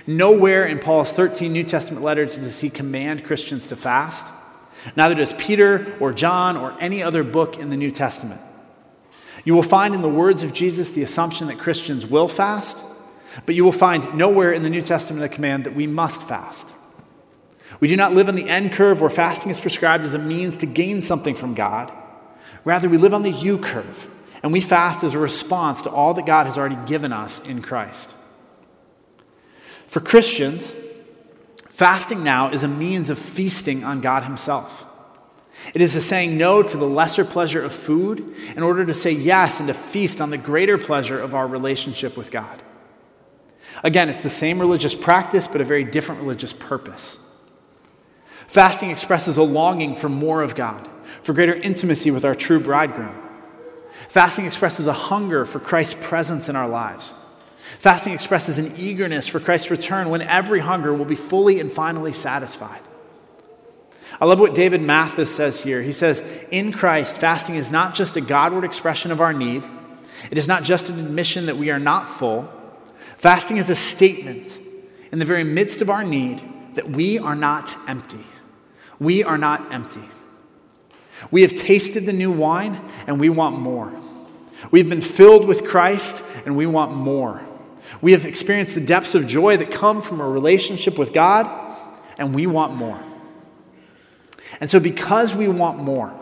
Nowhere 0.06 0.66
in 0.66 0.78
Paul's 0.78 1.12
13 1.12 1.52
New 1.52 1.64
Testament 1.64 2.02
letters 2.02 2.36
does 2.36 2.60
he 2.60 2.70
command 2.70 3.24
Christians 3.24 3.66
to 3.68 3.76
fast. 3.76 4.32
Neither 4.96 5.14
does 5.14 5.32
Peter 5.34 5.94
or 6.00 6.12
John 6.12 6.56
or 6.56 6.76
any 6.80 7.02
other 7.02 7.22
book 7.22 7.58
in 7.58 7.70
the 7.70 7.76
New 7.76 7.90
Testament. 7.90 8.40
You 9.44 9.54
will 9.54 9.62
find 9.62 9.94
in 9.94 10.02
the 10.02 10.08
words 10.08 10.42
of 10.42 10.52
Jesus 10.52 10.90
the 10.90 11.02
assumption 11.02 11.48
that 11.48 11.58
Christians 11.58 12.06
will 12.06 12.28
fast, 12.28 12.82
but 13.44 13.54
you 13.54 13.64
will 13.64 13.72
find 13.72 14.14
nowhere 14.14 14.52
in 14.52 14.62
the 14.62 14.70
New 14.70 14.82
Testament 14.82 15.24
a 15.24 15.28
command 15.28 15.64
that 15.64 15.74
we 15.74 15.86
must 15.86 16.22
fast. 16.22 16.74
We 17.82 17.88
do 17.88 17.96
not 17.96 18.14
live 18.14 18.28
on 18.28 18.36
the 18.36 18.48
N 18.48 18.70
curve 18.70 19.00
where 19.00 19.10
fasting 19.10 19.50
is 19.50 19.58
prescribed 19.58 20.04
as 20.04 20.14
a 20.14 20.18
means 20.20 20.58
to 20.58 20.66
gain 20.66 21.02
something 21.02 21.34
from 21.34 21.54
God. 21.54 21.92
Rather, 22.64 22.88
we 22.88 22.96
live 22.96 23.12
on 23.12 23.24
the 23.24 23.32
U 23.32 23.58
curve, 23.58 24.06
and 24.40 24.52
we 24.52 24.60
fast 24.60 25.02
as 25.02 25.14
a 25.14 25.18
response 25.18 25.82
to 25.82 25.90
all 25.90 26.14
that 26.14 26.24
God 26.24 26.46
has 26.46 26.56
already 26.56 26.78
given 26.86 27.12
us 27.12 27.44
in 27.44 27.60
Christ. 27.60 28.14
For 29.88 29.98
Christians, 29.98 30.76
fasting 31.70 32.22
now 32.22 32.52
is 32.52 32.62
a 32.62 32.68
means 32.68 33.10
of 33.10 33.18
feasting 33.18 33.82
on 33.82 34.00
God 34.00 34.22
Himself. 34.22 34.86
It 35.74 35.80
is 35.80 35.96
a 35.96 36.00
saying 36.00 36.38
no 36.38 36.62
to 36.62 36.76
the 36.76 36.86
lesser 36.86 37.24
pleasure 37.24 37.64
of 37.64 37.72
food 37.72 38.36
in 38.54 38.62
order 38.62 38.86
to 38.86 38.94
say 38.94 39.10
yes 39.10 39.58
and 39.58 39.66
to 39.66 39.74
feast 39.74 40.20
on 40.20 40.30
the 40.30 40.38
greater 40.38 40.78
pleasure 40.78 41.20
of 41.20 41.34
our 41.34 41.48
relationship 41.48 42.16
with 42.16 42.30
God. 42.30 42.62
Again, 43.82 44.08
it's 44.08 44.22
the 44.22 44.28
same 44.28 44.60
religious 44.60 44.94
practice, 44.94 45.48
but 45.48 45.60
a 45.60 45.64
very 45.64 45.82
different 45.82 46.20
religious 46.20 46.52
purpose. 46.52 47.28
Fasting 48.52 48.90
expresses 48.90 49.38
a 49.38 49.42
longing 49.42 49.94
for 49.94 50.10
more 50.10 50.42
of 50.42 50.54
God, 50.54 50.86
for 51.22 51.32
greater 51.32 51.54
intimacy 51.54 52.10
with 52.10 52.22
our 52.22 52.34
true 52.34 52.60
bridegroom. 52.60 53.14
Fasting 54.10 54.44
expresses 54.44 54.86
a 54.86 54.92
hunger 54.92 55.46
for 55.46 55.58
Christ's 55.58 55.96
presence 56.06 56.50
in 56.50 56.54
our 56.54 56.68
lives. 56.68 57.14
Fasting 57.78 58.12
expresses 58.12 58.58
an 58.58 58.76
eagerness 58.76 59.26
for 59.26 59.40
Christ's 59.40 59.70
return 59.70 60.10
when 60.10 60.20
every 60.20 60.60
hunger 60.60 60.92
will 60.92 61.06
be 61.06 61.14
fully 61.14 61.60
and 61.60 61.72
finally 61.72 62.12
satisfied. 62.12 62.82
I 64.20 64.26
love 64.26 64.38
what 64.38 64.54
David 64.54 64.82
Mathis 64.82 65.34
says 65.34 65.62
here. 65.62 65.80
He 65.80 65.92
says, 65.92 66.22
In 66.50 66.72
Christ, 66.72 67.16
fasting 67.16 67.54
is 67.54 67.70
not 67.70 67.94
just 67.94 68.18
a 68.18 68.20
Godward 68.20 68.64
expression 68.64 69.10
of 69.10 69.22
our 69.22 69.32
need, 69.32 69.64
it 70.30 70.36
is 70.36 70.46
not 70.46 70.62
just 70.62 70.90
an 70.90 70.98
admission 70.98 71.46
that 71.46 71.56
we 71.56 71.70
are 71.70 71.80
not 71.80 72.06
full. 72.06 72.52
Fasting 73.16 73.56
is 73.56 73.70
a 73.70 73.74
statement 73.74 74.58
in 75.10 75.18
the 75.18 75.24
very 75.24 75.42
midst 75.42 75.80
of 75.80 75.88
our 75.88 76.04
need 76.04 76.42
that 76.74 76.90
we 76.90 77.18
are 77.18 77.34
not 77.34 77.74
empty. 77.88 78.20
We 79.02 79.24
are 79.24 79.38
not 79.38 79.72
empty. 79.72 80.02
We 81.30 81.42
have 81.42 81.54
tasted 81.54 82.06
the 82.06 82.12
new 82.12 82.30
wine 82.30 82.80
and 83.06 83.18
we 83.20 83.28
want 83.28 83.58
more. 83.58 83.92
We've 84.70 84.88
been 84.88 85.02
filled 85.02 85.46
with 85.46 85.64
Christ 85.64 86.24
and 86.46 86.56
we 86.56 86.66
want 86.66 86.94
more. 86.94 87.42
We 88.00 88.12
have 88.12 88.24
experienced 88.24 88.74
the 88.74 88.80
depths 88.80 89.14
of 89.14 89.26
joy 89.26 89.56
that 89.56 89.70
come 89.70 90.02
from 90.02 90.20
a 90.20 90.28
relationship 90.28 90.98
with 90.98 91.12
God, 91.12 91.46
and 92.16 92.34
we 92.34 92.46
want 92.46 92.74
more. 92.74 93.00
And 94.60 94.70
so, 94.70 94.80
because 94.80 95.34
we 95.34 95.48
want 95.48 95.78
more, 95.78 96.12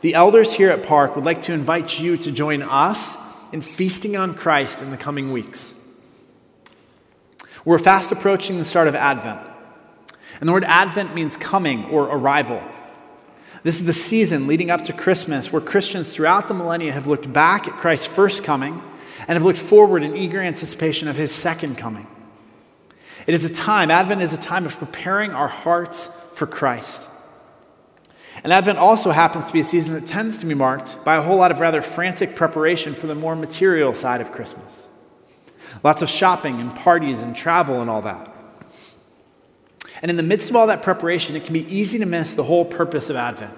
the 0.00 0.14
elders 0.14 0.52
here 0.52 0.70
at 0.70 0.82
Park 0.84 1.16
would 1.16 1.24
like 1.24 1.42
to 1.42 1.52
invite 1.52 1.98
you 1.98 2.16
to 2.18 2.30
join 2.30 2.62
us 2.62 3.16
in 3.52 3.60
feasting 3.60 4.16
on 4.16 4.34
Christ 4.34 4.82
in 4.82 4.90
the 4.90 4.96
coming 4.96 5.32
weeks. 5.32 5.74
We're 7.64 7.78
fast 7.78 8.12
approaching 8.12 8.58
the 8.58 8.64
start 8.64 8.88
of 8.88 8.94
Advent. 8.94 9.47
And 10.40 10.48
the 10.48 10.52
word 10.52 10.64
Advent 10.64 11.14
means 11.14 11.36
coming 11.36 11.84
or 11.86 12.04
arrival. 12.04 12.62
This 13.64 13.80
is 13.80 13.86
the 13.86 13.92
season 13.92 14.46
leading 14.46 14.70
up 14.70 14.84
to 14.84 14.92
Christmas 14.92 15.52
where 15.52 15.60
Christians 15.60 16.12
throughout 16.12 16.48
the 16.48 16.54
millennia 16.54 16.92
have 16.92 17.06
looked 17.06 17.32
back 17.32 17.66
at 17.66 17.74
Christ's 17.74 18.06
first 18.06 18.44
coming 18.44 18.82
and 19.26 19.30
have 19.36 19.42
looked 19.42 19.58
forward 19.58 20.02
in 20.02 20.14
eager 20.16 20.40
anticipation 20.40 21.08
of 21.08 21.16
his 21.16 21.32
second 21.32 21.76
coming. 21.76 22.06
It 23.26 23.34
is 23.34 23.44
a 23.44 23.52
time, 23.52 23.90
Advent 23.90 24.22
is 24.22 24.32
a 24.32 24.38
time 24.38 24.64
of 24.64 24.78
preparing 24.78 25.32
our 25.32 25.48
hearts 25.48 26.08
for 26.34 26.46
Christ. 26.46 27.08
And 28.44 28.52
Advent 28.52 28.78
also 28.78 29.10
happens 29.10 29.46
to 29.46 29.52
be 29.52 29.60
a 29.60 29.64
season 29.64 29.94
that 29.94 30.06
tends 30.06 30.38
to 30.38 30.46
be 30.46 30.54
marked 30.54 31.04
by 31.04 31.16
a 31.16 31.22
whole 31.22 31.36
lot 31.36 31.50
of 31.50 31.58
rather 31.58 31.82
frantic 31.82 32.36
preparation 32.36 32.94
for 32.94 33.08
the 33.08 33.14
more 33.16 33.34
material 33.34 33.92
side 33.92 34.20
of 34.20 34.30
Christmas. 34.30 34.86
Lots 35.82 36.02
of 36.02 36.08
shopping 36.08 36.60
and 36.60 36.74
parties 36.74 37.20
and 37.20 37.36
travel 37.36 37.80
and 37.80 37.90
all 37.90 38.02
that. 38.02 38.32
And 40.02 40.10
in 40.10 40.16
the 40.16 40.22
midst 40.22 40.50
of 40.50 40.56
all 40.56 40.68
that 40.68 40.82
preparation, 40.82 41.34
it 41.36 41.44
can 41.44 41.52
be 41.52 41.66
easy 41.74 41.98
to 41.98 42.06
miss 42.06 42.34
the 42.34 42.44
whole 42.44 42.64
purpose 42.64 43.10
of 43.10 43.16
Advent 43.16 43.54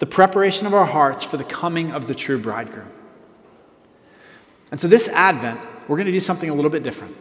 the 0.00 0.06
preparation 0.06 0.66
of 0.66 0.72
our 0.72 0.86
hearts 0.86 1.22
for 1.22 1.36
the 1.36 1.44
coming 1.44 1.92
of 1.92 2.08
the 2.08 2.14
true 2.14 2.38
bridegroom. 2.38 2.90
And 4.70 4.80
so, 4.80 4.88
this 4.88 5.08
Advent, 5.10 5.60
we're 5.88 5.96
going 5.96 6.06
to 6.06 6.12
do 6.12 6.20
something 6.20 6.48
a 6.48 6.54
little 6.54 6.70
bit 6.70 6.82
different. 6.82 7.16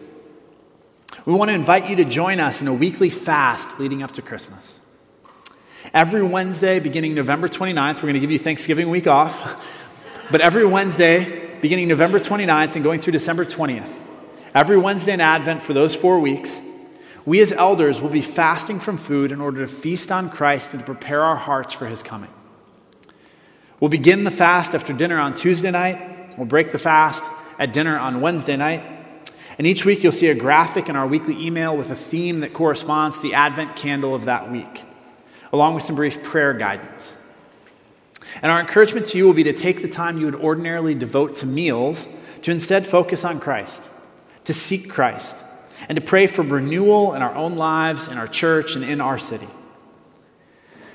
We 1.25 1.33
want 1.33 1.49
to 1.49 1.55
invite 1.55 1.89
you 1.89 1.97
to 1.97 2.05
join 2.05 2.39
us 2.39 2.61
in 2.61 2.67
a 2.67 2.73
weekly 2.73 3.09
fast 3.09 3.79
leading 3.79 4.01
up 4.01 4.13
to 4.13 4.21
Christmas. 4.21 4.79
Every 5.93 6.23
Wednesday, 6.23 6.79
beginning 6.79 7.15
November 7.15 7.49
29th, 7.49 7.95
we're 7.95 8.01
going 8.01 8.13
to 8.13 8.19
give 8.21 8.31
you 8.31 8.39
Thanksgiving 8.39 8.89
week 8.89 9.07
off. 9.07 9.63
But 10.31 10.41
every 10.41 10.63
Wednesday, 10.63 11.57
beginning 11.59 11.87
November 11.87 12.19
29th 12.19 12.75
and 12.75 12.83
going 12.83 12.99
through 12.99 13.13
December 13.13 13.45
20th, 13.45 13.91
every 14.53 14.77
Wednesday 14.77 15.13
in 15.13 15.21
Advent 15.21 15.63
for 15.63 15.73
those 15.73 15.95
four 15.95 16.19
weeks, 16.19 16.61
we 17.29 17.41
as 17.41 17.51
elders 17.51 18.01
will 18.01 18.09
be 18.09 18.21
fasting 18.21 18.79
from 18.79 18.97
food 18.97 19.31
in 19.31 19.39
order 19.39 19.61
to 19.61 19.67
feast 19.67 20.11
on 20.11 20.31
Christ 20.31 20.71
and 20.71 20.79
to 20.79 20.85
prepare 20.85 21.21
our 21.21 21.35
hearts 21.35 21.73
for 21.73 21.85
his 21.85 22.01
coming. 22.01 22.31
We'll 23.79 23.89
begin 23.91 24.23
the 24.23 24.31
fast 24.31 24.73
after 24.73 24.93
dinner 24.93 25.19
on 25.19 25.35
Tuesday 25.35 25.69
night. 25.69 26.33
We'll 26.37 26.47
break 26.47 26.71
the 26.71 26.79
fast 26.79 27.23
at 27.59 27.71
dinner 27.71 27.99
on 27.99 28.21
Wednesday 28.21 28.57
night. 28.57 28.81
And 29.59 29.67
each 29.67 29.85
week 29.85 30.01
you'll 30.01 30.11
see 30.11 30.29
a 30.29 30.33
graphic 30.33 30.89
in 30.89 30.95
our 30.95 31.05
weekly 31.05 31.39
email 31.39 31.77
with 31.77 31.91
a 31.91 31.95
theme 31.95 32.39
that 32.39 32.51
corresponds 32.51 33.17
to 33.17 33.21
the 33.21 33.35
Advent 33.35 33.75
candle 33.75 34.15
of 34.15 34.25
that 34.25 34.51
week, 34.51 34.83
along 35.53 35.75
with 35.75 35.83
some 35.83 35.95
brief 35.95 36.23
prayer 36.23 36.55
guidance. 36.55 37.15
And 38.41 38.51
our 38.51 38.59
encouragement 38.59 39.05
to 39.09 39.19
you 39.19 39.27
will 39.27 39.35
be 39.35 39.43
to 39.43 39.53
take 39.53 39.83
the 39.83 39.87
time 39.87 40.17
you 40.17 40.25
would 40.25 40.33
ordinarily 40.33 40.95
devote 40.95 41.35
to 41.35 41.45
meals 41.45 42.07
to 42.41 42.49
instead 42.49 42.87
focus 42.87 43.23
on 43.23 43.39
Christ, 43.39 43.87
to 44.45 44.53
seek 44.55 44.89
Christ, 44.89 45.43
and 45.89 45.95
to 45.95 46.01
pray 46.01 46.27
for 46.27 46.43
renewal 46.43 47.15
in 47.15 47.21
our 47.21 47.33
own 47.35 47.55
lives, 47.55 48.07
in 48.07 48.17
our 48.17 48.27
church, 48.27 48.75
and 48.75 48.85
in 48.85 49.01
our 49.01 49.17
city. 49.17 49.47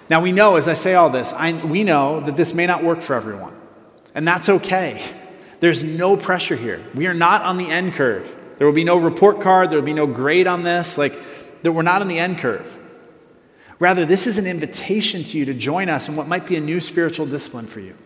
Now, 0.09 0.23
we 0.23 0.33
know, 0.33 0.57
as 0.57 0.69
I 0.69 0.75
say 0.75 0.95
all 0.95 1.11
this, 1.11 1.33
I, 1.33 1.53
we 1.65 1.83
know 1.83 2.21
that 2.21 2.37
this 2.37 2.55
may 2.55 2.67
not 2.67 2.85
work 2.85 3.01
for 3.01 3.15
everyone, 3.15 3.55
and 4.15 4.27
that's 4.27 4.49
okay. 4.49 5.05
There's 5.61 5.83
no 5.83 6.17
pressure 6.17 6.57
here. 6.57 6.83
We 6.95 7.09
are 7.09 7.15
not 7.15 7.43
on 7.43 7.59
the 7.59 7.71
N 7.71 7.91
curve. 7.91 8.39
There 8.59 8.67
will 8.67 8.75
be 8.75 8.85
no 8.85 8.97
report 8.97 9.41
card, 9.41 9.71
there 9.71 9.79
will 9.79 9.87
be 9.87 9.93
no 9.93 10.07
grade 10.07 10.47
on 10.47 10.63
this. 10.63 10.97
Like, 10.97 11.19
that 11.65 11.73
we're 11.73 11.83
not 11.83 12.03
on 12.03 12.09
the 12.09 12.19
N 12.19 12.37
curve. 12.37 12.79
Rather, 13.79 14.05
this 14.05 14.27
is 14.27 14.39
an 14.39 14.47
invitation 14.47 15.25
to 15.25 15.39
you 15.39 15.45
to 15.47 15.55
join 15.55 15.89
us 15.89 16.09
in 16.09 16.15
what 16.15 16.29
might 16.29 16.47
be 16.47 16.57
a 16.57 16.61
new 16.61 16.81
spiritual 16.81 17.27
discipline 17.27 17.67
for 17.67 17.81
you. 17.81 17.97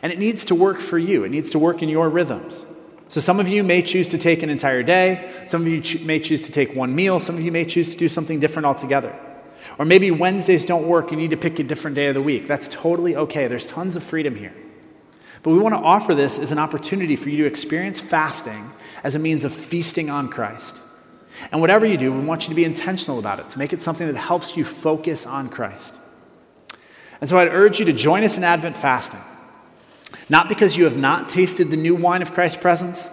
And 0.00 0.12
it 0.12 0.18
needs 0.18 0.44
to 0.46 0.54
work 0.54 0.80
for 0.80 0.98
you, 0.98 1.24
it 1.24 1.30
needs 1.30 1.50
to 1.50 1.58
work 1.58 1.82
in 1.82 1.88
your 1.88 2.08
rhythms. 2.08 2.64
So, 3.08 3.20
some 3.20 3.40
of 3.40 3.48
you 3.48 3.62
may 3.64 3.82
choose 3.82 4.08
to 4.08 4.18
take 4.18 4.42
an 4.42 4.50
entire 4.50 4.82
day, 4.82 5.32
some 5.46 5.62
of 5.62 5.68
you 5.68 5.80
ch- 5.80 6.02
may 6.02 6.20
choose 6.20 6.42
to 6.42 6.52
take 6.52 6.74
one 6.74 6.94
meal, 6.94 7.20
some 7.20 7.36
of 7.36 7.42
you 7.42 7.50
may 7.50 7.64
choose 7.64 7.90
to 7.92 7.96
do 7.96 8.08
something 8.08 8.38
different 8.38 8.66
altogether. 8.66 9.18
Or 9.78 9.84
maybe 9.84 10.10
Wednesdays 10.10 10.66
don't 10.66 10.86
work, 10.86 11.10
you 11.10 11.16
need 11.16 11.30
to 11.30 11.36
pick 11.36 11.58
a 11.58 11.62
different 11.62 11.94
day 11.94 12.06
of 12.06 12.14
the 12.14 12.22
week. 12.22 12.46
That's 12.46 12.68
totally 12.68 13.16
okay. 13.16 13.46
There's 13.46 13.66
tons 13.66 13.96
of 13.96 14.02
freedom 14.02 14.36
here. 14.36 14.54
But 15.42 15.52
we 15.52 15.58
want 15.58 15.74
to 15.74 15.80
offer 15.80 16.14
this 16.14 16.38
as 16.38 16.52
an 16.52 16.58
opportunity 16.58 17.16
for 17.16 17.30
you 17.30 17.38
to 17.38 17.46
experience 17.46 18.00
fasting 18.00 18.72
as 19.04 19.14
a 19.14 19.18
means 19.18 19.44
of 19.44 19.54
feasting 19.54 20.10
on 20.10 20.28
Christ. 20.28 20.80
And 21.52 21.60
whatever 21.60 21.86
you 21.86 21.96
do, 21.96 22.12
we 22.12 22.20
want 22.20 22.44
you 22.44 22.48
to 22.48 22.54
be 22.54 22.64
intentional 22.64 23.18
about 23.18 23.38
it, 23.38 23.48
to 23.50 23.58
make 23.58 23.72
it 23.72 23.82
something 23.82 24.06
that 24.06 24.16
helps 24.16 24.56
you 24.56 24.64
focus 24.64 25.24
on 25.24 25.48
Christ. 25.48 25.98
And 27.20 27.30
so 27.30 27.38
I'd 27.38 27.48
urge 27.48 27.78
you 27.78 27.86
to 27.86 27.92
join 27.92 28.24
us 28.24 28.36
in 28.36 28.44
Advent 28.44 28.76
fasting, 28.76 29.20
not 30.28 30.48
because 30.48 30.76
you 30.76 30.84
have 30.84 30.96
not 30.96 31.28
tasted 31.28 31.70
the 31.70 31.76
new 31.76 31.94
wine 31.94 32.22
of 32.22 32.32
Christ's 32.32 32.60
presence, 32.60 33.10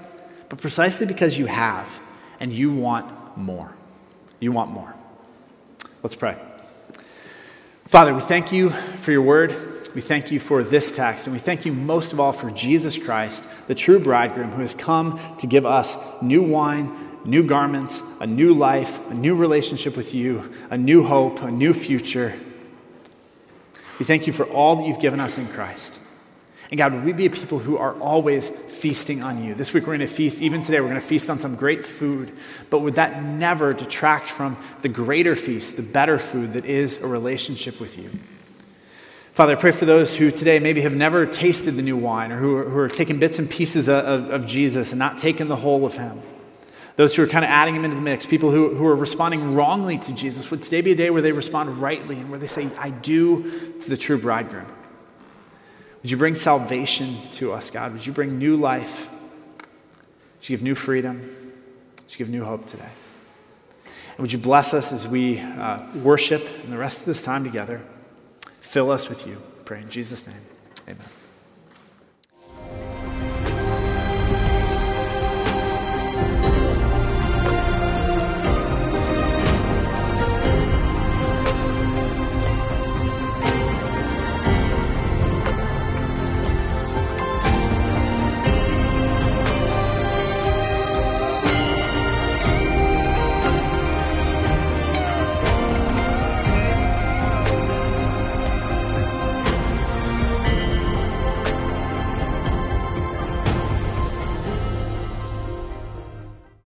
but 0.49 0.59
precisely 0.59 1.05
because 1.05 1.37
you 1.37 1.45
have 1.45 1.99
and 2.39 2.51
you 2.51 2.71
want 2.71 3.37
more. 3.37 3.73
You 4.39 4.51
want 4.51 4.71
more. 4.71 4.95
Let's 6.03 6.15
pray. 6.15 6.37
Father, 7.85 8.13
we 8.13 8.21
thank 8.21 8.51
you 8.51 8.69
for 8.69 9.11
your 9.11 9.21
word. 9.21 9.55
We 9.93 10.01
thank 10.01 10.31
you 10.31 10.39
for 10.39 10.63
this 10.63 10.91
text, 10.91 11.25
and 11.25 11.33
we 11.33 11.39
thank 11.39 11.65
you 11.65 11.71
most 11.71 12.11
of 12.11 12.19
all 12.19 12.33
for 12.33 12.51
Jesus 12.51 12.97
Christ, 12.97 13.47
the 13.67 13.75
true 13.75 13.99
bridegroom, 13.99 14.51
who 14.51 14.61
has 14.61 14.75
come 14.75 15.19
to 15.39 15.47
give 15.47 15.65
us 15.65 15.97
new 16.21 16.43
wine 16.43 17.05
new 17.25 17.43
garments, 17.43 18.03
a 18.21 18.27
new 18.27 18.53
life, 18.53 18.99
a 19.09 19.13
new 19.13 19.35
relationship 19.35 19.97
with 19.97 20.13
you, 20.13 20.51
a 20.69 20.77
new 20.77 21.03
hope, 21.03 21.41
a 21.41 21.51
new 21.51 21.73
future. 21.73 22.33
We 23.99 24.05
thank 24.05 24.27
you 24.27 24.33
for 24.33 24.45
all 24.45 24.75
that 24.77 24.87
you've 24.87 24.99
given 24.99 25.19
us 25.19 25.37
in 25.37 25.47
Christ. 25.47 25.99
And 26.71 26.77
God, 26.79 26.93
would 26.93 27.05
we 27.05 27.13
be 27.13 27.27
a 27.27 27.29
people 27.29 27.59
who 27.59 27.77
are 27.77 27.93
always 27.99 28.49
feasting 28.49 29.21
on 29.21 29.43
you? 29.43 29.53
This 29.53 29.71
week 29.71 29.83
we're 29.83 29.97
going 29.97 29.99
to 29.99 30.07
feast, 30.07 30.41
even 30.41 30.63
today, 30.63 30.79
we're 30.81 30.89
going 30.89 30.99
to 30.99 31.07
feast 31.07 31.29
on 31.29 31.39
some 31.39 31.55
great 31.55 31.85
food, 31.85 32.31
but 32.69 32.79
would 32.79 32.95
that 32.95 33.23
never 33.23 33.71
detract 33.71 34.27
from 34.27 34.57
the 34.81 34.89
greater 34.89 35.35
feast, 35.35 35.75
the 35.75 35.83
better 35.83 36.17
food 36.17 36.53
that 36.53 36.65
is 36.65 36.97
a 36.97 37.07
relationship 37.07 37.79
with 37.79 37.97
you? 37.99 38.09
Father, 39.33 39.51
I 39.51 39.55
pray 39.55 39.71
for 39.71 39.85
those 39.85 40.15
who 40.15 40.31
today 40.31 40.59
maybe 40.59 40.81
have 40.81 40.95
never 40.95 41.25
tasted 41.25 41.71
the 41.71 41.81
new 41.81 41.97
wine 41.97 42.31
or 42.31 42.37
who 42.37 42.55
are, 42.55 42.69
who 42.69 42.79
are 42.79 42.89
taking 42.89 43.19
bits 43.19 43.37
and 43.37 43.49
pieces 43.49 43.87
of, 43.87 44.05
of, 44.05 44.29
of 44.31 44.45
Jesus 44.47 44.91
and 44.91 44.97
not 44.97 45.17
taking 45.17 45.47
the 45.47 45.57
whole 45.57 45.85
of 45.85 45.97
him. 45.97 46.19
Those 46.95 47.15
who 47.15 47.21
are 47.23 47.27
kind 47.27 47.43
of 47.43 47.51
adding 47.51 47.75
him 47.75 47.83
into 47.83 47.97
the 47.97 48.01
mix, 48.01 48.25
people 48.25 48.49
who, 48.49 48.73
who 48.73 48.87
are 48.87 48.95
responding 48.95 49.53
wrongly 49.53 49.97
to 49.97 50.15
Jesus, 50.15 50.49
would 50.49 50.63
today 50.63 50.81
be 50.81 50.93
a 50.93 50.95
day 50.95 51.09
where 51.09 51.21
they 51.21 51.33
respond 51.33 51.81
rightly 51.81 52.17
and 52.17 52.29
where 52.29 52.39
they 52.39 52.47
say, 52.47 52.69
I 52.79 52.89
do 52.89 53.73
to 53.81 53.89
the 53.89 53.97
true 53.97 54.17
bridegroom? 54.17 54.67
Would 56.05 56.11
you 56.11 56.17
bring 56.17 56.35
salvation 56.35 57.17
to 57.31 57.51
us, 57.51 57.71
God? 57.71 57.93
Would 57.93 58.05
you 58.05 58.13
bring 58.13 58.37
new 58.37 58.57
life? 58.57 59.09
Would 59.57 60.47
you 60.47 60.55
give 60.55 60.61
new 60.61 60.75
freedom? 60.75 61.19
Would 61.19 62.11
you 62.11 62.17
give 62.19 62.29
new 62.29 62.43
hope 62.43 62.67
today? 62.67 62.91
And 63.85 64.19
would 64.19 64.31
you 64.31 64.37
bless 64.37 64.71
us 64.75 64.91
as 64.93 65.07
we 65.07 65.39
uh, 65.39 65.83
worship 65.95 66.47
and 66.63 66.71
the 66.71 66.77
rest 66.77 66.99
of 66.99 67.05
this 67.07 67.23
time 67.23 67.43
together? 67.43 67.81
Fill 68.45 68.91
us 68.91 69.09
with 69.09 69.25
you. 69.25 69.41
pray 69.65 69.81
in 69.81 69.89
Jesus' 69.89 70.27
name. 70.27 70.41
Amen. 70.87 71.24